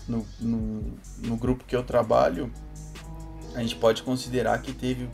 no, 0.08 0.26
no, 0.40 0.98
no 1.18 1.36
grupo 1.36 1.64
que 1.64 1.76
eu 1.76 1.84
trabalho, 1.84 2.52
a 3.54 3.60
gente 3.60 3.76
pode 3.76 4.02
considerar 4.02 4.60
que 4.60 4.72
teve 4.72 5.08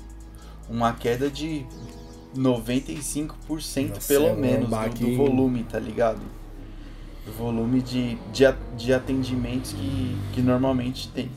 uma 0.68 0.94
queda 0.94 1.30
de 1.30 1.66
95% 2.34 3.88
Nossa, 3.88 4.08
pelo 4.08 4.26
é 4.26 4.34
menos 4.34 4.68
do, 4.68 5.06
do, 5.06 5.16
volume, 5.16 5.64
tá 5.64 5.78
ligado? 5.78 6.20
Do 7.24 7.32
volume 7.32 7.82
de, 7.82 8.14
de, 8.32 8.44
de 8.76 8.94
atendimentos 8.94 9.72
que, 9.72 10.16
que 10.32 10.40
normalmente 10.40 11.08
tem, 11.08 11.30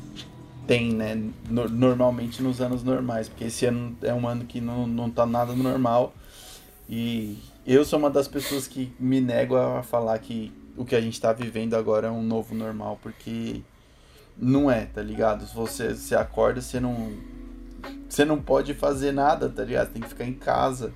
tem, 0.66 0.94
né? 0.94 1.22
No, 1.50 1.68
normalmente 1.68 2.42
nos 2.42 2.62
anos 2.62 2.84
normais, 2.84 3.28
porque 3.28 3.46
esse 3.46 3.66
ano 3.66 3.96
é 4.02 4.14
um 4.14 4.28
ano 4.28 4.46
que 4.46 4.62
não, 4.62 4.88
não 4.88 5.10
tá 5.10 5.26
nada 5.26 5.54
normal 5.54 6.14
e 6.90 7.38
eu 7.68 7.86
sou 7.86 8.00
uma 8.00 8.10
das 8.10 8.28
pessoas 8.28 8.68
que 8.68 8.92
me 9.00 9.22
nego 9.22 9.56
a 9.56 9.84
falar 9.84 10.18
que 10.18 10.52
o 10.76 10.84
que 10.84 10.96
a 10.96 11.02
gente 11.02 11.22
tá 11.22 11.32
vivendo 11.32 11.76
agora 11.76 12.08
é 12.08 12.12
um 12.12 12.24
novo 12.24 12.56
normal, 12.56 12.98
porque 13.04 13.62
não 14.36 14.72
é, 14.72 14.86
tá 14.86 15.02
ligado? 15.02 15.46
Você, 15.54 15.94
você 15.94 16.16
acorda, 16.16 16.62
você 16.62 16.80
não. 16.80 17.12
Você 18.10 18.26
não 18.26 18.42
pode 18.42 18.74
fazer 18.74 19.12
nada, 19.12 19.48
tá 19.48 19.64
ligado? 19.64 19.94
Tem 19.94 20.02
que 20.02 20.10
ficar 20.10 20.26
em 20.26 20.34
casa. 20.34 20.92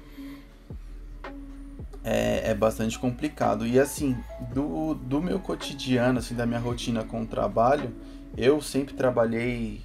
É, 2.03 2.49
é 2.49 2.53
bastante 2.53 2.97
complicado. 2.97 3.65
E 3.65 3.79
assim, 3.79 4.17
do, 4.53 4.95
do 4.95 5.21
meu 5.21 5.39
cotidiano, 5.39 6.19
assim, 6.19 6.35
da 6.35 6.45
minha 6.45 6.59
rotina 6.59 7.03
com 7.03 7.21
o 7.21 7.25
trabalho, 7.25 7.93
eu 8.35 8.59
sempre 8.61 8.93
trabalhei, 8.93 9.81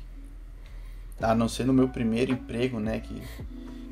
a 1.21 1.35
não 1.35 1.49
ser 1.49 1.65
no 1.65 1.73
meu 1.73 1.89
primeiro 1.89 2.33
emprego, 2.33 2.81
né? 2.81 3.01
Que, 3.01 3.23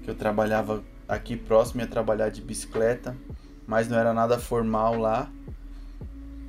que 0.02 0.11
eu 0.11 0.14
trabalhava 0.14 0.82
aqui 1.07 1.36
próximo, 1.36 1.82
ia 1.82 1.86
trabalhar 1.86 2.30
de 2.30 2.40
bicicleta, 2.40 3.14
mas 3.66 3.86
não 3.88 3.98
era 3.98 4.14
nada 4.14 4.38
formal 4.38 4.98
lá. 4.98 5.30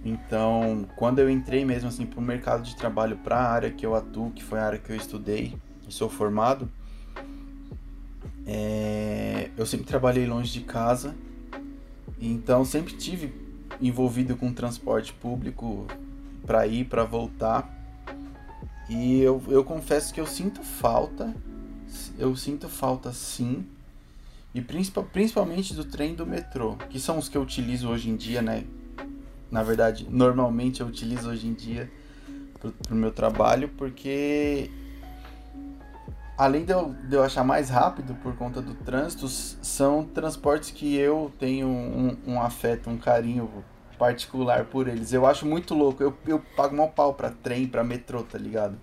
Então, 0.05 0.87
quando 0.95 1.19
eu 1.19 1.29
entrei 1.29 1.65
mesmo 1.65 1.89
assim 1.89 2.05
para 2.05 2.19
o 2.19 2.23
mercado 2.23 2.63
de 2.63 2.75
trabalho, 2.77 3.17
para 3.17 3.35
a 3.35 3.51
área 3.51 3.69
que 3.69 3.85
eu 3.85 3.93
atuo, 3.93 4.31
que 4.31 4.43
foi 4.43 4.57
a 4.57 4.65
área 4.65 4.79
que 4.79 4.89
eu 4.89 4.95
estudei 4.95 5.53
e 5.88 5.93
sou 5.93 6.09
formado, 6.09 6.69
é... 8.45 9.49
eu 9.57 9.65
sempre 9.65 9.85
trabalhei 9.85 10.25
longe 10.25 10.51
de 10.51 10.61
casa, 10.61 11.15
então 12.19 12.65
sempre 12.65 12.93
tive 12.93 13.33
envolvido 13.81 14.35
com 14.35 14.51
transporte 14.53 15.13
público 15.13 15.88
para 16.45 16.65
ir, 16.65 16.85
para 16.85 17.03
voltar. 17.03 17.75
E 18.89 19.21
eu, 19.21 19.43
eu 19.49 19.63
confesso 19.63 20.13
que 20.13 20.19
eu 20.19 20.25
sinto 20.25 20.63
falta, 20.63 21.35
eu 22.17 22.35
sinto 22.35 22.69
falta 22.69 23.11
sim, 23.11 23.65
e 24.55 24.61
principalmente 24.61 25.73
do 25.73 25.83
trem 25.83 26.15
do 26.15 26.25
metrô, 26.25 26.75
que 26.89 26.99
são 26.99 27.17
os 27.17 27.27
que 27.27 27.38
eu 27.38 27.41
utilizo 27.41 27.89
hoje 27.89 28.09
em 28.09 28.15
dia, 28.15 28.41
né? 28.41 28.63
Na 29.51 29.61
verdade, 29.61 30.07
normalmente 30.09 30.81
eu 30.81 30.88
utilizo 30.88 31.29
hoje 31.29 31.47
em 31.47 31.53
dia 31.53 31.91
pro, 32.59 32.71
pro 32.71 32.95
meu 32.95 33.11
trabalho, 33.11 33.69
porque 33.77 34.71
além 36.38 36.63
de 36.63 36.71
eu, 36.71 36.95
de 37.07 37.15
eu 37.15 37.23
achar 37.23 37.43
mais 37.43 37.69
rápido 37.69 38.13
por 38.15 38.35
conta 38.35 38.61
do 38.61 38.73
trânsito, 38.75 39.27
são 39.27 40.03
transportes 40.03 40.71
que 40.71 40.95
eu 40.95 41.31
tenho 41.39 41.67
um, 41.67 42.17
um 42.27 42.41
afeto, 42.41 42.89
um 42.89 42.97
carinho 42.97 43.49
particular 43.97 44.65
por 44.65 44.88
eles. 44.88 45.11
Eu 45.11 45.25
acho 45.25 45.45
muito 45.45 45.73
louco. 45.73 46.03
Eu, 46.03 46.15
eu 46.27 46.39
pago 46.55 46.75
mal 46.75 46.89
pau 46.89 47.13
pra 47.13 47.31
trem, 47.31 47.65
pra 47.65 47.83
metrô, 47.83 48.21
tá 48.21 48.38
ligado? 48.38 48.77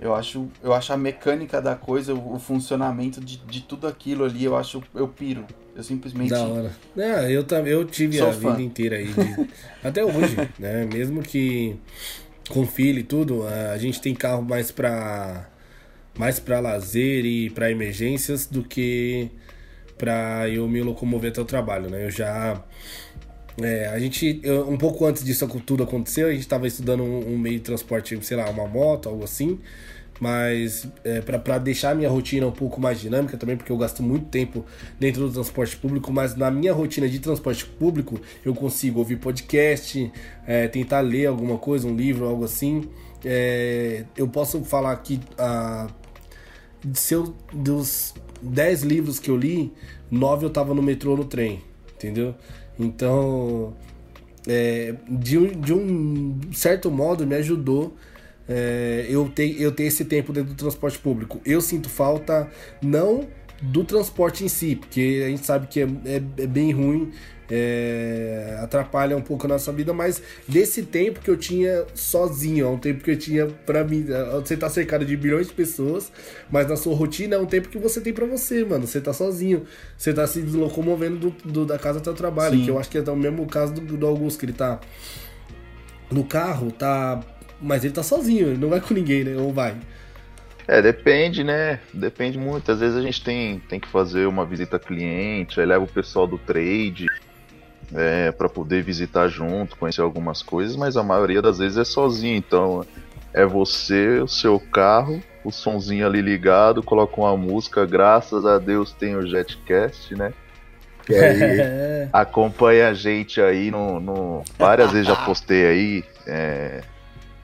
Eu 0.00 0.14
acho, 0.14 0.48
eu 0.62 0.72
acho 0.72 0.92
a 0.92 0.96
mecânica 0.96 1.60
da 1.60 1.76
coisa, 1.76 2.12
o, 2.14 2.34
o 2.34 2.38
funcionamento 2.38 3.20
de, 3.20 3.36
de 3.38 3.60
tudo 3.60 3.86
aquilo 3.86 4.24
ali, 4.24 4.44
eu 4.44 4.56
acho, 4.56 4.82
eu 4.94 5.06
piro. 5.06 5.44
Eu 5.74 5.82
simplesmente. 5.82 6.30
Da 6.30 6.42
hora. 6.42 6.72
É, 6.96 7.30
eu, 7.30 7.46
eu 7.66 7.84
tive 7.84 8.20
a 8.20 8.32
fã. 8.32 8.50
vida 8.50 8.62
inteira 8.62 8.96
aí. 8.96 9.12
De... 9.12 9.48
Até 9.82 10.04
hoje, 10.04 10.36
né? 10.58 10.84
Mesmo 10.92 11.22
que 11.22 11.76
com 12.50 12.66
filho 12.66 12.98
e 12.98 13.02
tudo, 13.02 13.46
a 13.46 13.78
gente 13.78 14.00
tem 14.00 14.14
carro 14.14 14.42
mais 14.42 14.70
pra. 14.70 15.48
Mais 16.16 16.38
pra 16.38 16.60
lazer 16.60 17.24
e 17.24 17.50
pra 17.50 17.70
emergências 17.70 18.46
do 18.46 18.62
que 18.62 19.30
pra 19.96 20.48
eu 20.48 20.68
me 20.68 20.82
locomover 20.82 21.30
até 21.30 21.40
o 21.40 21.44
trabalho, 21.44 21.90
né? 21.90 22.06
Eu 22.06 22.10
já. 22.10 22.62
É, 23.60 23.86
a 23.88 23.98
gente, 23.98 24.40
eu, 24.42 24.68
um 24.68 24.78
pouco 24.78 25.04
antes 25.04 25.24
disso 25.24 25.46
tudo 25.66 25.82
aconteceu, 25.82 26.28
a 26.28 26.32
gente 26.32 26.40
estava 26.40 26.66
estudando 26.66 27.02
um, 27.02 27.34
um, 27.34 27.38
meio 27.38 27.56
de 27.56 27.62
transporte, 27.62 28.18
sei 28.24 28.36
lá, 28.36 28.48
uma 28.48 28.66
moto, 28.66 29.08
algo 29.08 29.24
assim 29.24 29.58
mas 30.22 30.86
é, 31.02 31.20
para 31.20 31.58
deixar 31.58 31.96
minha 31.96 32.08
rotina 32.08 32.46
um 32.46 32.52
pouco 32.52 32.80
mais 32.80 33.00
dinâmica 33.00 33.36
também, 33.36 33.56
porque 33.56 33.72
eu 33.72 33.76
gasto 33.76 34.04
muito 34.04 34.26
tempo 34.26 34.64
dentro 34.96 35.26
do 35.26 35.32
transporte 35.32 35.76
público, 35.76 36.12
mas 36.12 36.36
na 36.36 36.48
minha 36.48 36.72
rotina 36.72 37.08
de 37.08 37.18
transporte 37.18 37.66
público 37.66 38.20
eu 38.44 38.54
consigo 38.54 39.00
ouvir 39.00 39.16
podcast, 39.16 40.12
é, 40.46 40.68
tentar 40.68 41.00
ler 41.00 41.26
alguma 41.26 41.58
coisa, 41.58 41.88
um 41.88 41.96
livro, 41.96 42.24
algo 42.24 42.44
assim. 42.44 42.88
É, 43.24 44.04
eu 44.16 44.28
posso 44.28 44.62
falar 44.62 45.02
a, 45.36 45.88
seu, 46.94 47.34
dos 47.52 48.14
10 48.40 48.82
livros 48.82 49.18
que 49.18 49.30
eu 49.30 49.36
li, 49.36 49.72
9 50.10 50.46
eu 50.46 50.50
tava 50.50 50.74
no 50.74 50.82
metrô 50.82 51.16
no 51.16 51.24
trem, 51.24 51.62
entendeu? 51.94 52.34
Então, 52.78 53.74
é, 54.46 54.94
de, 55.08 55.54
de 55.56 55.72
um 55.72 56.38
certo 56.52 56.90
modo, 56.90 57.26
me 57.26 57.36
ajudou 57.36 57.94
é, 58.48 59.06
eu, 59.08 59.28
ter, 59.28 59.60
eu 59.60 59.72
ter 59.72 59.84
esse 59.84 60.04
tempo 60.04 60.32
dentro 60.32 60.50
do 60.50 60.56
transporte 60.56 60.98
público. 60.98 61.40
Eu 61.44 61.60
sinto 61.60 61.88
falta 61.88 62.50
não 62.82 63.28
do 63.62 63.84
transporte 63.84 64.44
em 64.44 64.48
si, 64.48 64.76
porque 64.76 65.22
a 65.24 65.28
gente 65.28 65.46
sabe 65.46 65.68
que 65.68 65.80
é, 65.80 65.84
é, 66.04 66.16
é 66.16 66.46
bem 66.46 66.72
ruim, 66.72 67.12
é, 67.50 68.58
atrapalha 68.62 69.16
um 69.16 69.20
pouco 69.20 69.46
a 69.46 69.48
nossa 69.48 69.70
vida, 69.72 69.92
mas 69.92 70.22
desse 70.48 70.82
tempo 70.82 71.20
que 71.20 71.30
eu 71.30 71.36
tinha 71.36 71.84
sozinho, 71.94 72.66
é 72.66 72.68
um 72.68 72.78
tempo 72.78 73.04
que 73.04 73.10
eu 73.10 73.18
tinha 73.18 73.46
para 73.46 73.84
mim. 73.84 74.06
Você 74.32 74.56
tá 74.56 74.68
cercado 74.68 75.04
de 75.04 75.16
bilhões 75.16 75.48
de 75.48 75.52
pessoas, 75.52 76.10
mas 76.50 76.66
na 76.66 76.76
sua 76.76 76.94
rotina 76.94 77.36
é 77.36 77.38
um 77.38 77.46
tempo 77.46 77.68
que 77.68 77.78
você 77.78 78.00
tem 78.00 78.12
para 78.12 78.26
você, 78.26 78.64
mano. 78.64 78.86
Você 78.86 79.00
tá 79.00 79.12
sozinho, 79.12 79.64
você 79.96 80.12
tá 80.12 80.26
se 80.26 80.40
locomovendo 80.40 81.30
do, 81.30 81.52
do, 81.52 81.66
da 81.66 81.78
casa 81.78 81.98
até 81.98 82.10
o 82.10 82.14
trabalho, 82.14 82.56
Sim. 82.58 82.64
que 82.64 82.70
eu 82.70 82.78
acho 82.78 82.90
que 82.90 82.98
é 82.98 83.02
o 83.02 83.16
mesmo 83.16 83.46
caso 83.46 83.74
do, 83.74 83.96
do 83.96 84.06
Augusto, 84.06 84.40
que 84.40 84.46
ele 84.46 84.54
tá 84.54 84.80
no 86.10 86.24
carro, 86.24 86.72
tá 86.72 87.20
mas 87.60 87.84
ele 87.84 87.94
tá 87.94 88.02
sozinho, 88.02 88.48
ele 88.48 88.58
não 88.58 88.68
vai 88.68 88.80
com 88.80 88.92
ninguém, 88.92 89.22
né? 89.22 89.36
Ou 89.36 89.52
vai? 89.52 89.76
É, 90.66 90.80
depende, 90.80 91.42
né? 91.42 91.80
Depende 91.92 92.38
muito. 92.38 92.70
Às 92.70 92.80
vezes 92.80 92.96
a 92.96 93.02
gente 93.02 93.22
tem, 93.22 93.58
tem 93.68 93.80
que 93.80 93.88
fazer 93.88 94.26
uma 94.26 94.44
visita 94.46 94.78
cliente, 94.78 95.60
aí 95.60 95.66
leva 95.66 95.84
o 95.84 95.88
pessoal 95.88 96.26
do 96.26 96.38
trade 96.38 97.06
é, 97.94 98.30
para 98.32 98.48
poder 98.48 98.82
visitar 98.82 99.28
junto, 99.28 99.76
conhecer 99.76 100.00
algumas 100.00 100.42
coisas, 100.42 100.76
mas 100.76 100.96
a 100.96 101.02
maioria 101.02 101.42
das 101.42 101.58
vezes 101.58 101.78
é 101.78 101.84
sozinho. 101.84 102.36
Então 102.36 102.86
é 103.34 103.44
você, 103.44 104.20
o 104.20 104.28
seu 104.28 104.58
carro, 104.60 105.22
o 105.44 105.50
sonzinho 105.50 106.06
ali 106.06 106.20
ligado, 106.20 106.82
coloca 106.82 107.20
uma 107.20 107.36
música, 107.36 107.84
graças 107.84 108.44
a 108.44 108.58
Deus 108.58 108.92
tem 108.92 109.16
o 109.16 109.26
Jetcast, 109.26 110.14
né? 110.14 110.32
Que 111.04 111.14
aí 111.14 112.08
acompanha 112.12 112.88
a 112.88 112.94
gente 112.94 113.40
aí 113.40 113.70
no, 113.70 113.98
no. 114.00 114.42
Várias 114.58 114.92
vezes 114.92 115.08
já 115.08 115.16
postei 115.16 115.66
aí. 115.66 116.04
É, 116.26 116.82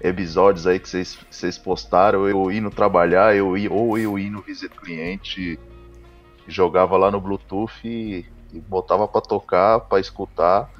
episódios 0.00 0.66
aí 0.66 0.78
que 0.78 0.88
vocês, 0.88 1.58
postaram, 1.58 2.28
eu 2.28 2.50
indo 2.50 2.70
trabalhar, 2.70 3.34
eu 3.34 3.56
ia, 3.56 3.72
ou 3.72 3.98
eu 3.98 4.18
indo 4.18 4.40
visita 4.40 4.74
cliente, 4.76 5.58
jogava 6.46 6.96
lá 6.96 7.10
no 7.10 7.20
Bluetooth 7.20 7.72
e, 7.84 8.24
e 8.52 8.60
botava 8.60 9.08
para 9.08 9.20
tocar, 9.20 9.80
para 9.80 10.00
escutar. 10.00 10.70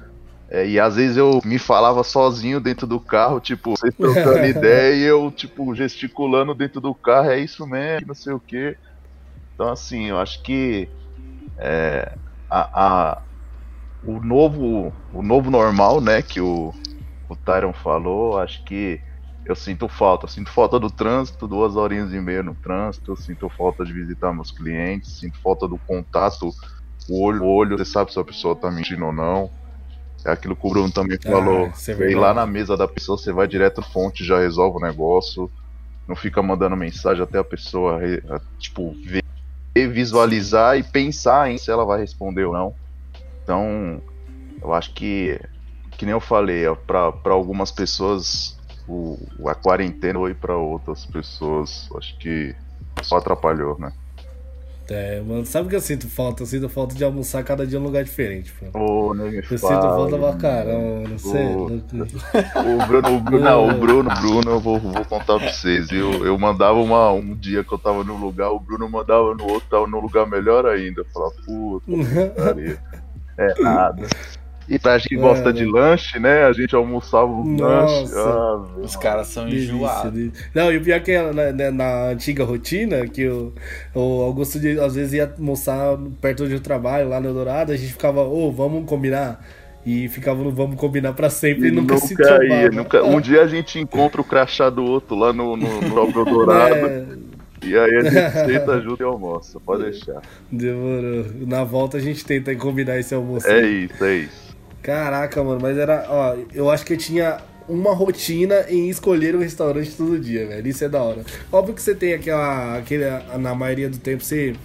É, 0.49 0.67
e 0.67 0.79
às 0.79 0.95
vezes 0.95 1.15
eu 1.15 1.41
me 1.45 1.59
falava 1.59 2.03
sozinho 2.03 2.59
dentro 2.59 2.87
do 2.87 2.99
carro, 2.99 3.39
tipo, 3.39 3.71
vocês 3.71 3.93
trocando 3.93 4.45
ideia 4.47 4.95
e 4.95 5.03
eu, 5.03 5.31
tipo, 5.31 5.75
gesticulando 5.75 6.55
dentro 6.55 6.81
do 6.81 6.95
carro, 6.95 7.29
é 7.29 7.39
isso 7.39 7.67
mesmo, 7.67 8.07
não 8.07 8.15
sei 8.15 8.33
o 8.33 8.39
que. 8.39 8.75
Então, 9.53 9.69
assim, 9.69 10.05
eu 10.05 10.17
acho 10.17 10.41
que 10.41 10.89
é, 11.57 12.13
a, 12.49 12.83
a, 12.83 13.21
o, 14.03 14.19
novo, 14.19 14.91
o 15.13 15.21
novo 15.21 15.51
normal, 15.51 16.01
né, 16.01 16.21
que 16.21 16.41
o, 16.41 16.73
o 17.27 17.35
Tyron 17.35 17.73
falou, 17.73 18.39
acho 18.39 18.63
que 18.63 18.99
eu 19.49 19.55
sinto 19.55 19.87
falta. 19.87 20.25
Eu 20.25 20.29
sinto 20.29 20.51
falta 20.51 20.79
do 20.79 20.91
trânsito, 20.91 21.47
duas 21.47 21.75
horinhas 21.75 22.13
e 22.13 22.19
meia 22.21 22.43
no 22.43 22.53
trânsito. 22.53 23.11
Eu 23.11 23.15
sinto 23.15 23.49
falta 23.49 23.83
de 23.83 23.91
visitar 23.91 24.31
meus 24.31 24.51
clientes. 24.51 25.19
Sinto 25.19 25.39
falta 25.41 25.67
do 25.67 25.75
contato, 25.79 26.53
o 27.09 27.23
olho, 27.23 27.43
o 27.43 27.47
olho. 27.47 27.75
Você 27.75 27.85
sabe 27.85 28.13
se 28.13 28.19
a 28.19 28.23
pessoa 28.23 28.55
tá 28.55 28.69
mentindo 28.69 29.03
ou 29.03 29.11
não. 29.11 29.49
É 30.23 30.31
aquilo 30.31 30.55
que 30.55 30.67
o 30.67 30.69
Bruno 30.69 30.91
também 30.91 31.17
ah, 31.25 31.27
falou. 31.27 31.65
Ah, 31.65 32.03
ir 32.03 32.13
lá 32.13 32.31
na 32.31 32.45
mesa 32.45 32.77
da 32.77 32.87
pessoa, 32.87 33.17
você 33.17 33.33
vai 33.33 33.47
direto 33.47 33.81
fonte, 33.81 34.23
já 34.23 34.37
resolve 34.37 34.77
o 34.77 34.81
negócio. 34.81 35.49
Não 36.07 36.15
fica 36.15 36.43
mandando 36.43 36.77
mensagem 36.77 37.23
até 37.23 37.39
a 37.39 37.43
pessoa, 37.43 37.99
tipo, 38.59 38.95
ver, 39.03 39.23
visualizar 39.87 40.77
e 40.77 40.83
pensar 40.83 41.49
em 41.49 41.57
se 41.57 41.71
ela 41.71 41.85
vai 41.85 41.99
responder 41.99 42.45
ou 42.45 42.53
não. 42.53 42.75
Então, 43.43 43.99
eu 44.61 44.73
acho 44.73 44.93
que, 44.93 45.39
que 45.91 46.05
nem 46.05 46.13
eu 46.13 46.19
falei, 46.19 46.65
para 46.85 47.33
algumas 47.33 47.71
pessoas 47.71 48.58
o, 48.89 49.47
a 49.47 49.55
quarentena 49.55 50.19
foi 50.19 50.33
para 50.33 50.57
outras 50.57 51.05
pessoas. 51.05 51.87
Acho 51.95 52.17
que 52.17 52.55
só 53.03 53.17
atrapalhou, 53.17 53.77
né? 53.79 53.93
É, 54.91 55.21
mano, 55.21 55.45
sabe 55.45 55.67
o 55.67 55.69
que 55.69 55.75
eu 55.75 55.81
sinto 55.81 56.09
falta? 56.09 56.41
Eu 56.41 56.47
sinto 56.47 56.67
falta 56.67 56.95
de 56.95 57.03
almoçar 57.03 57.43
cada 57.43 57.65
dia 57.65 57.77
em 57.77 57.81
um 57.81 57.85
lugar 57.85 58.03
diferente, 58.03 58.51
pô. 58.51 58.65
Oh, 58.73 59.13
nem 59.13 59.29
me 59.29 59.37
eu 59.37 59.43
sinto 59.43 59.59
falta 59.59 60.17
pra 60.17 60.33
caramba, 60.33 61.09
não 61.09 61.19
sei. 61.19 61.45
O 61.45 62.87
Bruno, 62.87 63.15
o 63.15 63.19
Bruno, 63.19 63.45
não, 63.45 63.69
o 63.69 63.79
Bruno, 63.79 64.09
Bruno, 64.19 64.51
eu 64.51 64.59
vou, 64.59 64.79
vou 64.79 65.05
contar 65.05 65.37
pra 65.37 65.53
vocês. 65.53 65.91
Eu, 65.91 66.25
eu 66.25 66.35
mandava 66.39 66.79
uma, 66.79 67.11
um 67.11 67.35
dia 67.35 67.63
que 67.63 67.71
eu 67.71 67.77
tava 67.77 68.03
num 68.03 68.17
lugar, 68.17 68.49
o 68.49 68.59
Bruno 68.59 68.89
mandava 68.89 69.35
no 69.35 69.43
outro, 69.43 69.69
tava 69.69 69.85
num 69.85 69.99
lugar 69.99 70.25
melhor 70.25 70.65
ainda. 70.65 71.01
Eu 71.01 71.05
falava, 71.13 71.35
puta, 71.45 71.91
é 73.37 73.61
nada. 73.61 74.07
E 74.69 74.77
pra 74.77 74.97
gente 74.99 75.15
é, 75.15 75.17
gosta 75.17 75.51
de 75.51 75.65
lanche, 75.65 76.19
né? 76.19 76.43
A 76.43 76.53
gente 76.53 76.75
almoçava 76.75 77.25
um 77.25 77.57
lanche. 77.59 78.13
Ah, 78.15 78.65
Os 78.81 78.95
caras 78.95 79.27
são 79.27 79.49
enjoados. 79.49 80.31
Não, 80.53 80.71
e 80.71 80.77
o 80.77 80.81
pior 80.81 80.97
é 80.97 80.99
que 80.99 81.17
na, 81.17 81.33
na, 81.33 81.51
né, 81.51 81.71
na, 81.71 82.03
antiga 82.09 82.43
rotina, 82.43 83.07
que 83.07 83.27
o, 83.27 83.51
o 83.95 84.21
Augusto 84.21 84.59
às 84.85 84.93
vezes 84.95 85.13
ia 85.13 85.33
almoçar 85.37 85.97
perto 86.21 86.45
eu 86.45 86.59
trabalho, 86.59 87.09
lá 87.09 87.19
no 87.19 87.27
Eldorado, 87.29 87.71
a 87.71 87.75
gente 87.75 87.93
ficava, 87.93 88.21
ô, 88.21 88.47
oh, 88.47 88.51
vamos 88.51 88.85
combinar. 88.85 89.43
E 89.85 90.07
ficava 90.09 90.43
no 90.43 90.51
vamos 90.51 90.75
combinar 90.75 91.13
pra 91.13 91.29
sempre 91.29 91.69
e, 91.69 91.71
E 91.71 91.71
nunca, 91.71 91.95
nunca 91.95 92.05
se 92.05 92.13
trombava. 92.15 92.43
ia, 92.43 92.69
nunca- 92.69 93.03
Um 93.03 93.19
dia 93.19 93.41
a 93.41 93.47
gente 93.47 93.79
encontra 93.79 94.21
o 94.21 94.23
crachá 94.23 94.69
do 94.69 94.83
outro 94.83 95.15
lá 95.15 95.33
no, 95.33 95.55
no, 95.57 95.81
no 95.81 96.25
Dourado. 96.25 96.75
É, 97.61 97.67
E 97.67 97.77
aí 97.77 97.95
a 97.97 98.03
gente 98.03 98.31
senta 98.45 98.79
junto 98.81 99.01
e 99.01 99.05
almoça, 99.05 99.59
pode 99.59 99.83
deixar. 99.83 100.21
demorou. 100.51 101.25
Na 101.47 101.63
volta 101.63 101.97
a 101.97 101.99
gente 101.99 102.23
tenta 102.23 102.55
combinar 102.55 102.99
esse 102.99 103.13
almoço. 103.15 103.47
É 103.47 103.61
isso, 103.65 104.03
é 104.03 104.15
isso. 104.17 104.48
Caraca, 104.81 105.43
mano, 105.43 105.59
mas 105.61 105.77
era. 105.77 106.05
Ó, 106.09 106.37
eu 106.53 106.69
acho 106.69 106.85
que 106.85 106.93
eu 106.93 106.97
tinha 106.97 107.37
uma 107.67 107.93
rotina 107.93 108.65
em 108.69 108.89
escolher 108.89 109.35
um 109.35 109.39
restaurante 109.39 109.91
todo 109.91 110.19
dia, 110.19 110.47
velho. 110.47 110.67
Isso 110.67 110.83
é 110.83 110.89
da 110.89 111.01
hora. 111.01 111.23
Óbvio 111.51 111.75
que 111.75 111.81
você 111.81 111.93
tem 111.93 112.13
aquela. 112.13 112.77
Aquele, 112.77 113.05
na 113.37 113.53
maioria 113.53 113.89
do 113.89 113.97
tempo 113.97 114.23
você 114.23 114.55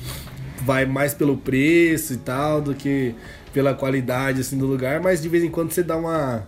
vai 0.63 0.87
mais 0.87 1.13
pelo 1.13 1.37
preço 1.37 2.15
e 2.15 2.17
tal 2.17 2.61
do 2.61 2.75
que 2.75 3.15
pela 3.53 3.75
qualidade 3.75 4.41
assim 4.41 4.59
do 4.59 4.67
lugar, 4.67 5.01
mas 5.01 5.23
de 5.23 5.29
vez 5.29 5.45
em 5.45 5.51
quando 5.51 5.73
você 5.73 5.83
dá 5.83 5.97
uma. 5.97 6.47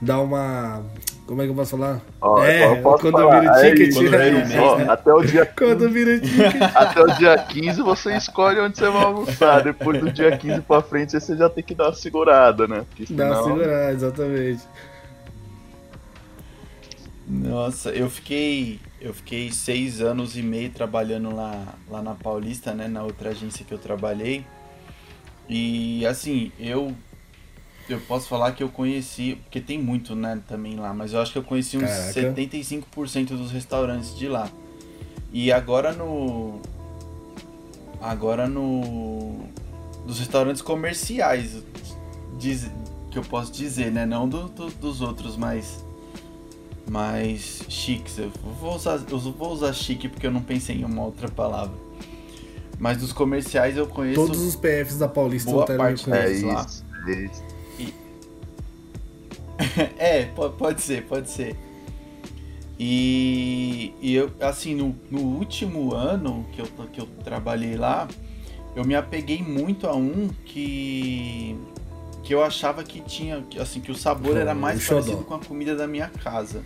Dá 0.00 0.20
uma. 0.20 0.84
Como 1.26 1.42
é 1.42 1.44
que 1.44 1.50
eu 1.50 1.56
posso 1.56 1.76
falar? 1.76 2.00
Ó, 2.20 2.44
é, 2.44 2.78
eu 2.78 2.82
posso 2.82 3.02
quando 3.02 3.14
falar, 3.14 3.40
vira 3.40 3.52
o 3.52 3.60
ticket. 3.60 3.88
isso, 3.88 3.98
Quando 3.98 4.10
né? 4.12 4.24
vira 4.30 4.36
o 4.36 4.48
mês, 4.48 4.60
Ó, 4.60 4.76
né? 4.78 4.86
Até 4.88 5.12
o 5.12 5.22
dia 5.22 5.46
Quando 5.58 5.90
vira 5.90 6.16
o 6.16 6.20
ticket. 6.20 6.62
Até 6.74 7.00
o 7.02 7.06
dia 7.16 7.36
15 7.38 7.82
você 7.82 8.16
escolhe 8.16 8.60
onde 8.60 8.78
você 8.78 8.88
vai 8.88 9.02
almoçar. 9.02 9.62
Depois 9.64 10.00
do 10.00 10.12
dia 10.12 10.36
15 10.36 10.60
pra 10.60 10.80
frente 10.82 11.18
você 11.18 11.36
já 11.36 11.50
tem 11.50 11.64
que 11.64 11.74
dar 11.74 11.86
uma 11.86 11.94
segurada, 11.94 12.68
né? 12.68 12.84
Porque 12.88 13.12
Dá 13.12 13.26
uma 13.26 13.42
senão... 13.42 13.56
segurada, 13.56 13.92
exatamente. 13.92 14.62
Nossa, 17.28 17.90
eu 17.90 18.08
fiquei. 18.08 18.78
Eu 19.00 19.12
fiquei 19.12 19.50
seis 19.50 20.00
anos 20.00 20.36
e 20.36 20.42
meio 20.42 20.70
trabalhando 20.70 21.34
lá, 21.34 21.74
lá 21.90 22.00
na 22.00 22.14
Paulista, 22.14 22.72
né? 22.72 22.86
Na 22.86 23.02
outra 23.02 23.30
agência 23.30 23.64
que 23.64 23.74
eu 23.74 23.78
trabalhei. 23.78 24.44
E 25.48 26.06
assim, 26.06 26.52
eu. 26.58 26.94
Eu 27.88 28.00
posso 28.00 28.26
falar 28.28 28.52
que 28.52 28.62
eu 28.62 28.68
conheci. 28.68 29.36
Porque 29.44 29.60
tem 29.60 29.78
muito, 29.80 30.14
né, 30.14 30.40
também 30.48 30.76
lá, 30.76 30.92
mas 30.92 31.12
eu 31.12 31.20
acho 31.20 31.32
que 31.32 31.38
eu 31.38 31.42
conheci 31.42 31.76
uns 31.76 31.82
Caraca. 31.82 32.34
75% 32.34 33.28
dos 33.36 33.50
restaurantes 33.52 34.16
de 34.16 34.28
lá. 34.28 34.48
E 35.32 35.52
agora 35.52 35.92
no. 35.92 36.60
Agora 38.00 38.48
no. 38.48 39.44
Dos 40.06 40.18
restaurantes 40.18 40.62
comerciais. 40.62 41.62
Diz, 42.38 42.70
que 43.10 43.18
eu 43.18 43.22
posso 43.22 43.52
dizer, 43.52 43.90
né? 43.90 44.04
Não 44.04 44.28
do, 44.28 44.48
do- 44.48 44.70
dos 44.70 45.00
outros, 45.00 45.36
mas 45.36 45.84
mais 46.88 47.62
chiques. 47.68 48.18
Eu 48.18 48.30
vou 48.60 48.74
usar, 48.76 49.00
eu 49.10 49.18
vou 49.18 49.52
usar 49.52 49.72
chique 49.72 50.08
porque 50.08 50.26
eu 50.26 50.30
não 50.30 50.42
pensei 50.42 50.76
em 50.76 50.84
uma 50.84 51.02
outra 51.04 51.28
palavra. 51.28 51.74
Mas 52.78 52.98
dos 52.98 53.12
comerciais 53.12 53.76
eu 53.76 53.86
conheço. 53.86 54.20
Todos 54.20 54.40
os 54.40 54.54
PFs 54.54 54.98
da 54.98 55.08
Paulista 55.08 55.50
Boa 55.50 55.64
parte? 55.66 56.08
É 56.10 56.12
lá. 56.12 56.62
isso, 56.62 56.84
é 57.08 57.12
isso. 57.24 57.42
É, 59.98 60.24
po- 60.26 60.50
pode 60.50 60.80
ser, 60.82 61.04
pode 61.04 61.30
ser. 61.30 61.56
E, 62.78 63.94
e 64.00 64.14
eu, 64.14 64.30
assim, 64.40 64.74
no, 64.74 64.94
no 65.10 65.20
último 65.20 65.94
ano 65.94 66.46
que 66.52 66.60
eu, 66.60 66.66
que 66.92 67.00
eu 67.00 67.06
trabalhei 67.24 67.76
lá, 67.76 68.06
eu 68.74 68.84
me 68.84 68.94
apeguei 68.94 69.42
muito 69.42 69.86
a 69.86 69.94
um 69.94 70.28
que 70.44 71.56
que 72.22 72.34
eu 72.34 72.42
achava 72.42 72.82
que 72.82 73.00
tinha, 73.00 73.40
que, 73.42 73.56
assim, 73.56 73.80
que 73.80 73.90
o 73.90 73.94
sabor 73.94 74.36
era 74.36 74.52
mais 74.52 74.82
xodó. 74.82 75.00
parecido 75.00 75.24
com 75.24 75.34
a 75.34 75.38
comida 75.38 75.76
da 75.76 75.86
minha 75.86 76.08
casa. 76.08 76.64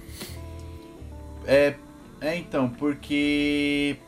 É, 1.46 1.74
é 2.18 2.34
então, 2.34 2.66
porque 2.70 3.98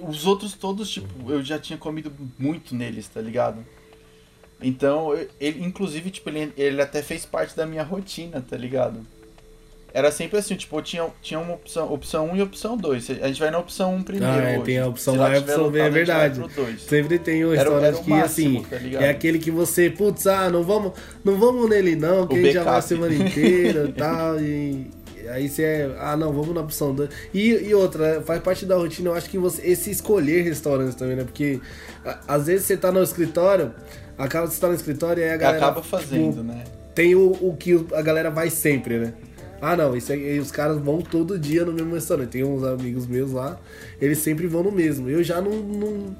os 0.00 0.26
outros 0.26 0.54
todos, 0.54 0.90
tipo, 0.90 1.30
eu 1.30 1.40
já 1.40 1.56
tinha 1.56 1.78
comido 1.78 2.12
muito 2.36 2.74
neles, 2.74 3.06
tá 3.06 3.20
ligado? 3.20 3.64
Então, 4.60 5.14
ele, 5.40 5.64
inclusive, 5.64 6.10
tipo, 6.10 6.28
ele, 6.30 6.52
ele 6.56 6.80
até 6.80 7.02
fez 7.02 7.26
parte 7.26 7.56
da 7.56 7.66
minha 7.66 7.82
rotina, 7.82 8.42
tá 8.48 8.56
ligado? 8.56 9.00
Era 9.92 10.10
sempre 10.10 10.38
assim, 10.38 10.54
tipo, 10.56 10.80
tinha, 10.82 11.06
tinha 11.22 11.40
uma 11.40 11.54
opção, 11.54 11.90
opção 11.90 12.30
1 12.32 12.36
e 12.36 12.42
opção 12.42 12.76
2. 12.76 13.10
A 13.22 13.28
gente 13.28 13.40
vai 13.40 13.50
na 13.50 13.58
opção 13.58 13.94
1 13.94 14.02
primeiro. 14.02 14.34
Ah, 14.34 14.42
é, 14.42 14.56
hoje. 14.56 14.64
tem 14.64 14.78
a 14.78 14.86
opção 14.86 15.14
A 15.22 15.30
e 15.30 15.36
a 15.36 15.38
opção 15.38 15.70
B, 15.70 15.78
é 15.78 15.88
verdade. 15.90 16.40
Sempre 16.78 17.18
tem 17.18 17.44
um 17.46 17.50
restaurante 17.50 18.02
que, 18.02 18.10
máximo, 18.10 18.66
assim, 18.66 18.92
tá 18.94 19.02
é 19.04 19.08
aquele 19.08 19.38
que 19.38 19.50
você, 19.50 19.88
putz, 19.88 20.26
ah, 20.26 20.50
não 20.50 20.62
vamos, 20.62 20.92
não 21.24 21.38
vamos 21.38 21.68
nele 21.70 21.96
não, 21.96 22.28
a 22.30 22.34
gente 22.34 22.52
já 22.52 22.62
vai 22.62 22.76
a 22.78 22.82
semana 22.82 23.14
inteira 23.14 23.86
e 23.88 23.92
tal, 23.96 24.38
e 24.38 24.90
aí 25.30 25.48
você 25.48 25.62
é, 25.62 25.96
ah, 25.98 26.14
não, 26.14 26.30
vamos 26.30 26.54
na 26.54 26.60
opção 26.60 26.94
2. 26.94 27.08
E, 27.32 27.52
e 27.68 27.74
outra, 27.74 28.20
faz 28.20 28.42
parte 28.42 28.66
da 28.66 28.76
rotina, 28.76 29.08
eu 29.08 29.14
acho 29.14 29.30
que 29.30 29.38
você, 29.38 29.62
esse 29.66 29.90
escolher 29.90 30.42
restaurantes 30.42 30.94
também, 30.94 31.16
né, 31.16 31.24
porque 31.24 31.58
a- 32.04 32.18
às 32.28 32.46
vezes 32.48 32.66
você 32.66 32.76
tá 32.76 32.92
no 32.92 33.02
escritório, 33.02 33.72
acaba 34.18 34.46
de 34.46 34.54
estar 34.54 34.68
no 34.68 34.74
escritório 34.74 35.20
e 35.20 35.24
aí 35.24 35.30
a 35.30 35.36
galera... 35.36 35.64
Acaba 35.64 35.82
fazendo, 35.82 36.30
tipo, 36.30 36.42
né? 36.42 36.64
tem 36.96 37.14
o, 37.14 37.30
o 37.42 37.54
que 37.54 37.86
a 37.94 38.00
galera 38.00 38.30
vai 38.30 38.48
sempre, 38.48 38.98
né? 38.98 39.12
Ah, 39.60 39.76
não, 39.76 39.94
isso 39.94 40.12
aí, 40.12 40.38
os 40.38 40.50
caras 40.50 40.78
vão 40.78 41.00
todo 41.00 41.38
dia 41.38 41.64
no 41.64 41.72
mesmo 41.72 41.94
restaurante. 41.94 42.30
Tem 42.30 42.42
uns 42.42 42.64
amigos 42.64 43.06
meus 43.06 43.32
lá, 43.32 43.60
eles 44.00 44.18
sempre 44.18 44.46
vão 44.46 44.62
no 44.62 44.72
mesmo. 44.72 45.08
Eu 45.08 45.22
já 45.22 45.40
não. 45.40 45.52
não 45.52 46.16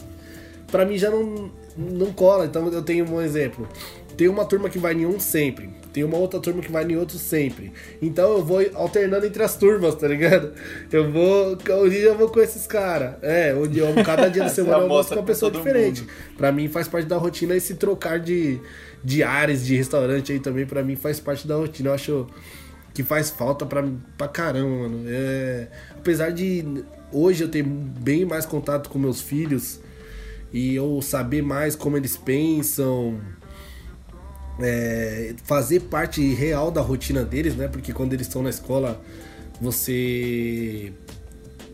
pra 0.70 0.84
mim 0.84 0.98
já 0.98 1.10
não, 1.10 1.50
não 1.76 2.12
cola. 2.12 2.44
Então 2.44 2.68
eu 2.68 2.82
tenho 2.82 3.10
um 3.10 3.20
exemplo. 3.20 3.66
Tem 4.16 4.28
uma 4.28 4.44
turma 4.44 4.70
que 4.70 4.78
vai 4.78 4.94
em 4.94 5.04
um 5.04 5.20
sempre. 5.20 5.70
Tem 5.92 6.02
uma 6.04 6.16
outra 6.16 6.40
turma 6.40 6.62
que 6.62 6.72
vai 6.72 6.84
em 6.84 6.96
outro 6.96 7.18
sempre. 7.18 7.72
Então 8.00 8.32
eu 8.32 8.44
vou 8.44 8.64
alternando 8.74 9.26
entre 9.26 9.42
as 9.42 9.56
turmas, 9.56 9.94
tá 9.94 10.08
ligado? 10.08 10.52
Eu 10.90 11.10
vou. 11.10 11.52
Um 11.52 11.88
dia 11.88 12.04
eu 12.04 12.16
vou 12.16 12.28
com 12.28 12.40
esses 12.40 12.66
caras. 12.66 13.14
É, 13.22 13.54
um 13.54 13.66
dia, 13.66 13.84
cada 14.04 14.28
dia 14.28 14.44
da 14.44 14.48
semana 14.50 14.78
eu 14.78 14.82
almoça 14.82 15.10
com 15.10 15.20
uma 15.20 15.26
pessoa 15.26 15.50
diferente. 15.50 16.02
mundo. 16.02 16.10
Pra 16.36 16.50
mim 16.50 16.68
faz 16.68 16.88
parte 16.88 17.06
da 17.06 17.16
rotina 17.16 17.54
esse 17.54 17.74
trocar 17.74 18.18
de, 18.18 18.58
de 19.04 19.22
áreas 19.22 19.64
de 19.64 19.76
restaurante 19.76 20.32
aí 20.32 20.40
também, 20.40 20.66
pra 20.66 20.82
mim 20.82 20.96
faz 20.96 21.20
parte 21.20 21.46
da 21.46 21.56
rotina. 21.56 21.90
Eu 21.90 21.94
acho 21.94 22.26
que 22.94 23.02
faz 23.02 23.28
falta 23.28 23.66
pra, 23.66 23.84
pra 24.16 24.28
caramba, 24.28 24.88
mano. 24.88 25.04
É, 25.06 25.68
apesar 25.90 26.30
de 26.30 26.84
hoje 27.12 27.44
eu 27.44 27.48
ter 27.48 27.62
bem 27.62 28.24
mais 28.24 28.46
contato 28.46 28.88
com 28.88 28.98
meus 28.98 29.20
filhos 29.20 29.80
e 30.52 30.74
eu 30.74 31.00
saber 31.02 31.42
mais 31.42 31.76
como 31.76 31.96
eles 31.96 32.16
pensam, 32.16 33.20
é, 34.60 35.34
fazer 35.44 35.80
parte 35.80 36.22
real 36.34 36.70
da 36.70 36.80
rotina 36.80 37.24
deles, 37.24 37.54
né? 37.54 37.68
Porque 37.68 37.92
quando 37.92 38.12
eles 38.12 38.26
estão 38.26 38.42
na 38.42 38.50
escola, 38.50 39.00
você. 39.60 40.92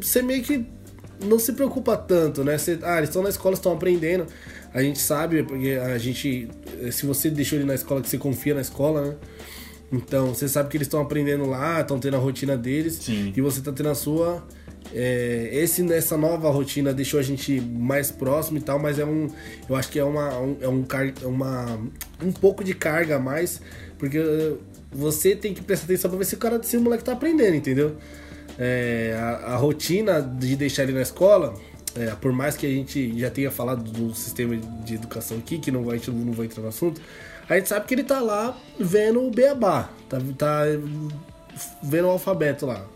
Você 0.01 0.23
meio 0.23 0.43
que 0.43 0.67
não 1.25 1.39
se 1.39 1.53
preocupa 1.53 1.97
tanto, 1.97 2.43
né? 2.43 2.59
Você, 2.59 2.79
ah, 2.83 2.97
eles 2.97 3.11
estão 3.11 3.23
na 3.23 3.29
escola, 3.29 3.55
estão 3.55 3.73
aprendendo. 3.73 4.27
A 4.75 4.83
gente 4.83 4.99
sabe, 4.99 5.43
porque 5.43 5.71
a 5.71 5.99
gente. 5.99 6.49
Se 6.91 7.07
você 7.07 7.31
deixou 7.31 7.59
ele 7.59 7.67
na 7.67 7.75
escola, 7.75 8.01
que 8.01 8.09
você 8.09 8.19
confia 8.19 8.55
na 8.55 8.61
escola, 8.61 9.03
né? 9.03 9.15
Então, 9.93 10.35
você 10.35 10.49
sabe 10.49 10.71
que 10.71 10.77
eles 10.77 10.87
estão 10.87 11.03
aprendendo 11.03 11.45
lá, 11.45 11.83
estão 11.83 11.99
tendo 11.99 12.17
a 12.17 12.19
rotina 12.19 12.57
deles. 12.57 12.95
Sim. 12.95 13.33
E 13.37 13.41
você 13.41 13.61
tá 13.61 13.71
tendo 13.73 13.91
a 13.91 13.95
sua. 13.95 14.43
É, 14.95 15.49
esse 15.53 15.83
nessa 15.83 16.17
nova 16.17 16.51
rotina 16.51 16.93
deixou 16.93 17.19
a 17.19 17.23
gente 17.23 17.61
mais 17.61 18.11
próximo 18.11 18.59
e 18.59 18.61
tal, 18.61 18.79
mas 18.79 18.99
é 18.99 19.05
um, 19.05 19.29
eu 19.69 19.77
acho 19.77 19.89
que 19.89 19.99
é 19.99 20.05
uma, 20.05 20.39
um, 20.39 20.57
é 20.61 20.69
um, 20.69 20.83
car- 20.83 21.13
uma, 21.25 21.79
um 22.23 22.33
pouco 22.33 22.63
de 22.63 22.75
carga 22.75 23.17
a 23.17 23.19
mais, 23.19 23.61
porque 23.99 24.19
você 24.91 25.35
tem 25.35 25.55
que 25.55 25.63
prestar 25.63 25.85
atenção 25.87 26.11
pra 26.11 26.19
ver 26.19 26.25
se 26.27 26.35
o 26.35 26.39
cara, 26.39 26.63
se 26.63 26.77
o 26.77 26.81
moleque 26.81 27.05
tá 27.05 27.13
aprendendo, 27.13 27.55
entendeu? 27.57 27.97
É, 28.59 29.17
a, 29.19 29.53
a 29.53 29.57
rotina 29.57 30.21
de 30.21 30.57
deixar 30.57 30.83
ele 30.83 30.93
na 30.93 31.01
escola, 31.03 31.55
é, 31.97 32.07
por 32.21 32.33
mais 32.33 32.55
que 32.57 32.67
a 32.67 32.71
gente 32.71 33.19
já 33.19 33.31
tenha 33.31 33.51
falado 33.51 33.83
do 33.83 34.15
sistema 34.15 34.57
de 34.57 34.95
educação 34.95 35.39
aqui, 35.39 35.59
que 35.59 35.71
não 35.71 35.85
vai, 35.85 35.95
a 35.95 35.99
gente 35.99 36.11
não 36.11 36.33
vai 36.33 36.47
entrar 36.47 36.63
no 36.63 36.69
assunto, 36.69 37.01
a 37.49 37.57
gente 37.57 37.69
sabe 37.69 37.87
que 37.87 37.95
ele 37.95 38.05
tá 38.05 38.21
lá 38.21 38.59
vendo 38.79 39.23
o 39.27 39.31
beabá, 39.31 39.89
tá, 40.09 40.19
tá 40.37 40.63
vendo 41.83 42.07
o 42.07 42.11
alfabeto 42.11 42.67
lá. 42.67 42.87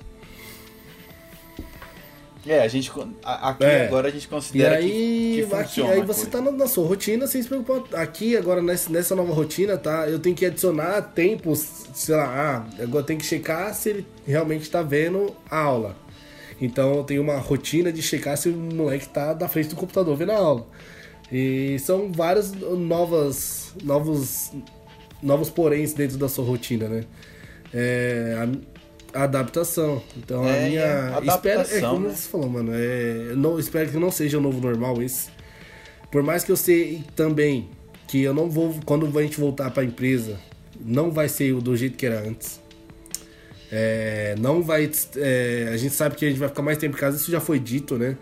É, 2.46 2.60
a 2.60 2.68
gente. 2.68 2.92
a- 3.24 3.50
Aqui 3.50 3.64
É. 3.64 3.86
agora 3.86 4.08
a 4.08 4.10
gente 4.10 4.24
E 4.24 4.28
considera 4.28 4.76
aí, 4.76 4.88
que, 4.88 5.46
que 5.48 5.54
aqui, 5.54 5.64
funciona. 5.64 5.92
aí 5.92 6.00
a 6.00 6.04
você 6.04 6.20
coisa. 6.26 6.30
tá 6.30 6.40
na, 6.40 6.50
na 6.52 6.66
sua 6.68 6.86
rotina 6.86 7.26
sem 7.26 7.42
se 7.42 7.48
preocupar. 7.48 8.00
Aqui, 8.00 8.36
agora, 8.36 8.62
nessa, 8.62 8.88
nessa 8.90 9.14
nova 9.16 9.32
rotina, 9.32 9.76
tá? 9.76 10.08
Eu 10.08 10.18
tenho 10.20 10.36
que 10.36 10.46
adicionar 10.46 11.02
tempos, 11.02 11.86
sei 11.94 12.14
lá, 12.14 12.66
ah, 12.78 12.82
agora 12.82 13.04
tem 13.04 13.18
que 13.18 13.24
checar 13.26 13.74
se 13.74 13.88
ele 13.90 14.06
realmente 14.26 14.70
tá 14.70 14.80
vendo 14.82 15.34
a 15.50 15.58
aula. 15.58 15.96
Então 16.60 16.94
eu 16.96 17.04
tenho 17.04 17.20
uma 17.20 17.36
rotina 17.38 17.92
de 17.92 18.00
checar 18.00 18.36
se 18.38 18.48
o 18.48 18.56
moleque 18.56 19.08
tá 19.08 19.32
da 19.34 19.48
frente 19.48 19.68
do 19.70 19.76
computador 19.76 20.16
vendo 20.16 20.30
a 20.32 20.36
aula. 20.36 20.66
E 21.30 21.76
são 21.80 22.12
vários 22.12 22.52
novas, 22.52 23.72
novos, 23.82 24.52
novos 25.22 25.50
poréns 25.50 25.92
dentro 25.92 26.16
da 26.16 26.28
sua 26.28 26.44
rotina, 26.44 26.88
né? 26.88 27.04
É, 27.74 28.36
a 28.38 28.75
adaptação. 29.24 30.02
Então 30.16 30.46
É, 30.46 30.64
a 30.66 30.68
minha. 30.68 30.80
é, 30.82 31.26
espero, 31.26 31.60
é 31.60 31.62
adaptação, 31.62 31.94
como 31.94 32.08
né? 32.08 32.14
você 32.14 32.28
falou, 32.28 32.48
mano. 32.48 32.72
É, 32.74 33.34
não, 33.36 33.58
espero 33.58 33.90
que 33.90 33.96
não 33.98 34.10
seja 34.10 34.38
o 34.38 34.40
novo 34.40 34.60
normal 34.60 35.02
esse. 35.02 35.28
Por 36.10 36.22
mais 36.22 36.44
que 36.44 36.52
eu 36.52 36.56
sei 36.56 37.04
também 37.14 37.68
que 38.06 38.22
eu 38.22 38.32
não 38.34 38.48
vou. 38.48 38.74
Quando 38.84 39.06
a 39.18 39.22
gente 39.22 39.38
voltar 39.38 39.70
pra 39.70 39.84
empresa, 39.84 40.38
não 40.80 41.10
vai 41.10 41.28
ser 41.28 41.54
do 41.54 41.76
jeito 41.76 41.96
que 41.96 42.06
era 42.06 42.20
antes. 42.20 42.60
É, 43.70 44.34
não 44.38 44.62
vai. 44.62 44.88
é, 45.16 45.70
a 45.72 45.76
gente 45.76 45.94
sabe 45.94 46.14
que 46.14 46.24
a 46.24 46.28
gente 46.28 46.38
vai 46.38 46.48
ficar 46.48 46.62
mais 46.62 46.78
tempo 46.78 46.96
em 46.96 47.00
casa, 47.00 47.16
isso 47.16 47.30
já 47.30 47.40
foi 47.40 47.58
dito, 47.58 47.96
né? 47.98 48.16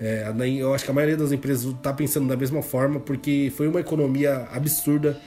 É, 0.00 0.26
eu 0.58 0.72
acho 0.74 0.84
que 0.84 0.90
a 0.90 0.94
maioria 0.94 1.16
das 1.16 1.30
empresas 1.30 1.74
tá 1.82 1.92
pensando 1.92 2.26
da 2.26 2.36
mesma 2.36 2.62
forma, 2.62 2.98
porque 2.98 3.52
foi 3.54 3.68
uma 3.68 3.80
economia 3.80 4.48
absurda 4.50 5.20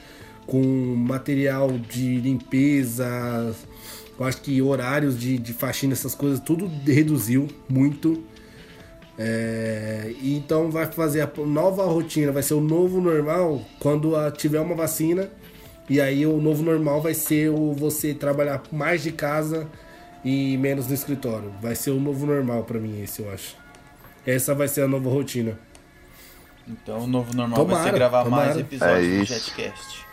com 0.46 0.60
material 0.96 1.70
de 1.70 2.16
limpeza, 2.18 3.54
eu 4.18 4.24
acho 4.24 4.40
que 4.40 4.60
horários 4.62 5.18
de, 5.18 5.38
de 5.38 5.52
faxina, 5.52 5.92
essas 5.92 6.14
coisas, 6.14 6.40
tudo 6.40 6.70
reduziu 6.86 7.48
muito. 7.68 8.22
É, 9.16 10.12
então 10.22 10.70
vai 10.70 10.86
fazer 10.86 11.20
a 11.20 11.30
nova 11.44 11.84
rotina, 11.84 12.32
vai 12.32 12.42
ser 12.42 12.54
o 12.54 12.60
novo 12.60 13.00
normal 13.00 13.62
quando 13.78 14.16
a, 14.16 14.30
tiver 14.30 14.60
uma 14.60 14.74
vacina. 14.74 15.30
E 15.88 16.00
aí 16.00 16.24
o 16.26 16.40
novo 16.40 16.62
normal 16.62 17.02
vai 17.02 17.12
ser 17.12 17.50
o 17.50 17.72
você 17.72 18.14
trabalhar 18.14 18.62
mais 18.72 19.02
de 19.02 19.12
casa 19.12 19.68
e 20.24 20.56
menos 20.56 20.88
no 20.88 20.94
escritório. 20.94 21.52
Vai 21.60 21.74
ser 21.74 21.90
o 21.90 22.00
novo 22.00 22.24
normal 22.24 22.64
para 22.64 22.78
mim 22.78 23.02
esse, 23.02 23.20
eu 23.20 23.30
acho. 23.30 23.56
Essa 24.26 24.54
vai 24.54 24.68
ser 24.68 24.82
a 24.82 24.88
nova 24.88 25.10
rotina. 25.10 25.58
Então 26.66 27.00
o 27.00 27.06
novo 27.06 27.34
normal 27.36 27.58
Tomara, 27.58 27.82
vai 27.82 27.90
ser 27.90 27.96
gravar 27.98 28.24
tomara. 28.24 28.46
mais 28.46 28.58
episódios 28.58 29.06
É 29.06 29.18
do. 29.18 29.24
Jetcast. 29.24 30.06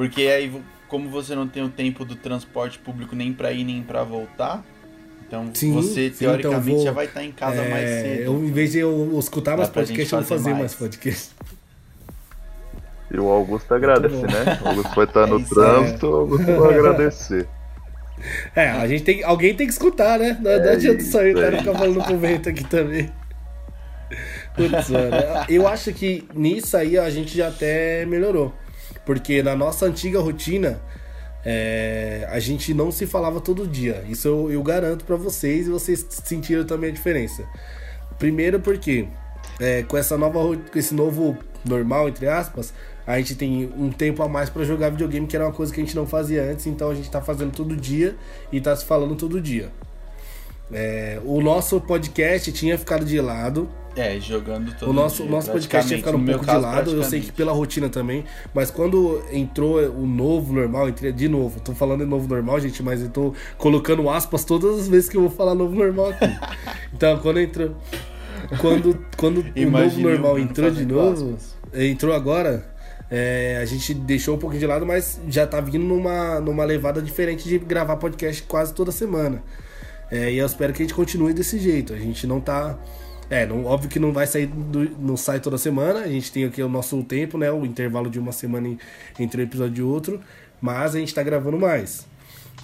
Porque 0.00 0.22
aí, 0.22 0.50
como 0.88 1.10
você 1.10 1.34
não 1.34 1.46
tem 1.46 1.62
o 1.62 1.68
tempo 1.68 2.06
do 2.06 2.16
transporte 2.16 2.78
público 2.78 3.14
nem 3.14 3.34
pra 3.34 3.52
ir 3.52 3.64
nem 3.64 3.82
pra 3.82 4.02
voltar, 4.02 4.64
então 5.26 5.50
Sim, 5.52 5.74
você 5.74 6.08
sim, 6.10 6.16
teoricamente 6.20 6.62
então 6.62 6.76
vou- 6.76 6.84
já 6.86 6.90
vai 6.92 7.04
estar 7.04 7.22
em 7.22 7.30
casa 7.32 7.62
mais 7.68 7.84
É, 7.86 8.02
cedo. 8.02 8.22
eu, 8.22 8.42
em 8.42 8.50
vez 8.50 8.72
de 8.72 8.78
eu 8.78 9.18
escutar 9.18 9.58
mais 9.58 9.68
podcast, 9.68 10.10
eu 10.10 10.18
vou 10.20 10.26
fazer 10.26 10.50
mais, 10.52 10.58
mais. 10.62 10.74
podcast. 10.74 11.30
E 13.12 13.18
o 13.20 13.28
Augusto 13.28 13.74
agradece, 13.74 14.22
né? 14.22 14.58
O 14.64 14.68
Augusto 14.68 14.94
vai 14.94 15.04
estar 15.04 15.24
É 15.28 15.30
no 15.30 15.44
trânsito, 15.44 16.06
o 16.06 16.14
Augusto 16.16 16.46
vai 16.46 16.74
agradecer. 16.78 17.46
É, 18.56 18.70
a 18.70 18.88
gente 18.88 19.02
tem, 19.02 19.22
alguém 19.22 19.54
tem 19.54 19.66
que 19.66 19.72
escutar, 19.74 20.18
né? 20.18 20.38
Não, 20.40 20.50
não 20.50 20.64
É 20.64 20.72
adianta 20.72 21.02
isso 21.02 21.12
só 21.12 21.20
eu 21.20 21.36
aí. 21.46 21.58
ficar 21.58 21.74
falando 21.74 22.02
pro 22.02 22.16
vento 22.18 22.48
aqui 22.48 22.64
também. 22.64 23.12
Putz, 24.56 24.88
mano, 24.88 25.10
eu 25.46 25.68
acho 25.68 25.92
que 25.92 26.26
nisso 26.34 26.74
aí 26.74 26.98
a 26.98 27.10
gente 27.10 27.36
já 27.36 27.48
até 27.48 28.06
melhorou. 28.06 28.54
Porque 29.04 29.42
na 29.42 29.56
nossa 29.56 29.86
antiga 29.86 30.20
rotina, 30.20 30.80
é, 31.44 32.26
a 32.30 32.38
gente 32.38 32.74
não 32.74 32.90
se 32.90 33.06
falava 33.06 33.40
todo 33.40 33.66
dia. 33.66 34.04
Isso 34.08 34.28
eu, 34.28 34.50
eu 34.52 34.62
garanto 34.62 35.04
pra 35.04 35.16
vocês 35.16 35.66
e 35.66 35.70
vocês 35.70 36.06
sentiram 36.24 36.64
também 36.64 36.90
a 36.90 36.92
diferença. 36.92 37.44
Primeiro 38.18 38.60
porque 38.60 39.08
é, 39.58 39.82
com 39.82 39.96
essa 39.96 40.16
nova 40.16 40.38
com 40.56 40.78
esse 40.78 40.94
novo 40.94 41.36
normal 41.64 42.08
entre 42.08 42.28
aspas, 42.28 42.72
a 43.06 43.18
gente 43.18 43.34
tem 43.34 43.72
um 43.76 43.90
tempo 43.90 44.22
a 44.22 44.28
mais 44.28 44.48
pra 44.50 44.64
jogar 44.64 44.90
videogame, 44.90 45.26
que 45.26 45.34
era 45.34 45.46
uma 45.46 45.52
coisa 45.52 45.72
que 45.72 45.80
a 45.80 45.84
gente 45.84 45.96
não 45.96 46.06
fazia 46.06 46.42
antes, 46.42 46.66
então 46.66 46.90
a 46.90 46.94
gente 46.94 47.10
tá 47.10 47.20
fazendo 47.20 47.52
todo 47.52 47.76
dia 47.76 48.14
e 48.52 48.60
tá 48.60 48.74
se 48.76 48.84
falando 48.84 49.16
todo 49.16 49.40
dia. 49.40 49.70
É, 50.72 51.20
o 51.24 51.40
nosso 51.40 51.80
podcast 51.80 52.52
tinha 52.52 52.78
ficado 52.78 53.04
de 53.04 53.20
lado, 53.20 53.68
É, 53.96 54.20
jogando 54.20 54.72
todo 54.78 54.90
o 54.90 54.92
nosso, 54.92 55.22
dia, 55.22 55.30
nosso 55.32 55.50
podcast 55.50 55.88
tinha 55.88 55.98
ficado 55.98 56.16
um 56.16 56.24
pouco 56.24 56.40
de 56.40 56.46
caso, 56.46 56.60
lado, 56.60 56.90
eu 56.92 57.02
sei 57.02 57.20
que 57.20 57.32
pela 57.32 57.52
rotina 57.52 57.88
também, 57.88 58.24
mas 58.54 58.70
quando 58.70 59.22
entrou 59.32 59.80
o 59.90 60.06
novo 60.06 60.52
normal, 60.52 60.88
entre, 60.88 61.10
de 61.12 61.28
novo, 61.28 61.60
tô 61.60 61.74
falando 61.74 62.04
em 62.04 62.06
novo 62.06 62.28
normal, 62.28 62.60
gente, 62.60 62.82
mas 62.82 63.02
eu 63.02 63.08
tô 63.08 63.34
colocando 63.58 64.08
aspas 64.08 64.44
todas 64.44 64.78
as 64.78 64.88
vezes 64.88 65.08
que 65.08 65.16
eu 65.16 65.22
vou 65.22 65.30
falar 65.30 65.54
novo 65.54 65.74
normal 65.74 66.10
aqui. 66.10 66.26
Então, 66.94 67.18
quando 67.18 67.40
entrou. 67.40 67.74
Quando, 68.60 69.06
quando 69.16 69.38
o 69.38 69.70
novo 69.70 69.98
o 69.98 70.02
normal 70.02 70.38
entrou 70.38 70.70
de 70.70 70.84
novo, 70.84 71.34
aspas. 71.34 71.56
entrou 71.72 72.12
agora, 72.12 72.70
é, 73.10 73.58
a 73.60 73.64
gente 73.64 73.92
deixou 73.92 74.36
um 74.36 74.38
pouquinho 74.38 74.60
de 74.60 74.66
lado, 74.66 74.86
mas 74.86 75.20
já 75.28 75.46
tá 75.46 75.60
vindo 75.60 75.84
numa, 75.84 76.40
numa 76.40 76.64
levada 76.64 77.02
diferente 77.02 77.48
de 77.48 77.58
gravar 77.58 77.96
podcast 77.96 78.42
quase 78.44 78.72
toda 78.72 78.92
semana. 78.92 79.42
É, 80.10 80.32
e 80.32 80.38
eu 80.38 80.46
espero 80.46 80.72
que 80.72 80.82
a 80.82 80.84
gente 80.84 80.94
continue 80.94 81.32
desse 81.32 81.58
jeito. 81.58 81.92
A 81.92 81.98
gente 81.98 82.26
não 82.26 82.40
tá. 82.40 82.78
É, 83.30 83.46
não, 83.46 83.64
óbvio 83.64 83.88
que 83.88 84.00
não 84.00 84.12
vai 84.12 84.26
sair, 84.26 84.46
do- 84.46 84.90
não 84.98 85.16
sai 85.16 85.38
toda 85.40 85.56
semana. 85.56 86.00
A 86.00 86.08
gente 86.08 86.32
tem 86.32 86.44
aqui 86.44 86.60
o 86.62 86.68
nosso 86.68 87.00
tempo, 87.04 87.38
né? 87.38 87.50
O 87.50 87.64
intervalo 87.64 88.10
de 88.10 88.18
uma 88.18 88.32
semana 88.32 88.66
em- 88.68 88.78
entre 89.20 89.40
um 89.40 89.44
episódio 89.44 89.82
e 89.86 89.88
outro. 89.88 90.20
Mas 90.60 90.94
a 90.94 90.98
gente 90.98 91.14
tá 91.14 91.22
gravando 91.22 91.56
mais. 91.58 92.06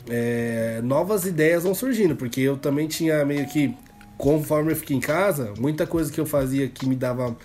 É, 0.08 0.80
novas 0.82 1.24
ideias 1.24 1.62
vão 1.64 1.74
surgindo, 1.74 2.16
porque 2.16 2.40
eu 2.40 2.56
também 2.56 2.86
tinha 2.88 3.24
meio 3.24 3.46
que, 3.46 3.74
conforme 4.18 4.72
eu 4.72 4.76
fiquei 4.76 4.96
em 4.96 5.00
casa, 5.00 5.54
muita 5.58 5.86
coisa 5.86 6.12
que 6.12 6.20
eu 6.20 6.26
fazia 6.26 6.68
que 6.68 6.86
me 6.86 6.94
dava 6.96 7.36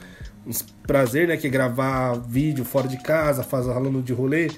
uns 0.45 0.63
prazer, 0.85 1.27
né? 1.27 1.37
Que 1.37 1.47
é 1.47 1.49
gravar 1.49 2.13
vídeo 2.27 2.65
fora 2.65 2.87
de 2.87 2.97
casa, 3.03 3.43
fazer 3.43 3.71
ralando 3.71 4.01
de 4.01 4.13
rolê, 4.13 4.49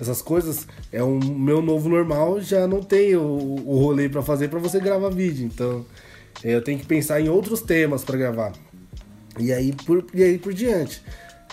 essas 0.00 0.22
coisas. 0.22 0.66
É 0.92 1.02
um 1.02 1.18
meu 1.18 1.60
novo 1.60 1.88
normal, 1.88 2.40
já 2.40 2.66
não 2.68 2.80
tem 2.82 3.16
o, 3.16 3.22
o 3.66 3.78
rolê 3.78 4.08
pra 4.08 4.22
fazer 4.22 4.48
pra 4.48 4.58
você 4.60 4.78
gravar 4.80 5.10
vídeo. 5.10 5.44
Então 5.44 5.84
eu 6.44 6.62
tenho 6.62 6.78
que 6.78 6.86
pensar 6.86 7.20
em 7.20 7.28
outros 7.28 7.60
temas 7.60 8.04
pra 8.04 8.16
gravar. 8.16 8.52
E 9.38 9.52
aí 9.52 9.72
por, 9.72 10.06
e 10.14 10.22
aí 10.22 10.38
por 10.38 10.52
diante. 10.52 11.02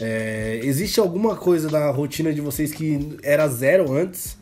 É, 0.02 0.60
existe 0.64 1.00
alguma 1.00 1.36
coisa 1.36 1.70
da 1.70 1.90
rotina 1.92 2.34
de 2.34 2.42
vocês 2.42 2.72
que 2.74 3.18
era 3.22 3.48
zero 3.48 3.92
antes? 3.94 4.38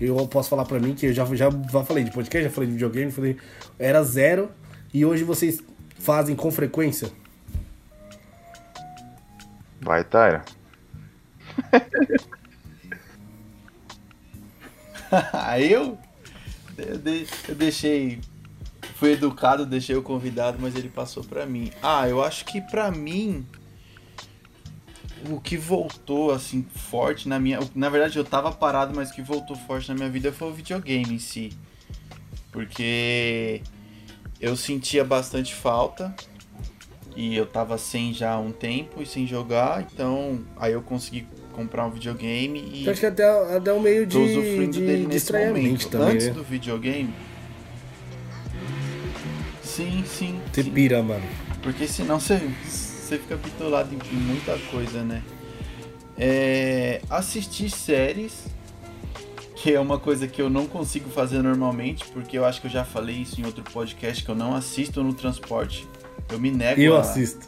Eu 0.00 0.14
posso 0.28 0.50
falar 0.50 0.64
pra 0.64 0.78
mim 0.78 0.94
que 0.94 1.06
eu 1.06 1.12
já, 1.12 1.24
já, 1.34 1.48
já 1.50 1.84
falei 1.84 2.04
de 2.04 2.10
podcast, 2.10 2.48
já 2.48 2.54
falei 2.54 2.66
de 2.68 2.74
videogame, 2.74 3.10
falei, 3.10 3.36
era 3.78 4.02
zero 4.02 4.50
e 4.92 5.04
hoje 5.06 5.24
vocês 5.24 5.60
fazem 5.98 6.36
com 6.36 6.50
frequência? 6.50 7.08
Vai, 9.80 10.04
Tyra. 10.04 10.44
Eu, 15.58 15.98
eu, 16.78 16.98
de- 16.98 17.26
eu 17.48 17.54
deixei. 17.54 18.20
Fui 18.98 19.12
educado, 19.12 19.66
deixei 19.66 19.94
o 19.94 20.02
convidado, 20.02 20.58
mas 20.60 20.74
ele 20.74 20.88
passou 20.88 21.22
pra 21.22 21.44
mim. 21.44 21.70
Ah, 21.82 22.08
eu 22.08 22.22
acho 22.22 22.44
que 22.46 22.60
pra 22.60 22.90
mim. 22.90 23.46
O 25.30 25.40
que 25.40 25.56
voltou 25.56 26.30
assim 26.32 26.64
forte 26.74 27.28
na 27.28 27.38
minha. 27.38 27.58
Na 27.74 27.88
verdade 27.88 28.18
eu 28.18 28.24
tava 28.24 28.50
parado, 28.52 28.94
mas 28.94 29.10
o 29.10 29.14
que 29.14 29.20
voltou 29.22 29.54
forte 29.56 29.88
na 29.88 29.94
minha 29.94 30.08
vida 30.08 30.32
foi 30.32 30.48
o 30.48 30.52
videogame 30.52 31.14
em 31.14 31.18
si. 31.18 31.50
Porque 32.50 33.60
eu 34.40 34.56
sentia 34.56 35.04
bastante 35.04 35.54
falta. 35.54 36.14
E 37.14 37.34
eu 37.34 37.46
tava 37.46 37.78
sem 37.78 38.12
já 38.12 38.32
há 38.32 38.38
um 38.38 38.52
tempo 38.52 39.02
e 39.02 39.06
sem 39.06 39.26
jogar, 39.26 39.80
então 39.90 40.44
aí 40.54 40.74
eu 40.74 40.82
consegui 40.82 41.26
comprar 41.52 41.86
um 41.86 41.90
videogame 41.90 42.62
e 42.70 42.84
Eu 42.84 42.92
acho 42.92 43.00
que 43.00 43.06
até, 43.06 43.56
até 43.56 43.72
o 43.72 43.80
meio 43.80 44.06
tô 44.06 44.18
de, 44.18 44.32
usufruindo 44.32 44.78
dele 44.80 45.02
de 45.02 45.06
nesse 45.06 45.32
momento. 45.32 45.88
também, 45.88 46.08
Antes 46.08 46.26
né? 46.26 46.32
do 46.34 46.44
videogame. 46.44 47.14
Sim, 49.76 50.02
sim. 50.06 50.40
Você 50.50 50.62
sim. 50.62 50.70
pira, 50.70 51.02
mano. 51.02 51.22
Porque 51.62 51.86
senão 51.86 52.18
você, 52.18 52.38
você 52.64 53.18
fica 53.18 53.36
bitolado 53.36 53.94
em, 53.94 53.98
em 54.16 54.18
muita 54.18 54.56
coisa, 54.70 55.02
né? 55.02 55.22
É, 56.16 57.02
assistir 57.10 57.68
séries, 57.68 58.46
que 59.54 59.74
é 59.74 59.78
uma 59.78 59.98
coisa 59.98 60.26
que 60.26 60.40
eu 60.40 60.48
não 60.48 60.66
consigo 60.66 61.10
fazer 61.10 61.42
normalmente, 61.42 62.06
porque 62.06 62.38
eu 62.38 62.46
acho 62.46 62.58
que 62.62 62.68
eu 62.68 62.70
já 62.70 62.86
falei 62.86 63.16
isso 63.16 63.38
em 63.38 63.44
outro 63.44 63.62
podcast, 63.64 64.24
que 64.24 64.30
eu 64.30 64.34
não 64.34 64.54
assisto 64.54 65.02
no 65.02 65.12
transporte. 65.12 65.86
Eu 66.30 66.40
me 66.40 66.50
nego 66.50 66.80
Eu 66.80 66.96
a, 66.96 67.00
assisto. 67.00 67.46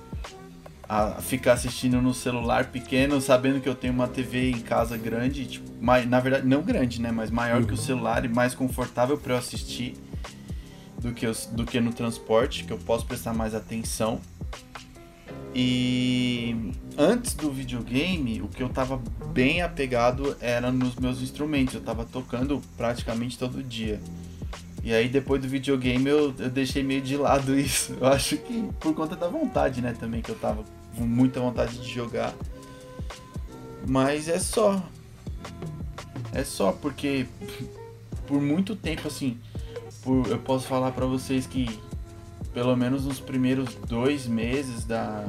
a 0.87 1.13
ficar 1.23 1.55
assistindo 1.55 2.03
no 2.03 2.13
celular 2.13 2.67
pequeno, 2.67 3.23
sabendo 3.23 3.59
que 3.59 3.69
eu 3.71 3.75
tenho 3.75 3.95
uma 3.95 4.07
TV 4.07 4.51
em 4.51 4.61
casa 4.61 4.99
grande, 4.99 5.47
tipo, 5.47 5.67
na 6.07 6.21
verdade, 6.21 6.47
não 6.47 6.61
grande, 6.61 7.01
né? 7.01 7.11
Mas 7.11 7.31
maior 7.31 7.65
que 7.65 7.73
o 7.73 7.77
celular 7.79 8.23
e 8.27 8.29
mais 8.29 8.55
confortável 8.55 9.17
para 9.17 9.33
eu 9.33 9.39
assistir 9.39 9.95
do 10.99 11.13
que, 11.13 11.27
os- 11.27 11.47
do 11.47 11.65
que 11.65 11.81
no 11.81 11.93
transporte, 11.93 12.65
que 12.65 12.73
eu 12.73 12.79
posso 12.79 13.07
prestar 13.07 13.33
mais 13.33 13.55
atenção. 13.55 14.21
E 15.55 16.73
antes 16.97 17.35
do 17.35 17.51
videogame, 17.51 18.43
o 18.43 18.49
que 18.49 18.63
eu 18.63 18.69
tava 18.69 19.01
bem 19.33 19.63
apegado 19.63 20.37
era 20.41 20.71
nos 20.71 20.95
meus 20.97 21.21
instrumentos. 21.23 21.75
Eu 21.75 21.81
tava 21.81 22.05
tocando 22.05 22.61
praticamente 22.77 23.39
todo 23.39 23.63
dia. 23.63 24.01
E 24.85 24.93
aí 24.93 25.09
depois 25.09 25.43
do 25.43 25.49
videogame 25.49 26.09
eu, 26.09 26.35
eu 26.39 26.51
deixei 26.51 26.83
meio 26.83 27.01
de 27.01 27.17
lado 27.17 27.55
isso. 27.59 27.97
Eu 28.01 28.07
acho 28.07 28.37
que 28.37 28.69
por 28.79 28.95
conta 28.95 29.17
da 29.17 29.29
vontade, 29.29 29.81
né, 29.81 29.95
também, 29.99 30.21
que 30.23 30.31
eu 30.31 30.37
tava 30.39 30.65
com 30.97 31.05
muita 31.05 31.41
vontade 31.41 31.79
de 31.79 31.89
jogar. 31.93 32.35
Mas 33.87 34.29
é 34.29 34.39
só. 34.39 34.83
É 36.33 36.45
só 36.45 36.73
porque 36.73 37.27
por 38.27 38.41
muito 38.41 38.77
tempo 38.77 39.09
assim, 39.09 39.39
por, 40.03 40.27
eu 40.29 40.39
posso 40.39 40.67
falar 40.67 40.93
pra 40.93 41.07
vocês 41.07 41.47
que 41.47 41.81
pelo 42.53 42.75
menos 42.77 43.05
nos 43.05 43.21
primeiros 43.21 43.75
dois 43.75 44.27
meses 44.27 44.85
da 44.85 45.29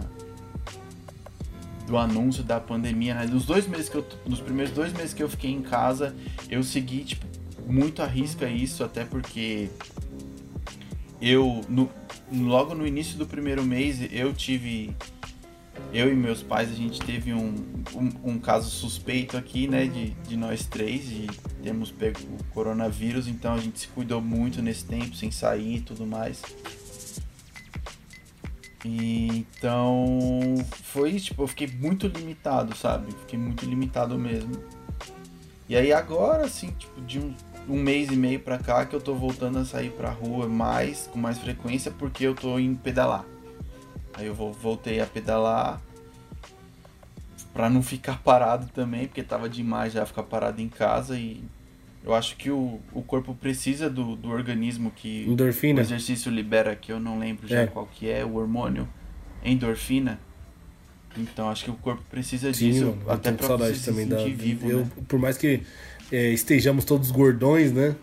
do 1.86 1.98
anúncio 1.98 2.44
da 2.44 2.60
pandemia, 2.60 3.16
né? 3.16 3.26
Nos 3.26 3.46
dois 3.46 3.68
meses 3.68 3.90
que 3.90 3.96
eu, 3.96 4.06
nos 4.26 4.40
primeiros 4.40 4.74
dois 4.74 4.94
meses 4.94 5.12
que 5.12 5.24
eu 5.24 5.30
fiquei 5.30 5.52
em 5.52 5.62
casa, 5.62 6.16
eu 6.48 6.62
segui 6.62 7.04
tipo 7.04 7.26
muito 7.66 8.02
à 8.02 8.06
risca 8.06 8.48
isso, 8.48 8.84
até 8.84 9.04
porque 9.04 9.70
eu 11.20 11.62
no, 11.68 11.90
logo 12.32 12.74
no 12.76 12.86
início 12.86 13.18
do 13.18 13.26
primeiro 13.26 13.64
mês 13.64 14.00
eu 14.12 14.34
tive 14.34 14.96
eu 15.94 16.12
e 16.12 16.16
meus 16.16 16.44
pais 16.44 16.72
a 16.72 16.76
gente 16.76 17.00
teve 17.00 17.34
um, 17.34 17.56
um, 17.96 18.32
um 18.32 18.40
caso 18.40 18.70
suspeito 18.70 19.36
aqui, 19.38 19.68
né, 19.68 19.88
de, 19.88 20.12
de 20.28 20.38
nós 20.38 20.66
três 20.66 21.10
e 21.10 21.28
temos 21.64 21.92
pego 21.92 22.20
o 22.40 22.44
coronavírus, 22.54 23.28
então 23.28 23.54
a 23.54 23.58
gente 23.58 23.80
se 23.80 23.88
cuidou 23.88 24.22
muito 24.22 24.62
nesse 24.62 24.86
tempo, 24.86 25.16
sem 25.16 25.32
sair 25.32 25.78
e 25.78 25.82
tudo 25.82 26.06
mais. 26.06 26.42
E, 28.86 29.28
então, 29.28 30.56
foi 30.84 31.20
tipo, 31.20 31.44
eu 31.44 31.48
fiquei 31.48 31.68
muito 31.68 32.08
limitado, 32.08 32.76
sabe? 32.78 33.12
Fiquei 33.12 33.38
muito 33.38 33.66
limitado 33.66 34.18
mesmo. 34.18 34.52
E 35.68 35.76
aí 35.76 35.92
agora, 35.92 36.46
assim, 36.46 36.72
tipo, 36.72 37.02
de 37.02 37.20
um, 37.20 37.34
um 37.68 37.82
mês 37.82 38.10
e 38.10 38.16
meio 38.16 38.40
pra 38.40 38.58
cá 38.58 38.86
que 38.86 38.96
eu 38.96 39.02
tô 39.02 39.14
voltando 39.14 39.60
a 39.60 39.66
sair 39.66 39.92
pra 39.92 40.10
rua 40.10 40.48
mais, 40.48 41.08
com 41.08 41.20
mais 41.20 41.38
frequência, 41.38 41.92
porque 41.92 42.26
eu 42.26 42.34
tô 42.34 42.58
em 42.58 42.74
pedalar. 42.74 43.26
Aí 44.20 44.26
eu 44.28 44.36
voltei 44.36 45.00
a 45.00 45.06
pedalar 45.06 45.82
pra 47.54 47.70
não 47.70 47.82
ficar 47.82 48.20
parado 48.22 48.68
também, 48.74 49.08
porque 49.08 49.24
tava 49.24 49.48
demais 49.48 49.94
já 49.94 50.06
ficar 50.06 50.24
parado 50.24 50.62
em 50.62 50.68
casa 50.68 51.18
e 51.18 51.42
eu 52.04 52.14
acho 52.14 52.36
que 52.36 52.50
o, 52.52 52.80
o 52.94 53.02
corpo 53.02 53.34
precisa 53.34 53.90
do, 53.90 54.16
do 54.18 54.30
organismo 54.30 54.92
que 54.92 55.26
Endorfina? 55.28 55.80
o 55.80 55.84
exercício 55.84 56.30
libera, 56.32 56.76
que 56.76 56.92
eu 56.92 57.00
não 57.00 57.18
lembro 57.18 57.48
já 57.48 57.62
É. 57.62 57.68
qual 57.68 57.88
que 57.88 58.10
é, 58.10 58.26
o 58.26 58.36
hormônio 58.36 58.88
endorfina. 59.44 60.20
Então 61.18 61.50
acho 61.50 61.64
que 61.64 61.72
o 61.72 61.76
corpo 61.76 62.04
precisa 62.10 62.54
Sim, 62.54 62.72
disso, 62.72 62.86
mano, 62.88 63.02
até 63.10 63.36
saudade 63.38 63.74
você 63.74 63.80
se 63.80 63.86
também 63.86 64.08
sentir 64.08 64.32
da. 64.32 64.44
vivo, 64.44 64.70
eu, 64.70 64.80
né? 64.80 64.92
Por 65.08 65.18
mais 65.18 65.38
que 65.38 65.62
é, 66.12 66.30
estejamos 66.32 66.84
todos 66.86 67.10
gordões, 67.10 67.72
né? 67.72 67.96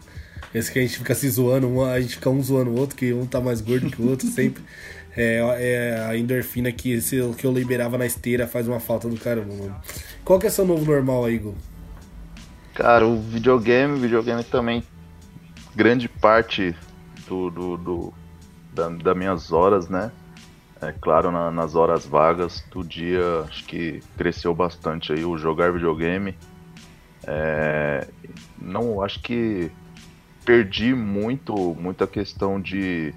Esse 0.54 0.72
que 0.72 0.78
a 0.78 0.82
gente 0.82 0.98
fica 0.98 1.14
se 1.14 1.28
zoando, 1.28 1.68
um, 1.68 1.84
a 1.84 2.00
gente 2.00 2.14
fica 2.14 2.30
um 2.30 2.42
zoando 2.42 2.70
o 2.70 2.78
outro, 2.78 2.96
que 2.96 3.12
um 3.12 3.26
tá 3.26 3.40
mais 3.40 3.60
gordo 3.60 3.90
que 3.90 4.00
o 4.00 4.08
outro 4.08 4.26
sempre. 4.30 4.62
É, 5.16 5.38
é 5.58 6.00
a 6.06 6.16
endorfina 6.16 6.70
que, 6.70 6.98
que 7.38 7.46
eu 7.46 7.52
liberava 7.52 7.96
na 7.96 8.06
esteira 8.06 8.46
faz 8.46 8.68
uma 8.68 8.78
falta 8.80 9.08
do 9.08 9.16
caramba, 9.16 9.54
mano. 9.54 9.76
Qual 10.24 10.38
que 10.38 10.46
é 10.46 10.50
seu 10.50 10.64
novo 10.64 10.84
normal 10.84 11.24
aí, 11.24 11.36
Igor? 11.36 11.54
Cara, 12.74 13.06
o 13.06 13.18
videogame, 13.20 13.98
videogame 13.98 14.44
também, 14.44 14.84
grande 15.74 16.08
parte 16.08 16.74
do, 17.26 17.50
do, 17.50 17.76
do- 17.78 18.14
da, 18.74 18.88
das 18.90 19.16
minhas 19.16 19.50
horas, 19.52 19.88
né? 19.88 20.12
É 20.82 20.92
claro, 20.92 21.30
na- 21.32 21.50
nas 21.50 21.74
horas 21.74 22.04
vagas 22.04 22.62
do 22.70 22.84
dia, 22.84 23.22
acho 23.48 23.64
que 23.64 24.00
cresceu 24.18 24.54
bastante 24.54 25.12
aí 25.12 25.24
o 25.24 25.38
jogar 25.38 25.72
videogame. 25.72 26.36
É, 27.26 28.06
não, 28.60 29.02
acho 29.02 29.20
que 29.22 29.70
perdi 30.44 30.94
muito, 30.94 31.74
muita 31.80 32.06
questão 32.06 32.60
de 32.60 33.12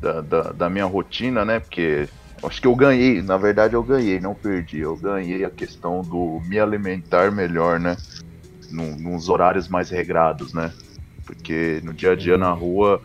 da, 0.00 0.20
da, 0.20 0.52
da 0.52 0.70
minha 0.70 0.86
rotina, 0.86 1.44
né? 1.44 1.60
Porque 1.60 2.08
acho 2.44 2.60
que 2.60 2.66
eu 2.66 2.76
ganhei, 2.76 3.22
na 3.22 3.36
verdade 3.36 3.74
eu 3.74 3.82
ganhei, 3.84 4.20
não 4.20 4.34
perdi. 4.34 4.78
Eu 4.80 4.96
ganhei 4.98 5.44
a 5.44 5.50
questão 5.50 6.04
do 6.04 6.40
me 6.48 6.58
alimentar 6.58 7.32
melhor, 7.32 7.80
né? 7.80 7.96
num, 8.70 8.96
nos 8.98 9.28
horários 9.28 9.68
mais 9.68 9.90
regrados, 9.90 10.52
né? 10.54 10.72
Porque 11.26 11.80
no 11.84 11.94
dia 11.94 12.12
a 12.12 12.16
dia 12.16 12.38
na 12.38 12.52
rua, 12.52 13.00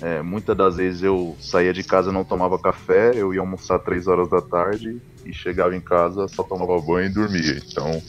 é, 0.00 0.22
muitas 0.22 0.56
das 0.56 0.76
vezes 0.76 1.02
eu 1.02 1.36
saía 1.40 1.72
de 1.72 1.84
casa 1.84 2.12
não 2.12 2.24
tomava 2.24 2.60
café, 2.60 3.14
eu 3.20 3.34
ia 3.34 3.40
almoçar 3.40 3.78
três 3.80 4.06
horas 4.08 4.30
da 4.30 4.42
tarde 4.42 5.00
e 5.24 5.32
chegava 5.34 5.76
em 5.76 5.82
casa 5.82 6.28
só 6.28 6.42
tomava 6.44 6.80
banho 6.82 7.08
e 7.10 7.14
dormia. 7.14 7.60
Então 7.70 8.00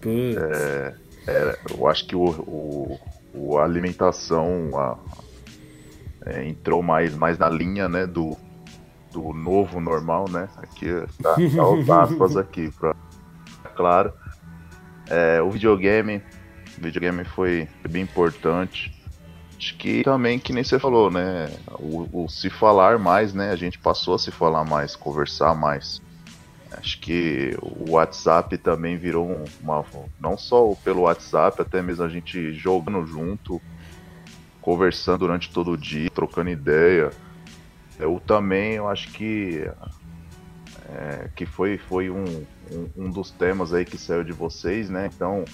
Putz. 0.00 0.72
eu 1.70 1.86
acho 1.86 2.06
que 2.06 2.16
o, 2.16 2.22
o, 2.46 3.00
o- 3.32 3.58
a 3.58 3.64
alimentação 3.64 4.76
a- 4.78 5.24
é, 6.26 6.44
entrou 6.46 6.82
mais, 6.82 7.14
mais 7.14 7.38
na 7.38 7.48
linha, 7.48 7.88
né, 7.88 8.06
do, 8.06 8.36
do 9.12 9.32
novo 9.32 9.80
normal, 9.80 10.28
né? 10.30 10.48
Aqui 10.56 10.86
tá, 11.22 11.34
tá 11.34 11.40
os 11.68 11.88
aspas 11.90 12.36
aqui, 12.36 12.70
pra 12.72 12.94
claro. 13.74 14.12
É, 15.08 15.40
o 15.40 15.50
videogame, 15.50 16.22
o 16.78 16.82
videogame 16.82 17.24
foi 17.24 17.68
bem 17.88 18.02
importante. 18.02 18.90
Acho 19.56 19.78
que 19.78 20.02
também, 20.02 20.38
que 20.38 20.52
nem 20.52 20.62
você 20.62 20.78
falou, 20.78 21.10
né? 21.10 21.48
O, 21.78 22.24
o 22.24 22.28
se 22.28 22.50
falar 22.50 22.98
mais, 22.98 23.32
né? 23.32 23.50
A 23.50 23.56
gente 23.56 23.78
passou 23.78 24.14
a 24.14 24.18
se 24.18 24.30
falar 24.30 24.64
mais, 24.64 24.94
conversar 24.94 25.54
mais. 25.54 26.00
Acho 26.72 27.00
que 27.00 27.56
o 27.62 27.92
WhatsApp 27.92 28.58
também 28.58 28.96
virou 28.98 29.26
um- 29.30 29.44
uma. 29.60 29.84
Não 30.20 30.36
só 30.36 30.74
pelo 30.84 31.02
WhatsApp, 31.02 31.62
até 31.62 31.80
mesmo 31.80 32.04
a 32.04 32.08
gente 32.08 32.52
jogando 32.52 33.06
junto, 33.06 33.62
conversando 34.66 35.18
durante 35.18 35.48
todo 35.48 35.70
o 35.70 35.76
dia, 35.76 36.10
trocando 36.10 36.50
ideia. 36.50 37.10
Eu 38.00 38.18
também, 38.18 38.72
eu 38.72 38.88
acho 38.88 39.08
que. 39.12 39.64
é, 40.88 41.30
que 41.36 41.46
foi, 41.46 41.78
foi 41.78 42.10
um, 42.10 42.24
um, 42.24 42.90
um 42.96 43.10
dos 43.10 43.30
temas 43.30 43.72
aí 43.72 43.84
que 43.84 43.96
saiu 43.96 44.24
de 44.24 44.32
vocês, 44.32 44.90
né? 44.90 45.08
Então, 45.14 45.44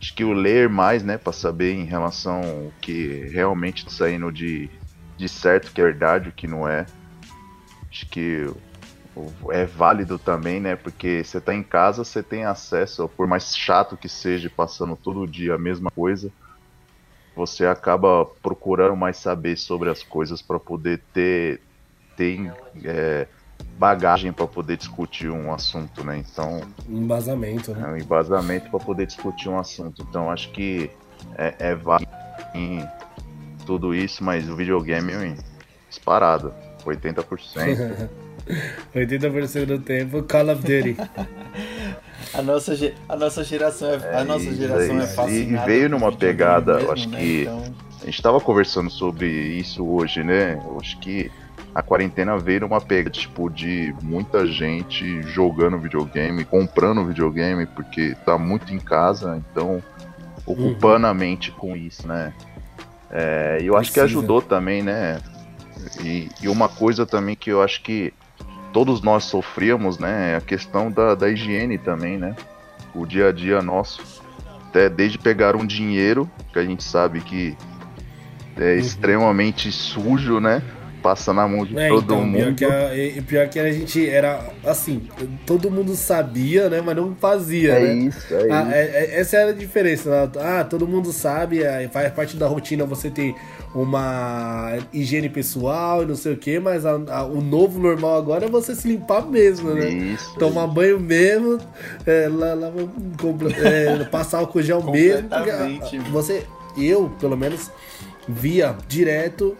acho 0.00 0.12
que 0.16 0.24
o 0.24 0.32
ler 0.32 0.68
mais, 0.68 1.04
né, 1.04 1.16
para 1.16 1.32
saber 1.32 1.72
em 1.72 1.84
relação 1.84 2.40
ao 2.40 2.72
que 2.82 3.28
realmente 3.32 3.84
tá 3.84 3.92
saindo 3.92 4.32
de, 4.32 4.68
de 5.16 5.28
certo, 5.28 5.70
que 5.72 5.80
é 5.80 5.84
verdade, 5.84 6.28
o 6.28 6.32
que 6.32 6.48
não 6.48 6.66
é. 6.66 6.84
Acho 7.88 8.08
que 8.08 8.44
é 9.52 9.64
válido 9.64 10.18
também, 10.18 10.58
né? 10.58 10.74
Porque 10.74 11.22
você 11.22 11.40
tá 11.40 11.54
em 11.54 11.62
casa, 11.62 12.02
você 12.02 12.24
tem 12.24 12.44
acesso, 12.44 13.08
por 13.08 13.28
mais 13.28 13.56
chato 13.56 13.96
que 13.96 14.08
seja, 14.08 14.50
passando 14.50 14.96
todo 14.96 15.28
dia 15.28 15.54
a 15.54 15.58
mesma 15.58 15.92
coisa, 15.94 16.32
você 17.34 17.66
acaba 17.66 18.26
procurando 18.42 18.96
mais 18.96 19.16
saber 19.16 19.56
sobre 19.56 19.90
as 19.90 20.02
coisas 20.02 20.42
para 20.42 20.58
poder 20.58 21.00
ter, 21.12 21.60
ter 22.16 22.52
é, 22.84 23.26
bagagem 23.78 24.32
para 24.32 24.46
poder 24.46 24.76
discutir 24.76 25.30
um 25.30 25.52
assunto, 25.52 26.04
né? 26.04 26.18
Então, 26.18 26.60
Embasamento, 26.88 27.72
né? 27.72 27.88
é 27.88 27.92
um 27.92 27.96
embasamento 27.96 28.70
para 28.70 28.80
poder 28.80 29.06
discutir 29.06 29.48
um 29.48 29.58
assunto. 29.58 30.06
Então, 30.08 30.30
acho 30.30 30.50
que 30.50 30.90
é, 31.36 31.54
é 31.58 31.74
válido 31.74 32.10
em 32.54 32.86
tudo 33.64 33.94
isso, 33.94 34.22
mas 34.22 34.48
o 34.48 34.56
videogame 34.56 35.12
é 35.12 35.34
disparado, 35.88 36.52
80%. 36.84 38.08
80% 38.94 39.64
do 39.66 39.78
tempo, 39.78 40.22
Call 40.24 40.50
of 40.50 40.62
Duty. 40.62 40.96
A 42.34 42.40
nossa, 42.42 42.72
a 43.08 43.16
nossa 43.16 43.44
geração 43.44 43.88
é, 43.88 44.16
a 44.16 44.24
nossa 44.24 44.44
isso 44.50 44.56
geração 44.56 44.96
aí. 44.98 45.02
é 45.04 45.06
fascinada 45.06 45.70
E 45.70 45.76
veio 45.76 45.88
numa 45.90 46.10
pegada, 46.10 46.72
eu 46.72 46.76
mesmo, 46.78 46.92
acho 46.92 47.08
né? 47.10 47.18
que- 47.18 47.42
Então, 47.42 47.62
A 48.00 48.04
gente 48.06 48.20
tava 48.22 48.40
conversando 48.40 48.90
sobre 48.90 49.28
isso 49.28 49.86
hoje, 49.86 50.24
né? 50.24 50.60
Eu 50.64 50.78
acho 50.80 50.98
que 50.98 51.30
a 51.72 51.80
quarentena 51.82 52.36
veio 52.36 52.60
numa 52.62 52.80
pegada, 52.80 53.10
tipo, 53.10 53.48
de 53.48 53.94
muita 54.02 54.44
gente 54.44 55.22
jogando 55.22 55.78
videogame, 55.78 56.44
comprando 56.44 57.04
videogame, 57.06 57.64
porque 57.66 58.16
tá 58.26 58.36
muito 58.36 58.74
em 58.74 58.78
casa, 58.80 59.40
então 59.50 59.80
ocupando 60.44 61.06
a 61.06 61.14
mente 61.14 61.52
com 61.52 61.76
isso, 61.76 62.08
né? 62.08 62.32
É, 63.08 63.58
e 63.62 63.66
eu 63.66 63.76
acho 63.76 63.92
que 63.92 64.00
Precisa. 64.00 64.18
ajudou 64.18 64.42
também, 64.42 64.82
né? 64.82 65.20
E, 66.02 66.28
e 66.42 66.48
uma 66.48 66.68
coisa 66.68 67.06
também 67.06 67.36
que 67.36 67.50
eu 67.50 67.62
acho 67.62 67.82
que 67.82 68.12
todos 68.72 69.02
nós 69.02 69.24
sofríamos, 69.24 69.98
né? 69.98 70.32
É 70.32 70.36
a 70.36 70.40
questão 70.40 70.90
da, 70.90 71.14
da 71.14 71.28
higiene 71.28 71.78
também, 71.78 72.18
né? 72.18 72.34
O 72.94 73.06
dia 73.06 73.28
a 73.28 73.32
dia 73.32 73.60
nosso. 73.60 74.02
Até 74.68 74.88
desde 74.88 75.18
pegar 75.18 75.54
um 75.54 75.66
dinheiro, 75.66 76.28
que 76.52 76.58
a 76.58 76.64
gente 76.64 76.82
sabe 76.82 77.20
que 77.20 77.56
é 78.56 78.76
extremamente 78.76 79.70
sujo, 79.70 80.40
né? 80.40 80.62
Passa 81.02 81.32
na 81.32 81.48
mão 81.48 81.64
de 81.64 81.76
É, 81.76 81.88
todo 81.88 82.04
então, 82.04 82.30
pior 82.32 82.46
mundo. 82.46 82.54
que, 82.54 82.64
a, 82.64 82.94
e- 82.96 83.20
pior 83.22 83.48
que 83.48 83.58
a 83.58 83.72
gente 83.72 84.08
era 84.08 84.40
assim, 84.64 85.08
todo 85.44 85.70
mundo 85.70 85.96
sabia, 85.96 86.68
né? 86.68 86.80
Mas 86.80 86.94
não 86.96 87.14
fazia, 87.16 87.72
É 87.72 87.80
né? 87.80 87.94
isso, 87.94 88.32
é 88.32 88.52
Ah, 88.52 88.62
isso. 88.62 88.72
é- 88.72 88.86
é- 89.16 89.20
essa 89.20 89.36
era 89.36 89.50
a 89.50 89.54
diferença. 89.54 90.08
né? 90.08 90.30
Ah, 90.40 90.62
todo 90.64 90.86
mundo 90.86 91.12
sabe, 91.12 91.60
faz 91.90 92.12
parte 92.12 92.36
da 92.36 92.46
rotina 92.46 92.84
você 92.84 93.10
ter 93.10 93.34
uma 93.74 94.76
higiene 94.92 95.28
pessoal 95.28 96.02
e 96.02 96.06
não 96.06 96.14
sei 96.14 96.34
o 96.34 96.36
que, 96.36 96.60
mas 96.60 96.86
a- 96.86 97.00
a- 97.08 97.24
o 97.24 97.40
novo 97.40 97.80
normal 97.80 98.16
agora 98.18 98.44
é 98.44 98.48
você 98.48 98.74
se 98.74 98.86
limpar 98.86 99.26
mesmo, 99.26 99.70
né? 99.74 99.88
Isso. 99.88 100.34
Tomar 100.38 100.66
banho 100.68 101.00
mesmo, 101.00 101.58
é, 102.06 102.28
lá- 102.30 102.54
lá- 102.54 102.70
é, 103.64 104.04
passar 104.04 104.38
álcool 104.38 104.62
gel 104.62 104.82
mesmo. 104.82 105.28
você, 106.10 106.44
eu, 106.76 107.10
pelo 107.18 107.36
menos, 107.36 107.70
via 108.28 108.76
direto. 108.86 109.56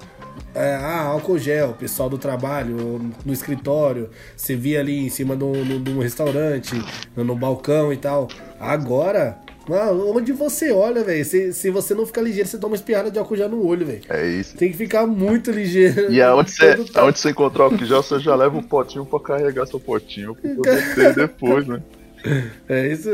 É, 0.55 0.74
ah, 0.74 1.03
álcool 1.05 1.38
gel, 1.38 1.74
pessoal 1.78 2.09
do 2.09 2.18
trabalho, 2.18 3.00
no 3.24 3.32
escritório, 3.32 4.11
você 4.36 4.55
via 4.55 4.80
ali 4.80 5.07
em 5.07 5.09
cima 5.09 5.36
de 5.36 5.44
um, 5.44 5.98
restaurante, 5.98 6.74
no, 7.16 7.24
no 7.24 7.34
balcão 7.34 7.92
e 7.92 7.96
tal. 7.96 8.28
Agora, 8.61 9.38
ah, 9.70 9.92
onde 9.92 10.32
você 10.32 10.70
olha, 10.70 11.03
velho, 11.05 11.24
se, 11.24 11.53
se 11.53 11.70
você 11.70 11.94
não 11.94 12.05
ficar 12.05 12.22
ligeiro, 12.22 12.48
você 12.48 12.59
toma 12.59 12.72
uma 12.72 12.76
espirrada 12.76 13.11
de 13.11 13.18
álcool 13.18 13.36
gel 13.36 13.48
no 13.48 13.66
olho, 13.66 13.86
velho. 13.86 14.03
É 14.09 14.26
isso. 14.26 14.57
Tem 14.57 14.70
que 14.70 14.76
ficar 14.76 15.07
muito 15.07 15.50
ligeiro. 15.50 16.12
E 16.12 16.20
aonde 16.20 16.50
você, 16.53 16.84
aonde 16.94 17.18
você 17.18 17.30
encontrar 17.30 17.68
o 17.68 17.78
que 17.78 17.86
já, 17.86 17.96
você 17.96 18.18
já 18.18 18.34
leva 18.34 18.57
um 18.57 18.62
potinho 18.62 19.07
pra 19.07 19.20
carregar 19.20 19.66
seu 19.66 19.80
potinho 19.80 20.34
pra 20.34 20.55
poder 20.55 20.94
ter 20.94 21.14
depois, 21.14 21.66
né? 21.66 21.80
É 22.68 22.86
isso, 22.88 23.10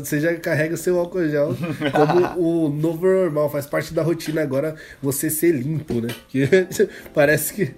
você 0.00 0.18
já 0.20 0.34
carrega 0.36 0.74
o 0.74 0.78
seu 0.78 0.98
álcool 0.98 1.28
gel 1.28 1.54
como 1.92 2.26
o 2.66 2.68
novo 2.68 3.06
normal, 3.06 3.48
faz 3.50 3.66
parte 3.66 3.94
da 3.94 4.02
rotina 4.02 4.42
agora 4.42 4.74
você 5.02 5.30
ser 5.30 5.52
limpo, 5.52 6.00
né? 6.00 6.08
Que 6.28 6.48
parece 7.14 7.54
que 7.54 7.74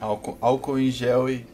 álcool, 0.00 0.38
álcool 0.40 0.78
em 0.78 0.90
gel 0.90 1.28
e 1.28 1.44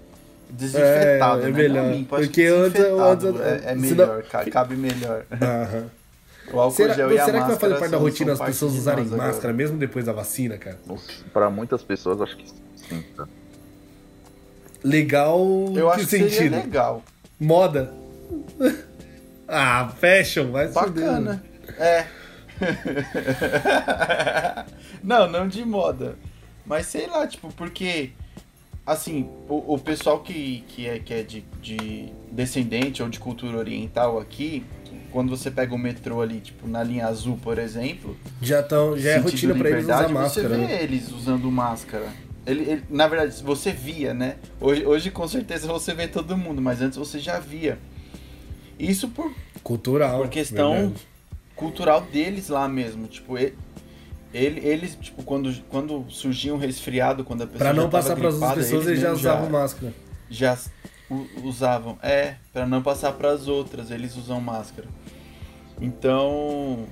desinfetado, 0.51 1.43
É, 1.43 1.49
é 1.49 1.51
né? 1.53 1.59
melhor, 1.59 1.85
Não 1.85 1.93
limpo, 1.93 2.14
acho 2.16 2.24
porque 2.26 2.43
que 2.43 2.47
antes- 2.49 2.80
antes- 2.83 3.41
é, 3.41 3.72
é 3.72 3.74
melhor, 3.74 4.22
ca- 4.24 4.45
cabe 4.51 4.76
melhor. 4.76 5.24
Aham. 5.30 5.91
O 6.53 6.59
álcool 6.61 6.76
Será, 6.76 6.93
gel 6.95 7.12
e 7.12 7.18
a 7.18 7.24
será 7.24 7.39
que 7.39 7.45
vai 7.45 7.51
máscara 7.51 7.57
fazer 7.61 7.80
parte 7.80 7.91
da 7.93 7.99
rotina 7.99 8.33
as 8.33 8.41
pessoas 8.41 8.72
usarem 8.74 9.05
nós 9.05 9.12
agora. 9.14 9.28
máscara 9.28 9.53
mesmo 9.55 9.78
depois 9.78 10.05
da 10.05 10.12
vacina, 10.12 10.59
cara? 10.59 10.78
Pra 11.33 11.49
muitas 11.49 11.83
pessoas, 11.85 12.20
acho 12.20 12.37
que 12.37 12.47
sim, 12.76 13.03
tá? 13.16 13.26
Legal 14.85 15.39
Eu 15.68 15.72
que 15.72 15.80
acho 15.95 15.99
que 16.01 16.07
seria 16.11 16.28
sentido? 16.30 16.57
legal. 16.57 17.03
Moda. 17.43 17.93
ah, 19.49 19.93
fashion, 19.99 20.53
vai 20.53 20.68
Bacana. 20.68 21.43
É. 21.76 22.07
não, 25.03 25.28
não 25.28 25.49
de 25.49 25.64
moda. 25.64 26.16
Mas 26.64 26.86
sei 26.86 27.09
lá, 27.09 27.26
tipo, 27.26 27.53
porque. 27.55 28.12
Assim, 28.84 29.28
o, 29.49 29.74
o 29.74 29.78
pessoal 29.78 30.20
que, 30.20 30.64
que 30.68 30.88
é, 30.88 30.99
que 30.99 31.14
é 31.14 31.22
de, 31.22 31.45
de 31.61 32.12
descendente 32.30 33.01
ou 33.01 33.09
de 33.09 33.20
cultura 33.20 33.57
oriental 33.57 34.18
aqui, 34.18 34.64
quando 35.12 35.30
você 35.30 35.53
pega 35.53 35.72
o 35.72 35.78
metrô 35.78 36.20
ali, 36.20 36.40
tipo, 36.40 36.66
na 36.66 36.82
linha 36.82 37.07
azul, 37.07 37.38
por 37.40 37.59
exemplo. 37.59 38.16
Já, 38.40 38.61
tão, 38.61 38.99
já 38.99 39.11
é 39.11 39.16
rotina 39.18 39.55
pra 39.55 39.70
eles 39.70 39.84
usar 39.84 40.09
máscara. 40.09 40.49
Você 40.49 40.57
vê 40.57 40.66
né? 40.66 40.82
eles 40.82 41.12
usando 41.12 41.51
máscara. 41.51 42.09
Ele, 42.47 42.62
ele- 42.70 42.84
na 42.90 43.07
verdade, 43.07 43.40
você 43.43 43.70
via, 43.70 44.12
né? 44.12 44.36
Hoje, 44.61 44.84
hoje 44.84 45.11
com 45.11 45.26
certeza 45.28 45.66
você 45.68 45.95
vê 45.95 46.09
todo 46.09 46.36
mundo, 46.36 46.61
mas 46.61 46.80
antes 46.82 46.99
você 46.99 47.18
já 47.18 47.38
via. 47.38 47.78
Isso 48.78 49.09
por 49.09 49.32
Cultural. 49.62 50.18
por 50.18 50.28
questão 50.28 50.72
verdade. 50.72 51.07
cultural 51.55 52.01
deles 52.01 52.49
lá 52.49 52.66
mesmo. 52.68 53.07
Tipo, 53.07 53.36
ele, 53.38 53.55
eles, 54.66 54.97
tipo, 55.01 55.22
quando, 55.22 55.55
quando 55.68 56.05
surgia 56.11 56.53
um 56.53 56.59
resfriado, 56.59 57.22
quando 57.22 57.43
a 57.43 57.47
pessoa. 57.47 57.59
Pra 57.59 57.72
não 57.72 57.84
já 57.84 57.88
passar 57.90 58.16
pras 58.16 58.34
outras 58.34 58.40
gripada, 58.40 58.55
pessoas, 58.61 58.86
eles 58.88 59.01
já 59.01 59.09
mesmo 59.11 59.20
usavam 59.20 59.51
máscara. 59.51 59.95
já 60.28 60.59
usavam. 61.45 61.99
É, 62.03 62.36
pra 62.53 62.66
não 62.66 62.82
passar 62.82 63.12
pras 63.12 63.47
outras, 63.47 63.90
eles 63.93 64.16
usam 64.16 64.40
máscara. 64.40 64.88
Então, 65.80 66.86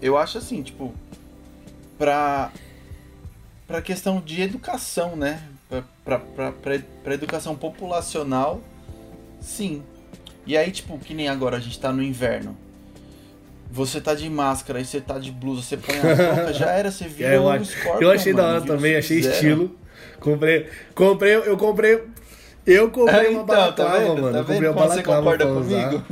eu 0.00 0.16
acho 0.16 0.38
assim, 0.38 0.62
tipo, 0.62 0.94
pra 1.98 2.50
pra 3.66 3.80
questão 3.82 4.20
de 4.20 4.40
educação, 4.42 5.16
né? 5.16 5.42
Pra 6.04 7.14
educação 7.14 7.56
populacional, 7.56 8.60
sim. 9.40 9.82
E 10.46 10.56
aí, 10.56 10.70
tipo, 10.70 10.98
que 10.98 11.14
nem 11.14 11.28
agora 11.28 11.56
a 11.56 11.60
gente 11.60 11.78
tá 11.80 11.90
no 11.92 12.02
inverno. 12.02 12.56
Você 13.70 14.00
tá 14.00 14.14
de 14.14 14.28
máscara 14.30 14.80
e 14.80 14.84
você 14.84 15.00
tá 15.00 15.18
de 15.18 15.32
blusa, 15.32 15.62
você 15.62 15.76
põe 15.76 15.98
a 15.98 16.02
touca, 16.16 16.52
já 16.52 16.70
era, 16.70 16.90
você 16.92 17.08
vira 17.08 17.30
É, 17.34 17.36
eu, 17.36 17.44
um 17.46 17.64
Scorpion, 17.64 18.00
eu 18.02 18.10
achei 18.10 18.32
da 18.32 18.42
mano, 18.42 18.50
hora 18.54 18.60
vira 18.60 18.72
um 18.72 18.76
também, 18.76 18.96
achei 18.96 19.22
Sub-Zero. 19.22 19.34
estilo. 19.34 19.78
Comprei, 20.20 20.68
comprei, 20.94 21.34
eu 21.34 21.56
comprei. 21.56 22.02
Eu 22.66 22.90
comprei 22.90 23.26
É, 23.26 23.28
uma 23.30 23.42
então, 23.42 23.44
balaclava, 23.46 23.92
tá 23.92 23.98
vendo? 23.98 24.22
mano. 24.22 24.32
Tá 24.32 24.38
eu 24.38 24.44
comprei 24.44 24.68
uma 24.70 24.74
como 24.74 24.88
você 24.88 25.02
balaclava 25.02 25.38
concorda 25.38 25.46
comigo? 25.46 26.04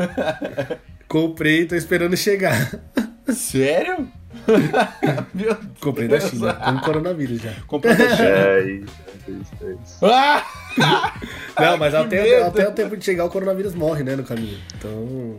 Comprei, 1.08 1.66
tô 1.66 1.74
esperando 1.74 2.16
chegar. 2.16 2.80
Sério? 3.28 4.08
Meu 5.34 5.54
Deus. 5.54 5.58
Comprei 5.80 6.08
da 6.08 6.20
China, 6.20 6.54
com 6.54 6.78
coronavírus 6.80 7.40
já. 7.40 7.52
Comprou 7.66 7.94
da 7.94 8.16
China. 8.16 8.28
É 8.28 8.60
isso, 8.64 8.94
é 9.28 9.30
isso, 9.30 9.52
é 9.60 9.72
isso. 9.72 10.06
Ah! 10.06 10.44
Não, 11.60 11.76
mas 11.76 11.94
até, 11.94 12.22
medo. 12.22 12.46
até 12.46 12.68
o 12.68 12.72
tempo 12.72 12.96
de 12.96 13.04
chegar 13.04 13.24
o 13.24 13.30
coronavírus 13.30 13.74
morre, 13.74 14.02
né, 14.02 14.16
no 14.16 14.24
caminho. 14.24 14.58
Então, 14.76 15.36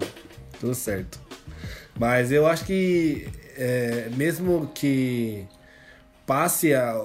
tudo 0.59 0.75
certo. 0.75 1.19
Mas 1.97 2.31
eu 2.31 2.47
acho 2.47 2.65
que 2.65 3.27
é, 3.57 4.09
mesmo 4.15 4.71
que 4.73 5.45
passe 6.25 6.73
a. 6.73 6.95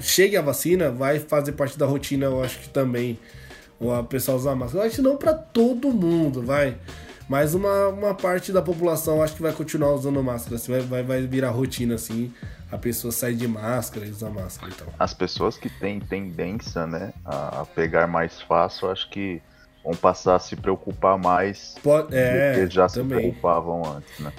chegue 0.00 0.36
a 0.36 0.42
vacina, 0.42 0.90
vai 0.90 1.18
fazer 1.18 1.52
parte 1.52 1.78
da 1.78 1.86
rotina, 1.86 2.26
eu 2.26 2.42
acho 2.42 2.58
que 2.60 2.68
também 2.68 3.18
o 3.78 3.92
a 3.92 4.02
pessoa 4.02 4.36
usar 4.36 4.54
máscara. 4.54 4.84
Eu 4.84 4.86
acho 4.86 4.96
que 4.96 5.02
não 5.02 5.16
pra 5.16 5.34
todo 5.34 5.90
mundo, 5.90 6.42
vai. 6.42 6.76
Mas 7.28 7.54
uma, 7.54 7.88
uma 7.88 8.14
parte 8.14 8.52
da 8.52 8.62
população 8.62 9.22
acho 9.22 9.34
que 9.34 9.42
vai 9.42 9.52
continuar 9.52 9.92
usando 9.92 10.22
máscara. 10.22 10.56
Assim, 10.56 10.70
vai, 10.72 10.80
vai, 10.80 11.02
vai 11.02 11.26
virar 11.26 11.50
rotina, 11.50 11.96
assim. 11.96 12.32
A 12.70 12.78
pessoa 12.78 13.10
sai 13.12 13.34
de 13.34 13.46
máscara 13.48 14.06
e 14.06 14.10
usa 14.10 14.30
máscara 14.30 14.70
e 14.72 14.74
tal. 14.74 14.88
As 14.98 15.12
pessoas 15.14 15.56
que 15.58 15.68
têm 15.68 15.98
tendência, 16.00 16.86
né, 16.86 17.12
a 17.24 17.64
pegar 17.74 18.06
mais 18.06 18.40
fácil, 18.42 18.90
acho 18.90 19.08
que 19.10 19.40
vão 19.84 19.94
passar 19.94 20.36
a 20.36 20.38
se 20.38 20.54
preocupar 20.56 21.16
mais 21.18 21.74
Pode, 21.82 22.14
é, 22.16 22.52
do 22.52 22.68
que 22.68 22.74
já 22.74 22.88
se 22.88 22.96
também. 22.96 23.18
preocupavam 23.18 23.82
antes, 23.96 24.18
né? 24.20 24.32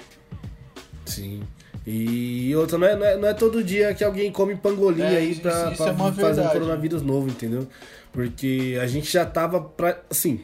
Sim. 1.06 1.42
E 1.86 2.54
outra, 2.54 2.76
não 2.76 2.86
é, 2.86 2.96
não 2.96 3.06
é, 3.06 3.16
não 3.16 3.28
é 3.28 3.32
todo 3.34 3.64
dia 3.64 3.94
que 3.94 4.04
alguém 4.04 4.30
come 4.30 4.54
pangolim 4.56 5.00
É, 5.02 5.16
aí 5.16 5.30
isso- 5.32 5.40
pra, 5.40 5.68
isso 5.72 5.76
pra 5.82 5.86
é 5.86 5.90
uma 5.94 6.12
fazer 6.12 6.40
um 6.42 6.48
coronavírus 6.48 7.00
novo, 7.02 7.28
entendeu? 7.30 7.66
Porque 8.12 8.78
a 8.82 8.86
gente 8.86 9.10
já 9.10 9.24
tava 9.24 9.60
pra. 9.60 9.98
Assim. 10.10 10.40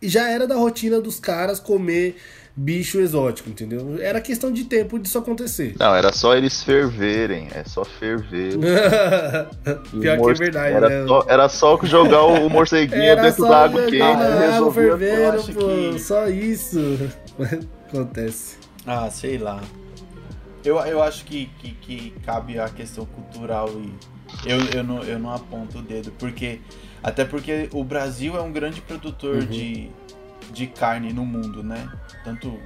Já 0.00 0.30
era 0.30 0.46
da 0.46 0.54
rotina 0.54 1.00
dos 1.00 1.18
caras 1.18 1.58
comer 1.58 2.16
bicho 2.54 2.98
exótico, 2.98 3.48
entendeu? 3.48 3.98
Era 4.00 4.20
questão 4.20 4.52
de 4.52 4.64
tempo 4.64 4.98
disso 4.98 5.16
acontecer. 5.18 5.74
Não, 5.78 5.94
era 5.94 6.12
só 6.12 6.36
eles 6.36 6.62
ferverem, 6.62 7.48
é 7.54 7.62
só 7.64 7.84
ferver. 7.84 8.54
O 9.92 10.00
Pior 10.00 10.18
que 10.18 10.30
é 10.30 10.34
verdade, 10.34 10.74
era 10.74 10.88
né? 10.88 11.06
Só, 11.06 11.24
era 11.28 11.48
só 11.48 11.78
jogar 11.84 12.24
o 12.24 12.48
morceguinho 12.50 13.02
Era 13.02 13.22
dentro 13.22 13.46
da 13.48 13.64
água 13.64 13.82
quente 13.86 13.96
resolvia 14.40 14.96
fervendo, 14.98 15.38
acho 15.38 15.52
pô, 15.52 15.60
que- 15.92 15.98
só 16.00 16.28
isso. 16.28 16.78
Acontece. 17.88 18.56
Ah, 18.86 19.08
sei 19.10 19.38
lá. 19.38 19.60
Eu, 20.64 20.76
eu 20.80 21.02
acho 21.02 21.24
que, 21.24 21.46
que, 21.60 21.70
que 21.72 22.10
cabe 22.24 22.58
a 22.58 22.68
questão 22.68 23.06
cultural 23.06 23.70
e 23.70 23.92
eu, 24.50 24.58
eu, 24.76 24.84
não, 24.84 25.02
eu 25.04 25.18
não 25.18 25.32
aponto 25.32 25.78
o 25.78 25.82
dedo, 25.82 26.12
porque. 26.18 26.60
Até 27.02 27.24
porque 27.24 27.68
o 27.72 27.82
Brasil 27.84 28.36
é 28.36 28.40
um 28.42 28.52
grande 28.52 28.80
produtor 28.80 29.36
Uhum. 29.36 29.46
de, 29.46 29.90
de 30.52 30.66
carne 30.66 31.12
no 31.12 31.24
mundo, 31.24 31.62
né? 31.62 31.88
Tanto 32.24 32.58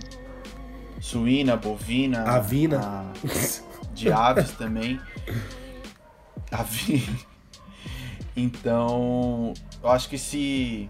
suína, 1.01 1.57
bovina, 1.57 2.23
Avina. 2.23 2.79
a- 2.81 3.13
de 3.95 4.11
aves 4.13 4.51
também. 4.57 4.99
Avi... 6.51 7.05
Então, 8.35 9.53
eu 9.83 9.91
acho 9.91 10.09
que 10.09 10.17
se 10.19 10.89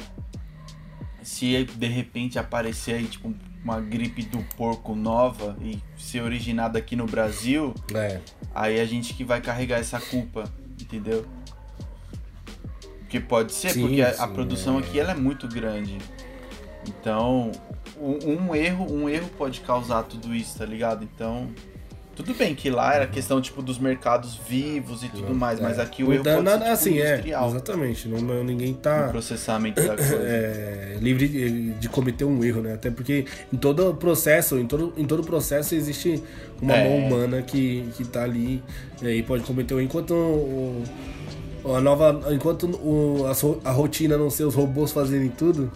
se 1.22 1.64
de 1.64 1.86
repente 1.86 2.38
aparecer 2.38 2.94
aí 2.96 3.04
tipo 3.06 3.32
uma 3.64 3.80
gripe 3.80 4.22
do 4.24 4.38
porco 4.56 4.94
nova 4.94 5.56
e 5.60 5.78
ser 5.96 6.20
originada 6.20 6.78
aqui 6.80 6.96
no 6.96 7.06
Brasil, 7.06 7.72
É. 7.94 8.20
aí 8.54 8.80
a 8.80 8.84
gente 8.84 9.14
que 9.14 9.22
vai 9.24 9.40
carregar 9.40 9.78
essa 9.78 10.00
culpa, 10.00 10.44
entendeu? 10.80 11.24
Porque 13.12 13.20
pode 13.20 13.52
ser, 13.52 13.72
Sim, 13.72 13.82
porque 13.82 14.00
a, 14.00 14.08
a 14.08 14.12
sim, 14.26 14.32
produção 14.32 14.76
é. 14.78 14.80
aqui 14.80 14.98
ela 14.98 15.10
é 15.12 15.14
muito 15.14 15.46
grande. 15.46 15.98
Então, 16.88 17.52
um, 18.00 18.48
um 18.48 18.54
erro, 18.56 18.90
um 18.90 19.06
erro 19.06 19.28
pode 19.36 19.60
causar 19.60 20.02
tudo 20.04 20.34
isso, 20.34 20.56
tá 20.56 20.64
ligado? 20.64 21.04
Então, 21.04 21.48
tudo 22.16 22.32
bem 22.34 22.54
que 22.54 22.70
lá 22.70 22.94
era 22.94 23.06
questão 23.06 23.38
tipo 23.38 23.60
dos 23.60 23.78
mercados 23.78 24.34
vivos 24.48 25.02
e 25.02 25.10
tudo 25.10 25.34
mais, 25.34 25.60
mas 25.60 25.78
aqui 25.78 26.02
o 26.02 26.10
erro 26.10 26.24
Não, 26.24 26.36
pode 26.36 26.44
não, 26.46 26.52
ser 26.52 26.58
tipo, 26.60 26.70
assim, 26.72 26.98
é, 27.00 27.10
industrial, 27.12 27.50
exatamente. 27.50 28.08
Não, 28.08 28.18
não- 28.22 28.42
ninguém 28.44 28.72
no 28.72 28.78
tá 28.78 29.08
processamento 29.10 29.80
da 29.86 29.94
coisa. 29.94 30.16
é, 30.16 30.96
livre 30.98 31.28
de, 31.28 31.70
de 31.74 31.88
cometer 31.90 32.24
um 32.24 32.42
erro, 32.42 32.62
né? 32.62 32.72
Até 32.72 32.90
porque 32.90 33.26
em 33.52 33.58
todo 33.58 33.94
processo, 33.94 34.58
em 34.58 34.66
todo, 34.66 34.94
em 34.96 35.04
todo 35.04 35.22
processo 35.22 35.74
existe 35.74 36.22
uma 36.62 36.72
É. 36.74 36.88
mão 36.88 36.96
humana 37.06 37.42
que, 37.42 37.84
que 37.94 38.04
tá 38.04 38.24
ali 38.24 38.62
é, 39.02 39.10
e 39.14 39.22
pode 39.22 39.44
cometer 39.44 39.74
um 39.74 39.78
erro. 39.80 39.86
Enquanto 39.86 40.14
o, 40.14 40.82
a 41.64 41.80
nova, 41.80 42.22
enquanto 42.32 42.66
o, 42.66 43.26
a, 43.26 43.68
a 43.68 43.72
rotina 43.72 44.16
não 44.16 44.30
ser 44.30 44.44
os 44.44 44.54
robôs 44.54 44.90
fazerem 44.92 45.28
tudo, 45.28 45.70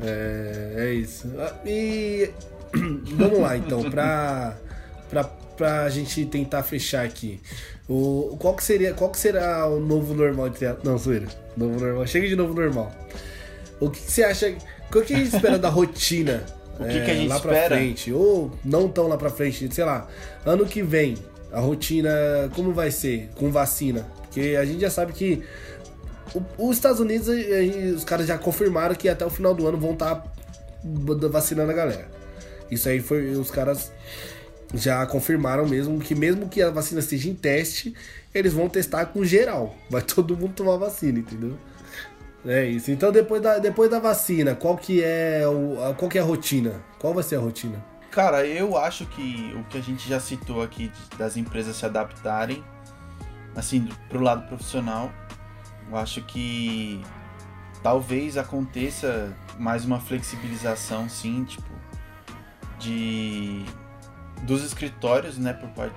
é, 0.00 0.74
é 0.78 0.94
isso. 0.94 1.28
Ah, 1.38 1.54
E 1.64 2.30
vamos 3.16 3.38
lá 3.38 3.56
então, 3.56 3.88
pra, 3.90 4.56
pra, 5.08 5.24
pra 5.24 5.88
gente 5.88 6.24
tentar 6.26 6.62
fechar 6.62 7.04
aqui. 7.04 7.40
O, 7.88 8.36
qual, 8.38 8.54
que 8.54 8.64
seria, 8.64 8.94
qual 8.94 9.10
que 9.10 9.18
será 9.18 9.68
o 9.68 9.78
novo 9.78 10.14
normal 10.14 10.48
de 10.48 10.58
teatro? 10.58 10.88
Não, 10.88 10.96
zoeira. 10.98 11.26
Novo 11.56 11.78
normal. 11.78 12.06
Chega 12.06 12.26
de 12.26 12.34
novo 12.34 12.54
normal. 12.54 12.90
O 13.78 13.90
que, 13.90 14.00
que 14.00 14.10
você 14.10 14.24
acha? 14.24 14.54
O 14.88 15.02
que 15.02 15.14
a 15.14 15.16
gente 15.18 15.34
espera 15.34 15.58
da 15.58 15.68
rotina? 15.68 16.44
O 16.74 16.84
que 16.88 17.04
que 17.04 17.10
a 17.12 17.14
gente 17.14 17.28
lá 17.28 17.38
pra 17.38 17.52
espera? 17.52 17.76
frente? 17.76 18.12
Ou 18.12 18.50
não 18.64 18.88
tão 18.88 19.06
lá 19.06 19.16
pra 19.16 19.30
frente, 19.30 19.72
sei 19.72 19.84
lá, 19.84 20.08
ano 20.44 20.66
que 20.66 20.82
vem, 20.82 21.14
a 21.54 21.60
rotina, 21.60 22.10
como 22.54 22.72
vai 22.72 22.90
ser? 22.90 23.30
Com 23.36 23.50
vacina? 23.50 24.06
Porque 24.22 24.56
a 24.60 24.64
gente 24.64 24.80
já 24.80 24.90
sabe 24.90 25.12
que 25.12 25.42
o- 26.34 26.68
os 26.68 26.76
Estados 26.76 27.00
Unidos, 27.00 27.28
eh, 27.28 27.66
eh, 27.66 27.92
os 27.94 28.04
caras 28.04 28.26
já 28.26 28.36
confirmaram 28.36 28.94
que 28.94 29.08
até 29.08 29.24
o 29.24 29.30
final 29.30 29.54
do 29.54 29.66
ano 29.66 29.78
vão 29.78 29.92
estar 29.92 30.24
vacinando 31.30 31.70
a 31.70 31.74
galera. 31.74 32.08
Isso 32.70 32.88
aí 32.88 33.00
foi. 33.00 33.30
Os 33.32 33.50
caras 33.50 33.92
já 34.74 35.04
confirmaram 35.06 35.66
mesmo 35.68 35.98
que 36.00 36.14
mesmo 36.14 36.48
que 36.48 36.60
a 36.60 36.70
vacina 36.70 37.00
esteja 37.00 37.28
em 37.28 37.34
teste, 37.34 37.94
eles 38.34 38.52
vão 38.52 38.68
testar 38.68 39.06
com 39.06 39.24
geral. 39.24 39.74
Vai 39.88 40.02
todo 40.02 40.36
mundo 40.36 40.54
tomar 40.54 40.76
vacina, 40.76 41.18
entendeu? 41.20 41.56
É 42.46 42.66
isso. 42.66 42.90
Então 42.90 43.10
depois 43.12 43.40
da, 43.40 43.58
depois 43.58 43.90
da 43.90 43.98
vacina, 43.98 44.54
qual 44.54 44.76
que 44.76 45.02
é 45.02 45.42
o, 45.46 45.82
a- 45.82 45.94
qual 45.94 46.10
que 46.10 46.18
é 46.18 46.20
a 46.20 46.24
rotina? 46.24 46.82
Qual 46.98 47.14
vai 47.14 47.22
ser 47.22 47.36
a 47.36 47.40
rotina? 47.40 47.82
Cara, 48.14 48.46
eu 48.46 48.76
acho 48.78 49.04
que 49.06 49.52
o 49.56 49.64
que 49.64 49.76
a 49.76 49.80
gente 49.80 50.08
já 50.08 50.20
citou 50.20 50.62
aqui 50.62 50.88
das 51.18 51.36
empresas 51.36 51.74
se 51.74 51.84
adaptarem, 51.84 52.62
assim, 53.56 53.88
pro 54.08 54.20
lado 54.20 54.46
profissional, 54.46 55.10
eu 55.90 55.96
acho 55.96 56.22
que 56.22 57.02
talvez 57.82 58.36
aconteça 58.36 59.36
mais 59.58 59.84
uma 59.84 59.98
flexibilização, 59.98 61.08
sim, 61.08 61.42
tipo, 61.42 61.68
de 62.78 63.64
dos 64.42 64.62
escritórios, 64.62 65.36
né, 65.36 65.52
parte 65.74 65.96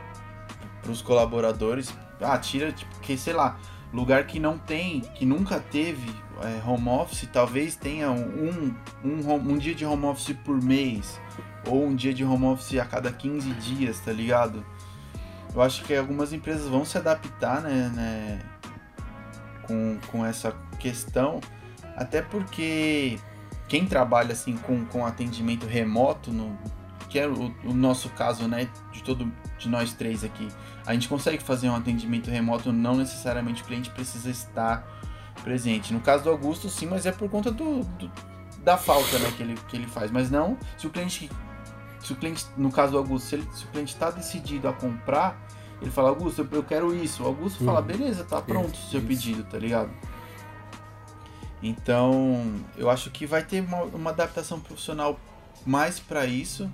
pros 0.81 1.03
colaboradores. 1.03 1.93
Ah, 2.19 2.39
tira, 2.39 2.71
tipo, 2.71 2.99
que 2.99 3.15
sei 3.15 3.33
lá, 3.33 3.59
Lugar 3.93 4.27
que 4.27 4.39
não 4.39 4.57
tem, 4.57 5.01
que 5.01 5.25
nunca 5.25 5.59
teve 5.59 6.13
é, 6.41 6.69
home 6.69 6.89
office, 6.89 7.27
talvez 7.31 7.75
tenha 7.75 8.11
um, 8.11 8.73
um, 9.03 9.33
um 9.33 9.57
dia 9.57 9.73
de 9.73 9.85
home 9.85 10.05
office 10.05 10.35
por 10.43 10.61
mês, 10.61 11.19
ou 11.65 11.85
um 11.85 11.95
dia 11.95 12.13
de 12.13 12.23
home 12.23 12.45
office 12.45 12.77
a 12.79 12.85
cada 12.85 13.11
15 13.11 13.49
dias, 13.53 13.99
tá 13.99 14.11
ligado? 14.11 14.65
Eu 15.53 15.61
acho 15.61 15.83
que 15.85 15.95
algumas 15.95 16.33
empresas 16.33 16.67
vão 16.67 16.83
se 16.85 16.97
adaptar, 16.97 17.61
né, 17.61 17.91
né, 17.95 18.39
com, 19.63 19.97
com 20.07 20.25
essa 20.25 20.51
questão, 20.79 21.39
até 21.95 22.21
porque 22.21 23.17
quem 23.67 23.85
trabalha 23.85 24.33
assim 24.33 24.55
com, 24.57 24.85
com 24.85 25.05
atendimento 25.05 25.65
remoto, 25.65 26.31
no, 26.31 26.57
que 27.09 27.17
é 27.17 27.27
o, 27.27 27.53
o 27.63 27.73
nosso 27.73 28.09
caso, 28.09 28.47
né, 28.47 28.69
de 28.91 29.01
todo 29.03 29.31
de 29.57 29.69
nós 29.69 29.93
três 29.93 30.23
aqui, 30.23 30.47
a 30.87 30.93
gente 30.93 31.07
consegue 31.07 31.43
fazer 31.43 31.69
um 31.69 31.75
atendimento 31.75 32.31
remoto, 32.31 32.71
não 32.73 32.95
necessariamente 32.95 33.61
o 33.61 33.65
cliente 33.65 33.89
precisa 33.91 34.29
estar 34.31 34.87
presente. 35.43 35.93
No 35.93 35.99
caso 35.99 36.23
do 36.23 36.29
Augusto, 36.31 36.69
sim, 36.69 36.87
mas 36.87 37.05
é 37.05 37.11
por 37.11 37.29
conta 37.29 37.51
do, 37.51 37.83
do- 37.83 38.11
da 38.63 38.77
falta, 38.77 39.19
né, 39.19 39.31
que 39.35 39.43
ele, 39.43 39.55
que 39.67 39.75
ele 39.75 39.85
faz. 39.87 40.09
Mas 40.09 40.31
não, 40.31 40.57
se 40.77 40.87
o 40.87 40.89
cliente, 40.89 41.29
se 41.99 42.13
o 42.13 42.15
cliente, 42.15 42.45
no 42.57 42.71
caso 42.71 42.93
do 42.93 42.97
Augusto, 42.97 43.27
se, 43.27 43.35
ele- 43.35 43.47
se 43.53 43.65
o 43.65 43.67
cliente 43.67 43.93
está 43.93 44.09
decidido 44.09 44.67
a 44.67 44.73
comprar, 44.73 45.37
ele 45.81 45.91
fala, 45.91 46.09
Augusto, 46.09 46.39
eu, 46.41 46.47
eu 46.51 46.63
quero 46.63 46.95
isso. 46.95 47.21
O 47.21 47.27
Augusto 47.27 47.63
fala, 47.63 47.81
Uhum. 47.81 47.85
beleza, 47.85 48.23
tá 48.23 48.41
pronto 48.41 48.73
o 48.73 48.89
seu 48.89 48.99
isso. 48.99 49.07
pedido, 49.07 49.43
tá 49.43 49.57
ligado? 49.59 49.91
Então, 51.61 52.53
eu 52.77 52.89
acho 52.89 53.09
que 53.09 53.25
vai 53.25 53.43
ter 53.43 53.61
uma, 53.61 53.81
uma 53.83 54.09
adaptação 54.11 54.59
profissional 54.59 55.19
mais 55.65 55.99
para 55.99 56.25
isso 56.25 56.69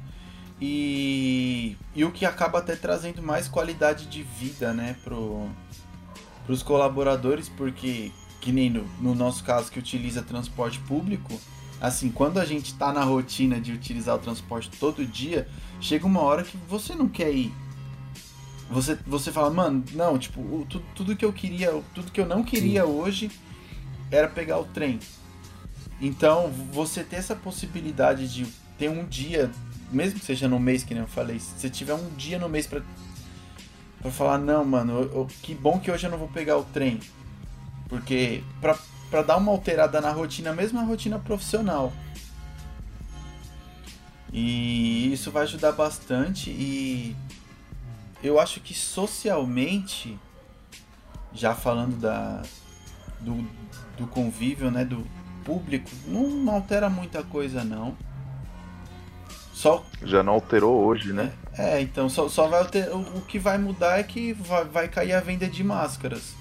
e, 0.61 1.75
e 1.95 2.05
o 2.05 2.11
que 2.11 2.25
acaba 2.25 2.59
até 2.59 2.75
trazendo 2.75 3.21
mais 3.21 3.47
qualidade 3.47 4.05
de 4.07 4.23
vida, 4.23 4.73
né, 4.73 4.95
pro, 5.03 5.49
pros 6.45 6.63
colaboradores, 6.63 7.49
porque 7.49 8.11
que 8.39 8.51
nem 8.51 8.69
no, 8.69 8.85
no 8.99 9.15
nosso 9.15 9.43
caso 9.43 9.71
que 9.71 9.79
utiliza 9.79 10.21
transporte 10.21 10.77
público, 10.79 11.39
assim, 11.79 12.09
quando 12.09 12.39
a 12.39 12.45
gente 12.45 12.73
tá 12.73 12.91
na 12.91 13.03
rotina 13.03 13.59
de 13.59 13.71
utilizar 13.71 14.15
o 14.15 14.19
transporte 14.19 14.69
todo 14.77 15.05
dia, 15.05 15.47
chega 15.79 16.05
uma 16.05 16.19
hora 16.19 16.43
que 16.43 16.57
você 16.67 16.93
não 16.93 17.07
quer 17.07 17.33
ir. 17.33 17.53
Você, 18.69 18.97
você 19.05 19.31
fala, 19.31 19.49
mano, 19.49 19.83
não, 19.93 20.17
tipo, 20.17 20.65
tudo, 20.69 20.85
tudo 20.95 21.15
que 21.15 21.23
eu 21.23 21.31
queria, 21.31 21.81
tudo 21.93 22.11
que 22.11 22.19
eu 22.19 22.25
não 22.25 22.43
queria 22.43 22.85
hoje 22.85 23.31
era 24.11 24.27
pegar 24.27 24.59
o 24.59 24.65
trem. 24.65 24.99
Então, 26.01 26.51
você 26.71 27.03
ter 27.03 27.17
essa 27.17 27.35
possibilidade 27.35 28.33
de 28.33 28.45
ter 28.77 28.89
um 28.89 29.05
dia, 29.05 29.49
mesmo 29.93 30.19
que 30.19 30.25
seja 30.25 30.47
no 30.47 30.59
mês, 30.59 30.83
que 30.83 30.93
nem 30.93 31.03
eu 31.03 31.07
falei, 31.09 31.39
se 31.39 31.51
você 31.57 31.69
tiver 31.69 31.93
um 31.93 32.09
dia 32.15 32.37
no 32.39 32.49
mês 32.49 32.67
pra, 32.67 32.81
pra 34.01 34.11
falar, 34.11 34.37
não, 34.37 34.63
mano, 34.65 34.93
eu- 34.93 35.11
eu- 35.13 35.27
que 35.41 35.53
bom 35.55 35.79
que 35.79 35.89
hoje 35.91 36.05
eu 36.07 36.11
não 36.11 36.17
vou 36.17 36.27
pegar 36.27 36.57
o 36.57 36.63
trem. 36.65 36.99
Porque 37.87 38.43
pra, 38.59 38.77
pra 39.09 39.21
dar 39.21 39.37
uma 39.37 39.51
alterada 39.51 40.01
na 40.01 40.11
rotina, 40.11 40.51
mesmo 40.53 40.79
a 40.79 40.83
rotina 40.83 41.19
profissional. 41.19 41.93
E 44.31 45.13
isso 45.13 45.29
vai 45.31 45.43
ajudar 45.43 45.71
bastante 45.73 46.49
e 46.49 47.15
eu 48.23 48.39
acho 48.39 48.59
que 48.61 48.73
socialmente, 48.73 50.17
já 51.33 51.53
falando 51.53 51.99
da, 51.99 52.41
do, 53.19 53.47
do 53.97 54.07
convívio, 54.07 54.71
né, 54.71 54.83
do 54.83 55.05
público, 55.45 55.89
não 56.07 56.49
altera 56.51 56.89
muita 56.89 57.21
coisa 57.21 57.63
não. 57.63 57.95
Só 59.64 59.82
Já 60.03 60.22
não 60.22 60.34
alterou 60.34 60.84
hoje, 60.84 61.14
né? 61.14 61.32
é, 61.57 61.80
então 61.80 62.09
só, 62.09 62.28
só 62.28 62.47
vai 62.49 62.59
alter... 62.59 62.93
o, 62.93 62.99
o 62.99 63.22
que 63.22 63.39
vai 63.39 63.57
mudar 63.57 63.97
é 63.97 64.03
que 64.03 64.34
vai, 64.34 64.66
vai 64.66 64.88
cair 64.89 65.14
a 65.14 65.22
venda 65.22 65.47
de 65.47 65.64
máscaras. 65.64 66.34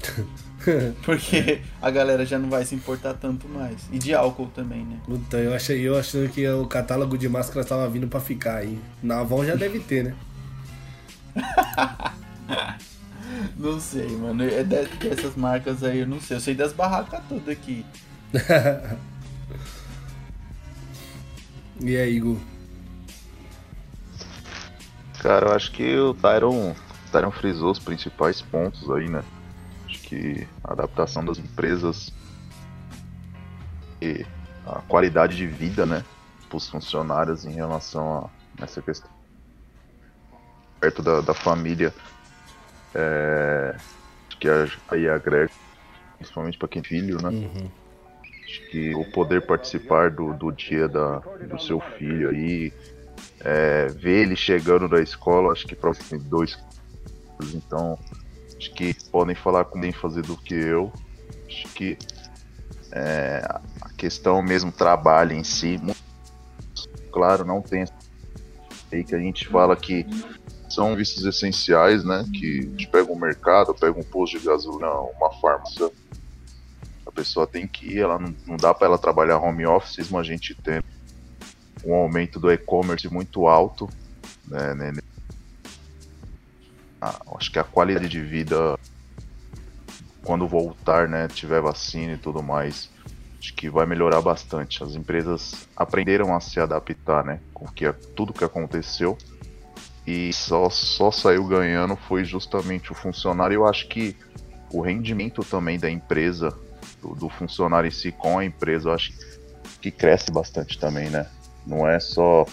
Porque 1.04 1.60
a 1.82 1.90
galera 1.90 2.24
já 2.24 2.38
não 2.38 2.48
vai 2.48 2.64
se 2.64 2.74
importar 2.74 3.12
tanto 3.12 3.46
mais. 3.46 3.76
E 3.92 3.98
de 3.98 4.14
álcool 4.14 4.46
também, 4.54 4.86
né? 4.86 4.98
Puta, 5.04 5.36
eu 5.36 5.52
achei, 5.54 5.86
eu 5.86 5.98
achando 5.98 6.30
que 6.30 6.48
o 6.48 6.66
catálogo 6.66 7.18
de 7.18 7.28
máscaras 7.28 7.66
tava 7.68 7.86
vindo 7.90 8.08
pra 8.08 8.20
ficar 8.20 8.56
aí. 8.56 8.78
Na 9.02 9.20
Avon 9.20 9.44
já 9.44 9.54
deve 9.54 9.78
ter, 9.80 10.04
né? 10.04 10.14
Não 13.58 13.78
sei, 13.78 14.08
mano. 14.16 14.42
É 14.44 14.62
de- 14.62 14.86
dessas 15.08 15.36
marcas 15.36 15.84
aí, 15.84 15.98
eu 15.98 16.06
não 16.06 16.20
sei. 16.20 16.36
Eu 16.38 16.40
sei 16.40 16.54
das 16.54 16.72
barracas 16.72 17.20
todas 17.28 17.48
aqui. 17.50 17.84
E 21.80 21.96
aí, 21.96 22.16
Igor? 22.16 22.38
Cara, 25.20 25.48
eu 25.50 25.52
acho 25.54 25.72
que 25.72 25.96
o 25.98 26.14
Tyron, 26.14 26.74
Tyron 27.10 27.30
frisou 27.30 27.70
os 27.72 27.78
principais 27.78 28.40
pontos 28.40 28.88
aí, 28.90 29.08
né? 29.08 29.22
Acho 29.86 30.00
que 30.02 30.46
a 30.64 30.72
adaptação 30.72 31.24
das 31.24 31.38
empresas 31.38 32.12
e 34.00 34.24
a 34.66 34.80
qualidade 34.82 35.36
de 35.36 35.46
vida, 35.46 35.84
né? 35.84 36.04
Para 36.48 36.56
os 36.56 36.68
funcionários 36.68 37.44
em 37.44 37.52
relação 37.52 38.30
a 38.58 38.64
essa 38.64 38.80
questão. 38.80 39.10
Perto 40.80 41.02
da, 41.02 41.20
da 41.20 41.34
família, 41.34 41.92
é, 42.94 43.74
acho 44.28 44.38
que 44.38 44.48
a- 44.48 44.68
aí 44.88 45.08
agrega, 45.08 45.50
principalmente 46.18 46.58
para 46.58 46.68
quem 46.68 46.82
tem 46.82 47.00
filho, 47.00 47.20
né? 47.22 47.30
Uhum. 47.30 47.70
Que 48.62 48.94
o 48.94 49.04
poder 49.04 49.42
participar 49.42 50.10
do, 50.10 50.32
do 50.34 50.50
dia 50.50 50.88
da, 50.88 51.18
do 51.18 51.58
seu 51.60 51.80
filho 51.80 52.30
aí, 52.30 52.72
é, 53.40 53.86
ver 53.88 54.22
ele 54.22 54.36
chegando 54.36 54.88
da 54.88 55.00
escola, 55.00 55.52
acho 55.52 55.66
que 55.66 55.74
para 55.74 55.92
tem 55.92 56.18
dois 56.18 56.58
então 57.54 57.98
acho 58.56 58.72
que 58.72 58.94
podem 59.10 59.34
falar 59.34 59.64
com 59.66 59.80
bem 59.80 59.92
fazer 59.92 60.22
do 60.22 60.36
que 60.36 60.54
eu. 60.54 60.92
Acho 61.46 61.68
que 61.74 61.98
é, 62.92 63.42
a 63.80 63.90
questão 63.96 64.42
mesmo 64.42 64.72
trabalho 64.72 65.32
em 65.32 65.44
si, 65.44 65.78
muito- 65.78 65.96
claro, 67.12 67.44
não 67.44 67.60
tem 67.60 67.84
aí 68.92 69.04
que 69.04 69.14
a 69.14 69.18
gente 69.18 69.46
fala 69.48 69.76
que 69.76 70.06
são 70.68 70.94
vistos 70.96 71.24
essenciais, 71.24 72.04
né? 72.04 72.24
Que 72.32 72.60
a 72.60 72.62
gente 72.62 72.88
pega 72.88 73.12
um 73.12 73.18
mercado, 73.18 73.74
pega 73.74 73.98
um 73.98 74.04
posto 74.04 74.38
de 74.38 74.46
gasolina, 74.46 74.90
uma 74.90 75.32
farmácia, 75.40 75.90
pessoa 77.16 77.46
tem 77.46 77.66
que 77.66 77.86
ir, 77.86 78.00
ela 78.00 78.18
não, 78.18 78.34
não 78.46 78.56
dá 78.56 78.74
para 78.74 78.86
ela 78.86 78.98
trabalhar 78.98 79.38
home 79.38 79.66
office, 79.66 79.96
mesmo 79.98 80.18
a 80.18 80.22
gente 80.22 80.54
tem 80.62 80.80
um 81.84 81.94
aumento 81.94 82.38
do 82.38 82.52
e-commerce 82.52 83.08
muito 83.12 83.46
alto, 83.46 83.88
né, 84.46 84.74
né, 84.74 84.92
né. 84.92 85.00
Ah, 87.00 87.18
acho 87.36 87.50
que 87.50 87.58
a 87.58 87.64
qualidade 87.64 88.08
de 88.08 88.22
vida 88.22 88.76
quando 90.22 90.48
voltar, 90.48 91.08
né, 91.08 91.28
tiver 91.28 91.60
vacina 91.60 92.14
e 92.14 92.18
tudo 92.18 92.42
mais, 92.42 92.90
acho 93.38 93.54
que 93.54 93.70
vai 93.70 93.86
melhorar 93.86 94.20
bastante. 94.20 94.82
As 94.82 94.96
empresas 94.96 95.68
aprenderam 95.76 96.34
a 96.34 96.40
se 96.40 96.58
adaptar, 96.58 97.24
né, 97.24 97.40
com 97.54 97.64
que 97.66 97.90
tudo 98.16 98.32
que 98.32 98.42
aconteceu 98.42 99.16
e 100.04 100.32
só 100.32 100.68
só 100.68 101.10
saiu 101.10 101.46
ganhando 101.46 101.96
foi 101.96 102.24
justamente 102.24 102.90
o 102.90 102.94
funcionário. 102.94 103.54
Eu 103.54 103.66
acho 103.66 103.88
que 103.88 104.16
o 104.72 104.80
rendimento 104.80 105.44
também 105.44 105.78
da 105.78 105.90
empresa, 105.90 106.52
do, 107.06 107.14
do 107.14 107.28
funcionário 107.28 107.88
em 107.88 107.90
si 107.90 108.10
com 108.12 108.38
a 108.38 108.44
empresa, 108.44 108.88
eu 108.88 108.92
acho 108.92 109.12
que 109.80 109.90
cresce 109.90 110.30
bastante 110.30 110.78
também, 110.78 111.08
né? 111.08 111.26
Não 111.66 111.88
é 111.88 112.00
só 112.00 112.46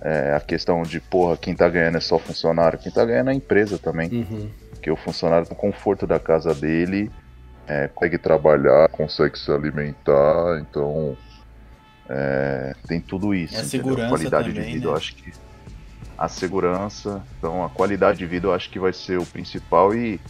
é, 0.00 0.34
a 0.34 0.40
questão 0.40 0.82
de, 0.82 1.00
porra, 1.00 1.36
quem 1.36 1.54
tá 1.54 1.68
ganhando 1.68 1.98
é 1.98 2.00
só 2.00 2.18
funcionário, 2.18 2.78
quem 2.78 2.90
tá 2.90 3.04
ganhando 3.04 3.30
é 3.30 3.32
a 3.32 3.36
empresa 3.36 3.78
também. 3.78 4.08
Uhum. 4.10 4.50
Porque 4.70 4.90
o 4.90 4.96
funcionário, 4.96 5.46
no 5.48 5.54
conforto 5.54 6.06
da 6.06 6.18
casa 6.18 6.54
dele, 6.54 7.10
é, 7.66 7.88
consegue 7.88 8.18
trabalhar, 8.18 8.88
consegue 8.88 9.38
se 9.38 9.50
alimentar, 9.50 10.60
então 10.60 11.16
é, 12.08 12.74
tem 12.86 13.00
tudo 13.00 13.34
isso. 13.34 13.54
E 13.54 13.56
a 13.56 13.60
entendeu? 13.60 13.70
segurança 13.70 14.08
qualidade 14.08 14.48
também, 14.48 14.64
de 14.64 14.72
vida, 14.72 14.86
né? 14.86 14.92
eu 14.92 14.96
acho 14.96 15.14
que 15.14 15.32
a 16.18 16.28
segurança, 16.28 17.22
então 17.38 17.64
a 17.64 17.68
qualidade 17.68 18.18
de 18.18 18.26
vida 18.26 18.46
eu 18.46 18.54
acho 18.54 18.70
que 18.70 18.78
vai 18.78 18.92
ser 18.92 19.18
o 19.18 19.26
principal 19.26 19.94
e, 19.94 20.20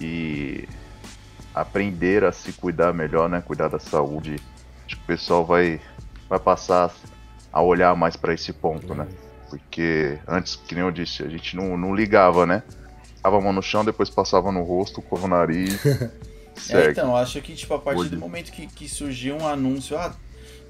e 0.00 0.68
aprender 1.54 2.24
a 2.24 2.32
se 2.32 2.52
cuidar 2.52 2.92
melhor, 2.92 3.28
né? 3.28 3.42
Cuidar 3.46 3.68
da 3.68 3.78
saúde. 3.78 4.36
Acho 4.86 4.96
que 4.96 5.02
o 5.02 5.06
pessoal 5.06 5.44
vai, 5.44 5.80
vai 6.28 6.38
passar 6.38 6.92
a 7.52 7.62
olhar 7.62 7.94
mais 7.96 8.16
para 8.16 8.34
esse 8.34 8.52
ponto, 8.52 8.94
né? 8.94 9.06
Porque 9.48 10.18
antes, 10.26 10.56
que 10.56 10.74
nem 10.74 10.82
eu 10.82 10.90
disse, 10.90 11.22
a 11.22 11.28
gente 11.28 11.56
não, 11.56 11.76
não 11.76 11.94
ligava, 11.94 12.44
né? 12.44 12.62
Tava 13.22 13.38
a 13.38 13.40
mão 13.40 13.52
no 13.52 13.62
chão, 13.62 13.84
depois 13.84 14.10
passava 14.10 14.50
no 14.50 14.62
rosto, 14.62 15.00
com 15.00 15.16
o 15.18 15.28
nariz. 15.28 15.80
É, 16.70 16.90
então, 16.90 17.16
acho 17.16 17.42
que 17.42 17.52
tipo, 17.52 17.74
a 17.74 17.80
partir 17.80 17.98
Hoje- 18.02 18.10
do 18.10 18.18
momento 18.20 18.52
que, 18.52 18.68
que 18.68 18.88
surgiu 18.88 19.36
um 19.36 19.44
anúncio, 19.44 19.98
ah, 19.98 20.14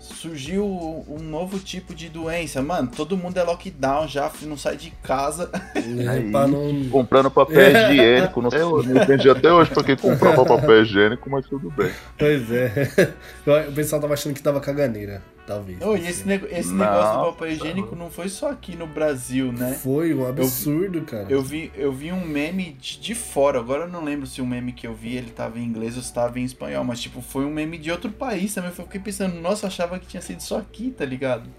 surgiu 0.04 0.64
um 1.08 1.18
novo 1.18 1.58
tipo 1.58 1.94
de 1.94 2.08
doença, 2.08 2.62
mano, 2.62 2.90
todo 2.94 3.16
mundo 3.16 3.38
é 3.38 3.42
lockdown 3.42 4.06
já, 4.06 4.30
não 4.42 4.56
sai 4.56 4.76
de 4.76 4.90
casa. 5.02 5.50
Aí, 5.74 6.30
pra 6.30 6.46
não... 6.46 6.88
Comprando 6.90 7.30
papel 7.30 7.70
higiênico, 7.70 8.42
não 8.42 8.50
sei, 8.50 8.60
eu 8.60 8.82
não 8.82 9.02
entendi 9.02 9.30
até 9.30 9.52
hoje 9.52 9.70
porque 9.70 9.96
comprava 9.96 10.44
papel 10.44 10.82
higiênico, 10.82 11.30
mas 11.30 11.46
tudo 11.46 11.70
bem. 11.70 11.90
Pois 12.18 12.50
é. 12.52 13.14
O 13.68 13.72
pessoal 13.72 14.00
tava 14.00 14.14
achando 14.14 14.34
que 14.34 14.42
tava 14.42 14.60
caganeira. 14.60 15.22
Talvez. 15.46 15.78
Oh, 15.82 15.94
e 15.94 16.06
esse, 16.08 16.26
nego- 16.26 16.46
esse 16.50 16.70
Não, 16.72 16.78
negócio 16.86 17.18
do 17.18 17.24
papel 17.32 17.34
tá 17.34 17.48
higiênico 17.48 17.80
louco. 17.80 17.96
não 17.96 18.10
foi 18.10 18.30
só 18.30 18.50
aqui 18.50 18.74
no 18.76 18.86
Brasil, 18.86 19.52
né? 19.52 19.74
Foi 19.74 20.14
um 20.14 20.26
absurdo, 20.26 21.02
cara. 21.02 21.26
Eu 21.28 21.42
vi, 21.42 21.70
eu 21.76 21.92
vi 21.92 22.10
um 22.12 22.24
meme 22.24 22.74
de, 22.80 22.98
de 22.98 23.14
fora, 23.14 23.58
agora 23.58 23.82
eu 23.82 23.88
não 23.88 24.02
lembro 24.02 24.26
se 24.26 24.40
o 24.40 24.46
meme 24.46 24.72
que 24.72 24.86
eu 24.86 24.94
vi 24.94 25.16
ele 25.16 25.30
tava 25.30 25.58
em 25.58 25.62
inglês 25.64 25.96
ou 25.98 26.02
se 26.02 26.14
tava 26.14 26.40
em 26.40 26.44
espanhol, 26.44 26.82
mas 26.82 26.98
tipo, 26.98 27.20
foi 27.20 27.44
um 27.44 27.50
meme 27.50 27.76
de 27.76 27.90
outro 27.90 28.10
país 28.10 28.54
também. 28.54 28.70
Eu 28.70 28.84
fiquei 28.86 29.00
pensando, 29.00 29.38
nossa, 29.38 29.66
eu 29.66 29.68
achava 29.68 29.98
que 29.98 30.06
tinha 30.06 30.22
sido 30.22 30.40
só 30.40 30.56
aqui, 30.58 30.90
tá 30.96 31.04
ligado? 31.04 31.50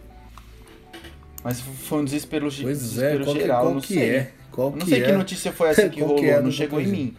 Mas 1.44 1.60
foi 1.62 2.00
um 2.00 2.06
desespero, 2.06 2.48
Pois 2.50 2.60
é, 2.60 2.72
desespero 2.74 3.24
qual 3.24 3.36
que, 3.36 3.42
geral, 3.42 3.62
qual 3.62 3.74
não 3.76 3.82
que 3.82 3.94
sei. 3.94 4.10
é? 4.10 4.32
Qual 4.52 4.68
Eu 4.70 4.72
não 4.78 4.80
que 4.80 4.90
sei 4.90 5.04
é? 5.04 5.06
que 5.06 5.12
notícia 5.12 5.52
foi 5.52 5.70
essa 5.70 5.88
que 5.90 6.00
Qual 6.00 6.08
rolou, 6.08 6.24
que 6.24 6.28
é 6.30 6.38
não 6.38 6.44
do 6.46 6.52
chegou 6.52 6.82
em 6.82 6.88
mim. 6.88 7.16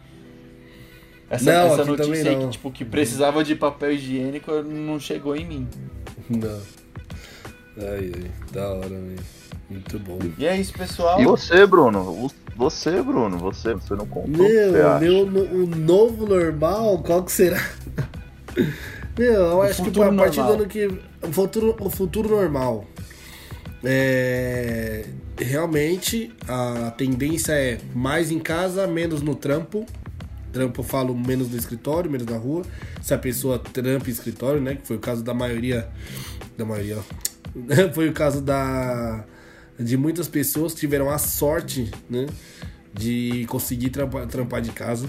Essa, 1.31 1.45
Não, 1.53 1.73
essa 1.75 1.85
notícia 1.85 2.31
aí 2.31 2.37
não. 2.37 2.47
que, 2.47 2.53
tipo, 2.53 2.71
que 2.73 2.85
precisava 2.85 3.45
de 3.45 3.55
papel 3.55 3.93
higiênico 3.93 4.51
não 4.63 4.99
chegou 4.99 5.37
em 5.37 5.45
mim. 5.45 5.69
Não. 6.31 6.61
Ai, 7.79 8.13
ai, 8.15 8.31
da 8.53 8.69
hora, 8.69 8.89
velho. 8.89 9.17
Muito 9.69 9.99
bom. 9.99 10.19
E 10.39 10.47
é 10.47 10.57
isso, 10.59 10.73
pessoal. 10.73 11.21
E 11.21 11.25
você, 11.25 11.67
Bruno? 11.67 12.01
O- 12.01 12.31
Você, 12.57 13.03
Bruno, 13.03 13.37
você, 13.37 13.75
você 13.75 13.95
não 13.95 14.07
contou 14.07 14.47
o 14.47 14.49
que 14.49 14.55
você 14.55 14.71
Meu, 14.73 14.89
acha? 14.89 15.01
meu, 15.05 15.27
no- 15.27 15.65
o 15.65 15.67
novo 15.67 16.25
normal, 16.27 16.99
qual 17.03 17.23
que 17.23 17.31
será? 17.33 17.59
Meu, 19.19 19.33
eu 19.33 19.57
O 19.59 19.63
acho 19.63 19.83
que 19.83 20.01
a 20.01 20.13
partir 20.13 20.37
do 20.37 20.43
normal. 20.43 20.53
ano 20.55 20.67
que. 20.67 20.87
O 20.87 21.33
futuro, 21.33 21.77
o 21.81 21.91
futuro 21.91 22.29
normal. 22.31 22.85
É, 23.85 25.05
realmente 25.39 26.33
a 26.49 26.91
tendência 26.93 27.53
é 27.53 27.79
mais 27.95 28.31
em 28.31 28.39
casa, 28.39 28.87
menos 28.87 29.21
no 29.23 29.35
trampo. 29.35 29.85
Trampo 30.53 30.81
eu 30.81 30.85
falo 30.85 31.15
menos 31.15 31.51
no 31.51 31.57
escritório, 31.57 32.11
menos 32.11 32.27
na 32.27 32.37
rua. 32.37 32.65
Se 33.03 33.13
a 33.15 33.19
pessoa 33.19 33.59
trampa 33.59 34.11
escritório, 34.11 34.61
né? 34.61 34.77
Que 34.77 34.87
foi 34.87 34.97
o 34.97 35.01
caso 35.01 35.23
da 35.23 35.35
maioria. 35.35 35.89
Da 36.57 36.65
maioria, 36.65 36.99
ó. 36.99 37.27
Foi 37.95 38.09
o 38.09 38.13
caso 38.13 38.41
da. 38.41 39.25
De 39.79 39.97
muitas 39.97 40.29
pessoas 40.29 40.75
que 40.75 40.81
tiveram 40.81 41.11
a 41.11 41.19
sorte, 41.19 41.91
né? 42.09 42.27
De 42.93 43.47
conseguir 43.49 43.91
trampar, 43.91 44.27
trampar 44.27 44.61
de 44.61 44.73
casa. 44.73 45.09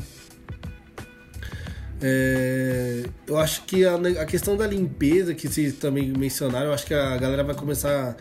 É, 2.01 3.05
eu 3.25 3.37
acho 3.37 3.63
que 3.63 3.85
a, 3.85 3.95
a 3.95 4.25
questão 4.25 4.55
da 4.55 4.67
limpeza 4.67 5.33
que 5.33 5.47
vocês 5.47 5.73
também 5.73 6.11
mencionaram, 6.11 6.67
eu 6.67 6.73
acho 6.73 6.85
que 6.85 6.93
a 6.93 7.17
galera 7.17 7.43
vai 7.43 7.55
começar 7.55 8.15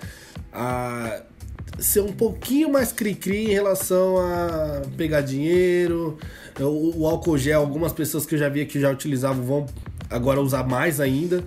a 0.52 1.20
ser 1.78 2.00
um 2.00 2.12
pouquinho 2.12 2.70
mais 2.70 2.92
cri-cri 2.92 3.46
em 3.46 3.52
relação 3.52 4.18
a 4.18 4.82
pegar 4.96 5.20
dinheiro. 5.20 6.18
O, 6.58 7.02
o 7.02 7.06
álcool 7.06 7.36
gel, 7.36 7.60
algumas 7.60 7.92
pessoas 7.92 8.24
que 8.24 8.34
eu 8.34 8.38
já 8.38 8.48
via 8.48 8.64
que 8.64 8.80
já 8.80 8.90
utilizavam 8.90 9.44
vão 9.44 9.66
agora 10.10 10.40
usar 10.40 10.66
mais 10.66 11.00
ainda. 11.00 11.44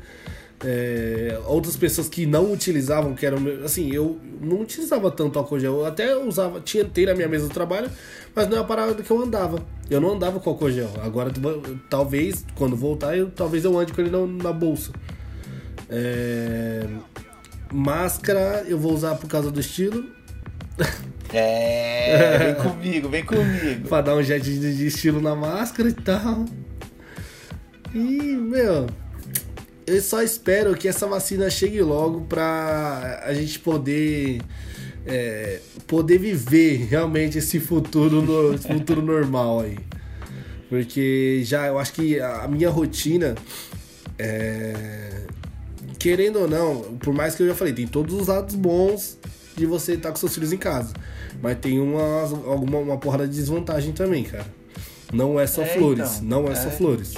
É, 0.63 1.39
outras 1.45 1.77
pessoas 1.77 2.09
que 2.09 2.25
não 2.25 2.51
utilizavam, 2.51 3.15
que 3.15 3.25
eram. 3.25 3.37
Assim, 3.63 3.91
eu 3.93 4.19
não 4.41 4.61
utilizava 4.61 5.09
tanto 5.09 5.39
álcool 5.39 5.59
gel. 5.59 5.79
Eu 5.79 5.85
até 5.85 6.15
usava, 6.15 6.59
tinha 6.59 6.83
ter 6.83 7.07
na 7.07 7.15
minha 7.15 7.27
mesa 7.27 7.47
do 7.47 7.53
trabalho, 7.53 7.89
mas 8.35 8.47
não 8.47 8.57
é 8.57 8.59
a 8.59 8.63
parada 8.63 8.93
que 9.01 9.09
eu 9.09 9.21
andava. 9.21 9.63
Eu 9.89 10.01
não 10.01 10.13
andava 10.13 10.39
com 10.39 10.49
álcool 10.49 10.69
gel. 10.69 10.91
Agora, 11.01 11.31
talvez, 11.89 12.45
quando 12.55 12.75
voltar, 12.75 13.17
eu, 13.17 13.29
talvez 13.31 13.63
eu 13.63 13.77
ande 13.79 13.93
com 13.93 14.01
ele 14.01 14.09
na, 14.09 14.25
na 14.27 14.53
bolsa. 14.53 14.91
É, 15.89 16.85
máscara, 17.71 18.65
eu 18.67 18.77
vou 18.77 18.93
usar 18.93 19.15
por 19.15 19.29
causa 19.29 19.49
do 19.49 19.59
estilo. 19.59 20.18
É, 21.33 22.37
vem 22.37 22.55
comigo, 22.63 23.09
vem 23.09 23.23
comigo. 23.23 23.87
Pra 23.87 24.01
dar 24.01 24.15
um 24.15 24.23
jet 24.23 24.43
de, 24.43 24.75
de 24.75 24.87
estilo 24.87 25.21
na 25.21 25.35
máscara 25.35 25.89
e 25.89 25.93
tal. 25.93 26.45
E, 27.93 27.97
meu, 27.97 28.87
eu 29.85 30.01
só 30.01 30.21
espero 30.21 30.75
que 30.75 30.87
essa 30.87 31.07
vacina 31.07 31.49
chegue 31.49 31.81
logo 31.81 32.21
pra 32.21 33.21
a 33.25 33.33
gente 33.33 33.59
poder 33.59 34.41
é, 35.05 35.59
poder 35.87 36.19
viver 36.19 36.87
realmente 36.89 37.37
esse 37.37 37.59
futuro, 37.59 38.21
no, 38.21 38.53
esse 38.53 38.67
futuro 38.67 39.01
normal 39.01 39.61
aí. 39.61 39.77
Porque 40.69 41.41
já 41.43 41.65
eu 41.65 41.79
acho 41.79 41.93
que 41.93 42.19
a 42.19 42.47
minha 42.47 42.69
rotina 42.69 43.33
é, 44.19 45.23
querendo 45.97 46.39
ou 46.39 46.47
não, 46.47 46.97
por 46.99 47.13
mais 47.13 47.35
que 47.35 47.43
eu 47.43 47.47
já 47.47 47.55
falei, 47.55 47.73
tem 47.73 47.87
todos 47.87 48.13
os 48.13 48.27
lados 48.27 48.53
bons 48.55 49.17
de 49.59 49.65
você 49.65 49.93
estar 49.93 50.09
com 50.09 50.15
seus 50.15 50.33
filhos 50.33 50.51
em 50.51 50.57
casa. 50.57 50.93
Mas 51.41 51.57
tem 51.59 51.79
uma, 51.79 52.21
alguma, 52.47 52.79
uma 52.79 52.97
porrada 52.97 53.27
de 53.27 53.35
desvantagem 53.35 53.91
também, 53.93 54.23
cara. 54.23 54.45
Não 55.13 55.39
é 55.39 55.45
só 55.47 55.61
É, 55.61 55.65
flores. 55.65 56.17
então, 56.21 56.41
não 56.43 56.51
é, 56.51 56.55
só 56.55 56.67
é. 56.69 56.71
flores. 56.71 57.13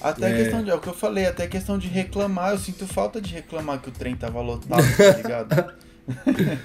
Até 0.00 0.30
É. 0.30 0.36
questão 0.44 0.62
de, 0.62 0.70
é 0.70 0.74
o 0.74 0.78
que 0.80 0.88
eu 0.88 0.94
falei, 0.94 1.26
até 1.26 1.46
questão 1.46 1.76
de 1.78 1.88
reclamar. 1.88 2.52
Eu 2.52 2.58
sinto 2.58 2.86
falta 2.86 3.20
de 3.20 3.32
reclamar 3.34 3.80
que 3.80 3.88
o 3.88 3.92
trem 3.92 4.14
tava 4.14 4.40
lotado, 4.40 4.82
tá 4.96 5.10
ligado? 5.16 5.74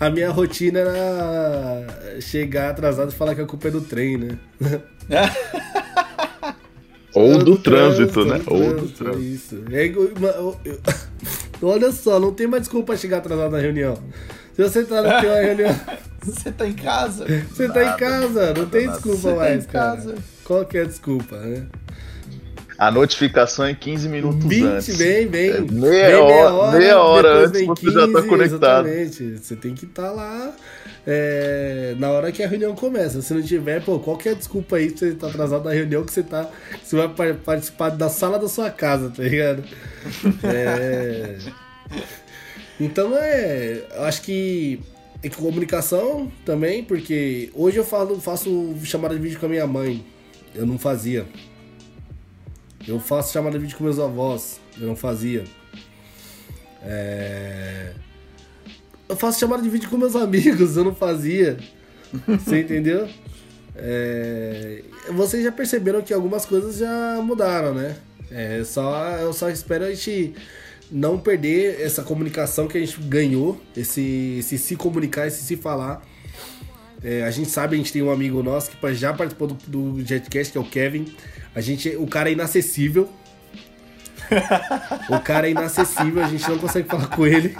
A 0.00 0.08
minha 0.08 0.30
rotina 0.30 0.78
era 0.78 2.20
chegar 2.20 2.70
atrasado 2.70 3.10
e 3.10 3.14
falar 3.14 3.34
que 3.34 3.40
a 3.40 3.46
culpa 3.46 3.68
é 3.68 3.70
do 3.70 3.80
trem, 3.80 4.16
né? 4.16 4.38
Ou 7.14 7.34
É 7.40 7.44
do 7.44 7.56
trânsito, 7.58 8.24
né? 8.26 8.38
do 8.38 8.52
Ou 8.54 8.60
do 8.74 8.88
trânsito, 8.88 9.04
trânsito. 9.04 9.22
isso. 9.22 9.64
É 9.70 9.88
ma- 10.20 10.28
eu- 10.28 10.56
eu- 10.64 10.80
Olha 11.62 11.90
só, 11.90 12.20
não 12.20 12.32
tem 12.32 12.46
mais 12.46 12.62
desculpa 12.64 12.88
pra 12.88 12.96
chegar 12.96 13.18
atrasado 13.18 13.50
na 13.52 13.58
reunião. 13.58 13.98
Se 14.56 14.62
você 14.62 14.84
tá 14.84 15.02
na 15.02 15.20
reunião, 15.20 15.76
Você 16.24 16.50
tá 16.50 16.66
em 16.66 16.72
casa. 16.72 17.24
você 17.48 17.68
tá 17.68 17.84
em 17.84 17.96
casa, 17.98 18.52
não 18.54 18.66
tem 18.66 18.86
nada. 18.86 18.98
desculpa 18.98 19.28
tá 19.30 19.36
mais, 19.36 19.64
em 19.64 19.68
cara. 19.68 19.96
casa. 19.96 20.14
Qual 20.42 20.64
que 20.64 20.78
é 20.78 20.80
a 20.80 20.84
desculpa, 20.84 21.36
né? 21.36 21.66
A 22.78 22.90
notificação 22.90 23.64
é 23.64 23.74
15 23.74 24.08
minutos 24.08 24.44
20, 24.44 24.64
antes. 24.66 24.96
vem, 24.98 25.28
vem. 25.28 25.50
É 25.50 25.60
vem 25.60 25.70
meia 25.70 26.20
hora- 26.22 26.78
meia 26.78 27.00
hora 27.00 27.44
antes 27.46 27.64
você 27.64 27.90
já 27.92 28.10
tá 28.12 28.22
conectado. 28.22 28.86
Exatamente. 28.88 29.38
Você 29.38 29.56
tem 29.56 29.72
que 29.74 29.84
estar 29.86 30.10
lá 30.10 30.52
é, 31.06 31.94
na 31.98 32.10
hora 32.10 32.32
que 32.32 32.42
a 32.42 32.48
reunião 32.48 32.74
começa. 32.74 33.22
Se 33.22 33.32
não 33.32 33.40
tiver, 33.42 33.82
pô, 33.84 33.98
qual 34.00 34.16
que 34.18 34.28
é 34.28 34.32
a 34.32 34.34
desculpa 34.34 34.76
aí 34.76 34.90
pra 34.90 34.98
você 34.98 35.08
estar 35.08 35.28
atrasado 35.28 35.64
na 35.64 35.70
reunião 35.72 36.04
que 36.04 36.12
você 36.12 36.22
tá. 36.22 36.50
Você 36.82 36.96
vai 36.96 37.08
par- 37.08 37.34
participar 37.36 37.90
da 37.90 38.08
sala 38.10 38.38
da 38.38 38.48
sua 38.48 38.68
casa, 38.70 39.10
tá 39.10 39.22
ligado? 39.22 39.62
É. 40.44 41.36
Então 42.80 43.16
é. 43.16 43.82
Acho 43.98 44.22
que. 44.22 44.80
É 45.22 45.28
que 45.28 45.36
comunicação 45.36 46.30
também, 46.44 46.84
porque 46.84 47.50
hoje 47.54 47.78
eu 47.78 47.84
falo, 47.84 48.20
faço 48.20 48.76
chamada 48.84 49.14
de 49.14 49.20
vídeo 49.20 49.40
com 49.40 49.46
a 49.46 49.48
minha 49.48 49.66
mãe. 49.66 50.04
Eu 50.54 50.66
não 50.66 50.78
fazia. 50.78 51.26
Eu 52.86 53.00
faço 53.00 53.32
chamada 53.32 53.58
de 53.58 53.64
vídeo 53.64 53.76
com 53.76 53.84
meus 53.84 53.98
avós. 53.98 54.60
Eu 54.78 54.86
não 54.86 54.94
fazia. 54.94 55.44
É... 56.82 57.92
Eu 59.08 59.16
faço 59.16 59.40
chamada 59.40 59.62
de 59.62 59.68
vídeo 59.68 59.88
com 59.88 59.96
meus 59.96 60.14
amigos. 60.14 60.76
Eu 60.76 60.84
não 60.84 60.94
fazia. 60.94 61.56
Você 62.28 62.60
entendeu? 62.60 63.08
É... 63.74 64.82
Vocês 65.10 65.42
já 65.42 65.50
perceberam 65.50 66.02
que 66.02 66.14
algumas 66.14 66.44
coisas 66.44 66.76
já 66.76 67.20
mudaram, 67.22 67.74
né? 67.74 67.96
É 68.30 68.62
só, 68.64 69.16
eu 69.18 69.32
só 69.32 69.48
espero 69.50 69.84
a 69.84 69.90
gente 69.90 70.34
não 70.90 71.18
perder 71.18 71.80
essa 71.80 72.02
comunicação 72.02 72.66
que 72.66 72.76
a 72.76 72.80
gente 72.80 73.00
ganhou, 73.00 73.60
esse, 73.76 74.36
esse 74.38 74.58
se 74.58 74.76
comunicar, 74.76 75.26
esse 75.26 75.42
se 75.42 75.56
falar. 75.56 76.02
É, 77.02 77.22
a 77.24 77.30
gente 77.30 77.50
sabe, 77.50 77.74
a 77.74 77.78
gente 77.78 77.92
tem 77.92 78.02
um 78.02 78.10
amigo 78.10 78.42
nosso 78.42 78.70
que 78.70 78.94
já 78.94 79.12
participou 79.12 79.48
do, 79.48 79.54
do 79.66 80.04
Jetcast, 80.04 80.52
que 80.52 80.58
é 80.58 80.60
o 80.60 80.64
Kevin. 80.64 81.14
A 81.54 81.60
gente, 81.60 81.90
o 81.96 82.06
cara 82.06 82.28
é 82.28 82.32
inacessível. 82.32 83.08
o 85.10 85.20
cara 85.20 85.46
é 85.46 85.50
inacessível, 85.50 86.22
a 86.22 86.28
gente 86.28 86.48
não 86.48 86.58
consegue 86.58 86.88
falar 86.88 87.06
com 87.08 87.26
ele. 87.26 87.56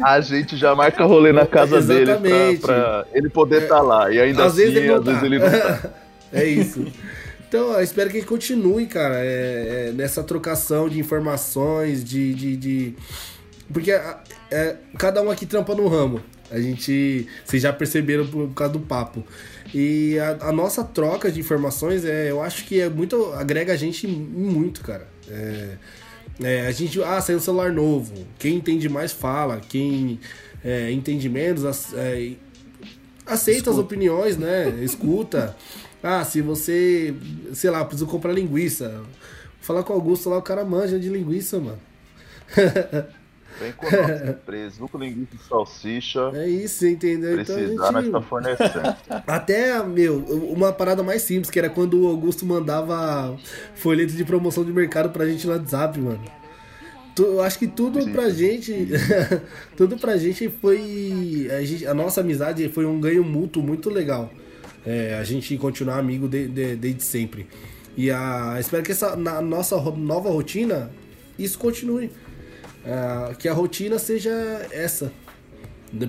A 0.00 0.20
gente 0.20 0.56
já 0.56 0.74
marca 0.74 1.04
rolê 1.04 1.32
na 1.32 1.46
casa 1.46 1.80
dele 1.80 2.10
Exatamente. 2.10 2.60
pra, 2.60 3.04
pra 3.04 3.06
ele 3.12 3.28
poder 3.28 3.62
estar 3.62 3.80
lá. 3.80 4.10
E 4.12 4.20
ainda 4.20 4.44
Às 4.44 4.52
assim, 4.52 4.62
vezes 4.62 4.76
ele 4.76 4.88
não 4.88 4.96
às 4.96 5.04
vezes 5.04 5.20
tá. 5.20 5.26
ele 5.26 5.38
não 5.38 5.50
tá. 5.50 5.90
é 6.32 6.44
isso. 6.44 6.86
Então, 7.50 7.72
eu 7.72 7.82
espero 7.82 8.08
que 8.10 8.22
continue, 8.22 8.86
cara, 8.86 9.16
é, 9.18 9.88
é, 9.88 9.92
nessa 9.92 10.22
trocação 10.22 10.88
de 10.88 11.00
informações, 11.00 12.04
de. 12.04 12.32
de, 12.32 12.56
de- 12.56 12.94
Porque 13.72 13.90
é, 13.90 14.76
cada 14.96 15.20
um 15.20 15.28
aqui 15.32 15.44
trampa 15.46 15.74
no 15.74 15.88
ramo. 15.88 16.22
A 16.48 16.60
gente. 16.60 17.26
Vocês 17.44 17.60
já 17.60 17.72
perceberam 17.72 18.24
por 18.24 18.48
causa 18.54 18.72
do 18.74 18.78
papo. 18.78 19.24
E 19.74 20.16
a, 20.20 20.48
a 20.48 20.52
nossa 20.52 20.84
troca 20.84 21.28
de 21.30 21.40
informações, 21.40 22.04
é, 22.04 22.30
eu 22.30 22.40
acho 22.40 22.64
que 22.66 22.80
é 22.80 22.88
muito. 22.88 23.32
agrega 23.32 23.72
a 23.72 23.76
gente 23.76 24.06
em 24.06 24.12
muito, 24.12 24.80
cara. 24.82 25.08
É, 25.28 25.68
é, 26.44 26.66
a 26.68 26.70
gente. 26.70 27.02
Ah, 27.02 27.20
saiu 27.20 27.38
um 27.38 27.40
celular 27.40 27.72
novo. 27.72 28.14
Quem 28.38 28.54
entende 28.58 28.88
mais 28.88 29.10
fala. 29.10 29.60
Quem 29.68 30.20
é, 30.64 30.88
entende 30.92 31.28
menos. 31.28 31.64
é, 31.94 32.30
aceita 33.26 33.70
as 33.70 33.76
opiniões, 33.78 34.36
né? 34.36 34.68
Escuta. 34.82 35.56
Ah, 36.02 36.24
se 36.24 36.40
você, 36.40 37.14
sei 37.52 37.70
lá, 37.70 37.84
precisa 37.84 38.08
comprar 38.08 38.32
linguiça. 38.32 39.02
Falar 39.60 39.82
com 39.82 39.92
o 39.92 39.96
Augusto 39.96 40.30
lá, 40.30 40.38
o 40.38 40.42
cara 40.42 40.64
manja 40.64 40.98
de 40.98 41.08
linguiça, 41.08 41.58
mano. 41.58 41.78
Vem 43.60 43.72
com 43.72 43.84
nós. 43.84 44.36
Presunto, 44.46 44.96
linguiça 44.96 45.34
e 45.34 45.48
salsicha. 45.48 46.30
É 46.34 46.48
isso, 46.48 46.86
entendeu? 46.86 47.38
Então 47.40 47.54
a 47.54 47.58
Precisar, 47.58 47.92
nós 47.92 48.04
gente... 48.04 48.12
tá 48.12 48.20
fornecendo. 48.22 48.96
Até, 49.26 49.82
meu, 49.82 50.18
uma 50.18 50.72
parada 50.72 51.02
mais 51.02 51.22
simples, 51.22 51.50
que 51.50 51.58
era 51.58 51.68
quando 51.68 52.00
o 52.02 52.06
Augusto 52.08 52.46
mandava 52.46 53.36
folheto 53.74 54.14
de 54.14 54.24
promoção 54.24 54.64
de 54.64 54.72
mercado 54.72 55.10
pra 55.10 55.26
gente 55.26 55.46
no 55.46 55.52
WhatsApp, 55.52 55.98
mano. 56.00 56.22
eu 57.18 57.42
acho 57.42 57.58
que 57.58 57.66
tudo 57.66 58.00
Sim. 58.02 58.12
pra 58.12 58.30
gente. 58.30 58.88
tudo 59.76 59.98
pra 59.98 60.16
gente 60.16 60.48
foi. 60.48 61.48
A, 61.50 61.62
gente- 61.62 61.86
a 61.86 61.92
nossa 61.92 62.22
amizade 62.22 62.66
foi 62.70 62.86
um 62.86 62.98
ganho 62.98 63.22
mútuo 63.22 63.62
muito 63.62 63.90
legal. 63.90 64.30
É, 64.86 65.14
a 65.14 65.24
gente 65.24 65.56
continuar 65.58 65.98
amigo 65.98 66.28
de- 66.28 66.48
de- 66.48 66.76
desde 66.76 67.02
sempre. 67.02 67.46
E 67.96 68.10
a, 68.10 68.56
espero 68.58 68.82
que 68.82 68.92
essa 68.92 69.14
na 69.16 69.40
nossa 69.42 69.76
nova 69.92 70.30
rotina 70.30 70.90
isso 71.38 71.58
continue. 71.58 72.10
Ah, 72.84 73.34
que 73.38 73.46
a 73.48 73.52
rotina 73.52 73.98
seja 73.98 74.30
essa. 74.70 75.12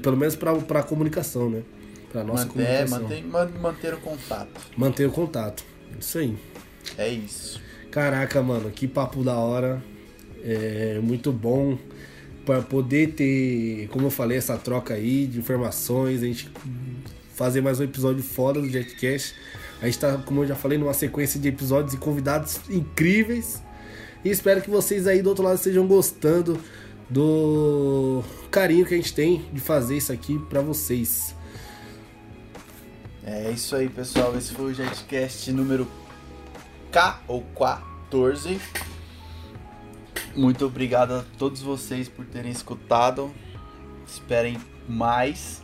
Pelo 0.01 0.15
menos 0.15 0.35
pra, 0.35 0.53
pra 0.55 0.83
comunicação, 0.83 1.49
né? 1.49 1.63
Pra 2.11 2.23
nossa 2.23 2.45
Manter, 2.45 2.61
é, 2.61 2.85
comunicação. 2.85 3.01
manter, 3.01 3.23
man- 3.25 3.59
manter 3.61 3.93
o 3.93 3.97
contato. 3.97 4.61
Manter 4.77 5.05
o 5.07 5.11
contato. 5.11 5.63
Isso 5.99 6.17
aí. 6.19 6.37
É 6.97 7.09
isso. 7.09 7.59
Caraca, 7.89 8.41
mano, 8.41 8.69
que 8.69 8.87
papo 8.87 9.23
da 9.23 9.35
hora. 9.35 9.81
É 10.43 10.99
muito 11.03 11.31
bom 11.31 11.77
para 12.45 12.61
poder 12.61 13.11
ter, 13.13 13.87
como 13.89 14.07
eu 14.07 14.11
falei, 14.11 14.37
essa 14.37 14.57
troca 14.57 14.93
aí 14.95 15.27
de 15.27 15.39
informações, 15.39 16.23
a 16.23 16.25
gente 16.25 16.49
fazer 17.41 17.59
mais 17.59 17.79
um 17.79 17.83
episódio 17.83 18.21
fora 18.21 18.61
do 18.61 18.69
Jetcast. 18.69 19.33
A 19.81 19.85
gente 19.87 19.97
tá, 19.97 20.15
como 20.19 20.43
eu 20.43 20.47
já 20.47 20.55
falei, 20.55 20.77
numa 20.77 20.93
sequência 20.93 21.39
de 21.39 21.47
episódios 21.47 21.95
e 21.95 21.97
convidados 21.97 22.59
incríveis. 22.69 23.63
E 24.23 24.29
espero 24.29 24.61
que 24.61 24.69
vocês 24.69 25.07
aí 25.07 25.23
do 25.23 25.29
outro 25.29 25.43
lado 25.43 25.55
estejam 25.55 25.87
gostando 25.87 26.59
do 27.09 28.23
carinho 28.51 28.85
que 28.85 28.93
a 28.93 28.97
gente 28.97 29.11
tem 29.11 29.43
de 29.51 29.59
fazer 29.59 29.97
isso 29.97 30.13
aqui 30.13 30.37
pra 30.51 30.61
vocês. 30.61 31.35
É 33.23 33.49
isso 33.49 33.75
aí, 33.75 33.89
pessoal. 33.89 34.37
Esse 34.37 34.53
foi 34.53 34.65
o 34.65 34.73
Jetcast 34.75 35.51
número 35.51 35.87
K 36.91 37.23
ou 37.27 37.41
14. 37.57 38.61
Muito 40.35 40.63
obrigado 40.63 41.15
a 41.15 41.25
todos 41.39 41.59
vocês 41.59 42.07
por 42.07 42.23
terem 42.23 42.51
escutado. 42.51 43.33
Esperem 44.05 44.59
mais 44.87 45.63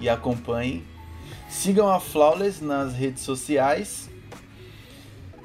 e 0.00 0.08
acompanhem. 0.08 0.84
Sigam 1.58 1.88
a 1.88 1.98
Flawless 1.98 2.62
nas 2.62 2.94
redes 2.94 3.24
sociais 3.24 4.08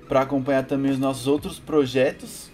para 0.07 0.21
acompanhar 0.21 0.63
também 0.63 0.91
os 0.91 0.99
nossos 0.99 1.25
outros 1.25 1.57
projetos. 1.57 2.51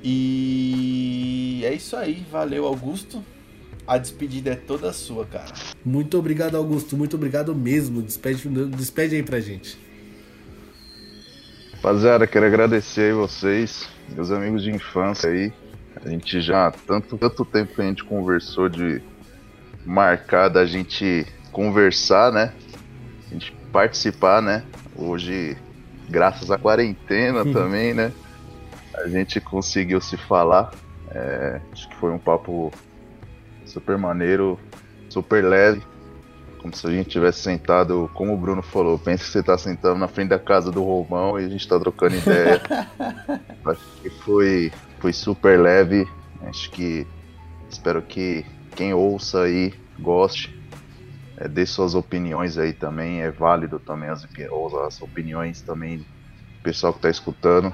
E 0.00 1.60
é 1.64 1.74
isso 1.74 1.96
aí. 1.96 2.24
Valeu, 2.30 2.66
Augusto. 2.66 3.20
A 3.84 3.98
despedida 3.98 4.50
é 4.50 4.54
toda 4.54 4.92
sua, 4.92 5.26
cara. 5.26 5.52
Muito 5.84 6.16
obrigado, 6.16 6.56
Augusto. 6.56 6.96
Muito 6.96 7.16
obrigado 7.16 7.52
mesmo. 7.52 8.00
Despede, 8.00 8.48
despede 8.48 9.16
aí 9.16 9.22
pra 9.24 9.40
gente. 9.40 9.76
Rapaziada, 11.72 12.28
quero 12.28 12.46
agradecer 12.46 13.06
aí 13.06 13.12
vocês, 13.12 13.88
meus 14.14 14.30
amigos 14.30 14.62
de 14.62 14.70
infância 14.70 15.28
aí. 15.28 15.52
A 15.96 16.08
gente 16.08 16.40
já, 16.40 16.70
tanto, 16.70 17.18
tanto 17.18 17.44
tempo 17.44 17.74
que 17.74 17.82
a 17.82 17.86
gente 17.86 18.04
conversou 18.04 18.68
de 18.68 19.02
marcar 19.84 20.48
da 20.48 20.64
gente 20.64 21.26
conversar, 21.58 22.30
né? 22.30 22.52
A 23.26 23.34
gente 23.34 23.50
participar, 23.72 24.40
né? 24.40 24.62
Hoje, 24.94 25.58
graças 26.08 26.52
à 26.52 26.56
quarentena 26.56 27.44
também, 27.44 27.92
né? 27.92 28.12
A 28.94 29.08
gente 29.08 29.40
conseguiu 29.40 30.00
se 30.00 30.16
falar. 30.16 30.70
É, 31.10 31.60
acho 31.72 31.88
que 31.88 31.96
foi 31.96 32.12
um 32.12 32.18
papo 32.18 32.70
super 33.66 33.98
maneiro, 33.98 34.56
super 35.08 35.42
leve. 35.42 35.82
Como 36.62 36.72
se 36.72 36.86
a 36.86 36.90
gente 36.90 37.10
tivesse 37.10 37.40
sentado, 37.40 38.08
como 38.14 38.34
o 38.34 38.36
Bruno 38.36 38.62
falou, 38.62 38.96
pensa 38.96 39.24
que 39.24 39.30
você 39.30 39.42
tá 39.42 39.58
sentado 39.58 39.98
na 39.98 40.06
frente 40.06 40.28
da 40.28 40.38
casa 40.38 40.70
do 40.70 40.84
Romão 40.84 41.40
e 41.40 41.44
a 41.44 41.48
gente 41.48 41.66
tá 41.66 41.76
trocando 41.76 42.14
ideia. 42.14 42.62
Acho 43.66 43.80
que 44.00 44.10
foi, 44.10 44.70
foi 45.00 45.12
super 45.12 45.58
leve. 45.58 46.06
Acho 46.42 46.70
que 46.70 47.04
espero 47.68 48.00
que 48.00 48.46
quem 48.76 48.94
ouça 48.94 49.42
aí 49.42 49.74
goste. 49.98 50.56
É, 51.40 51.46
dê 51.46 51.64
suas 51.64 51.94
opiniões 51.94 52.58
aí 52.58 52.72
também. 52.72 53.22
É 53.22 53.30
válido 53.30 53.78
também 53.78 54.08
as, 54.08 54.26
as 54.86 55.00
opiniões 55.00 55.60
também 55.60 55.98
do 55.98 56.04
pessoal 56.62 56.92
que 56.92 57.00
tá 57.00 57.08
escutando. 57.08 57.72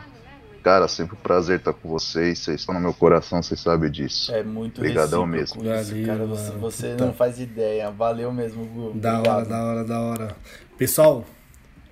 Cara, 0.62 0.88
sempre 0.88 1.14
um 1.14 1.20
prazer 1.20 1.58
estar 1.58 1.72
com 1.72 1.88
vocês. 1.88 2.38
Vocês 2.38 2.60
estão 2.60 2.74
no 2.74 2.80
meu 2.80 2.94
coração, 2.94 3.42
vocês 3.42 3.60
sabem 3.60 3.90
disso. 3.90 4.32
É 4.32 4.42
muito 4.42 4.78
Obrigadão 4.78 5.26
mesmo. 5.26 5.62
Isso, 5.62 5.90
Valeu, 5.90 6.06
cara. 6.06 6.26
Você, 6.26 6.48
mano. 6.48 6.60
você 6.60 6.94
não 6.94 7.12
faz 7.12 7.38
ideia. 7.38 7.90
Valeu 7.90 8.32
mesmo, 8.32 8.64
Gu. 8.66 8.92
Da 8.94 9.18
Obrigado. 9.18 9.36
hora, 9.36 9.44
da 9.46 9.64
hora, 9.64 9.84
da 9.84 10.00
hora. 10.00 10.36
Pessoal, 10.78 11.24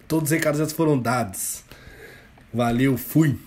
todos 0.09 0.31
os 0.31 0.31
recados 0.31 0.59
já 0.59 0.67
foram 0.75 0.99
dados. 0.99 1.65
Valeu, 2.53 2.97
fui. 2.97 3.39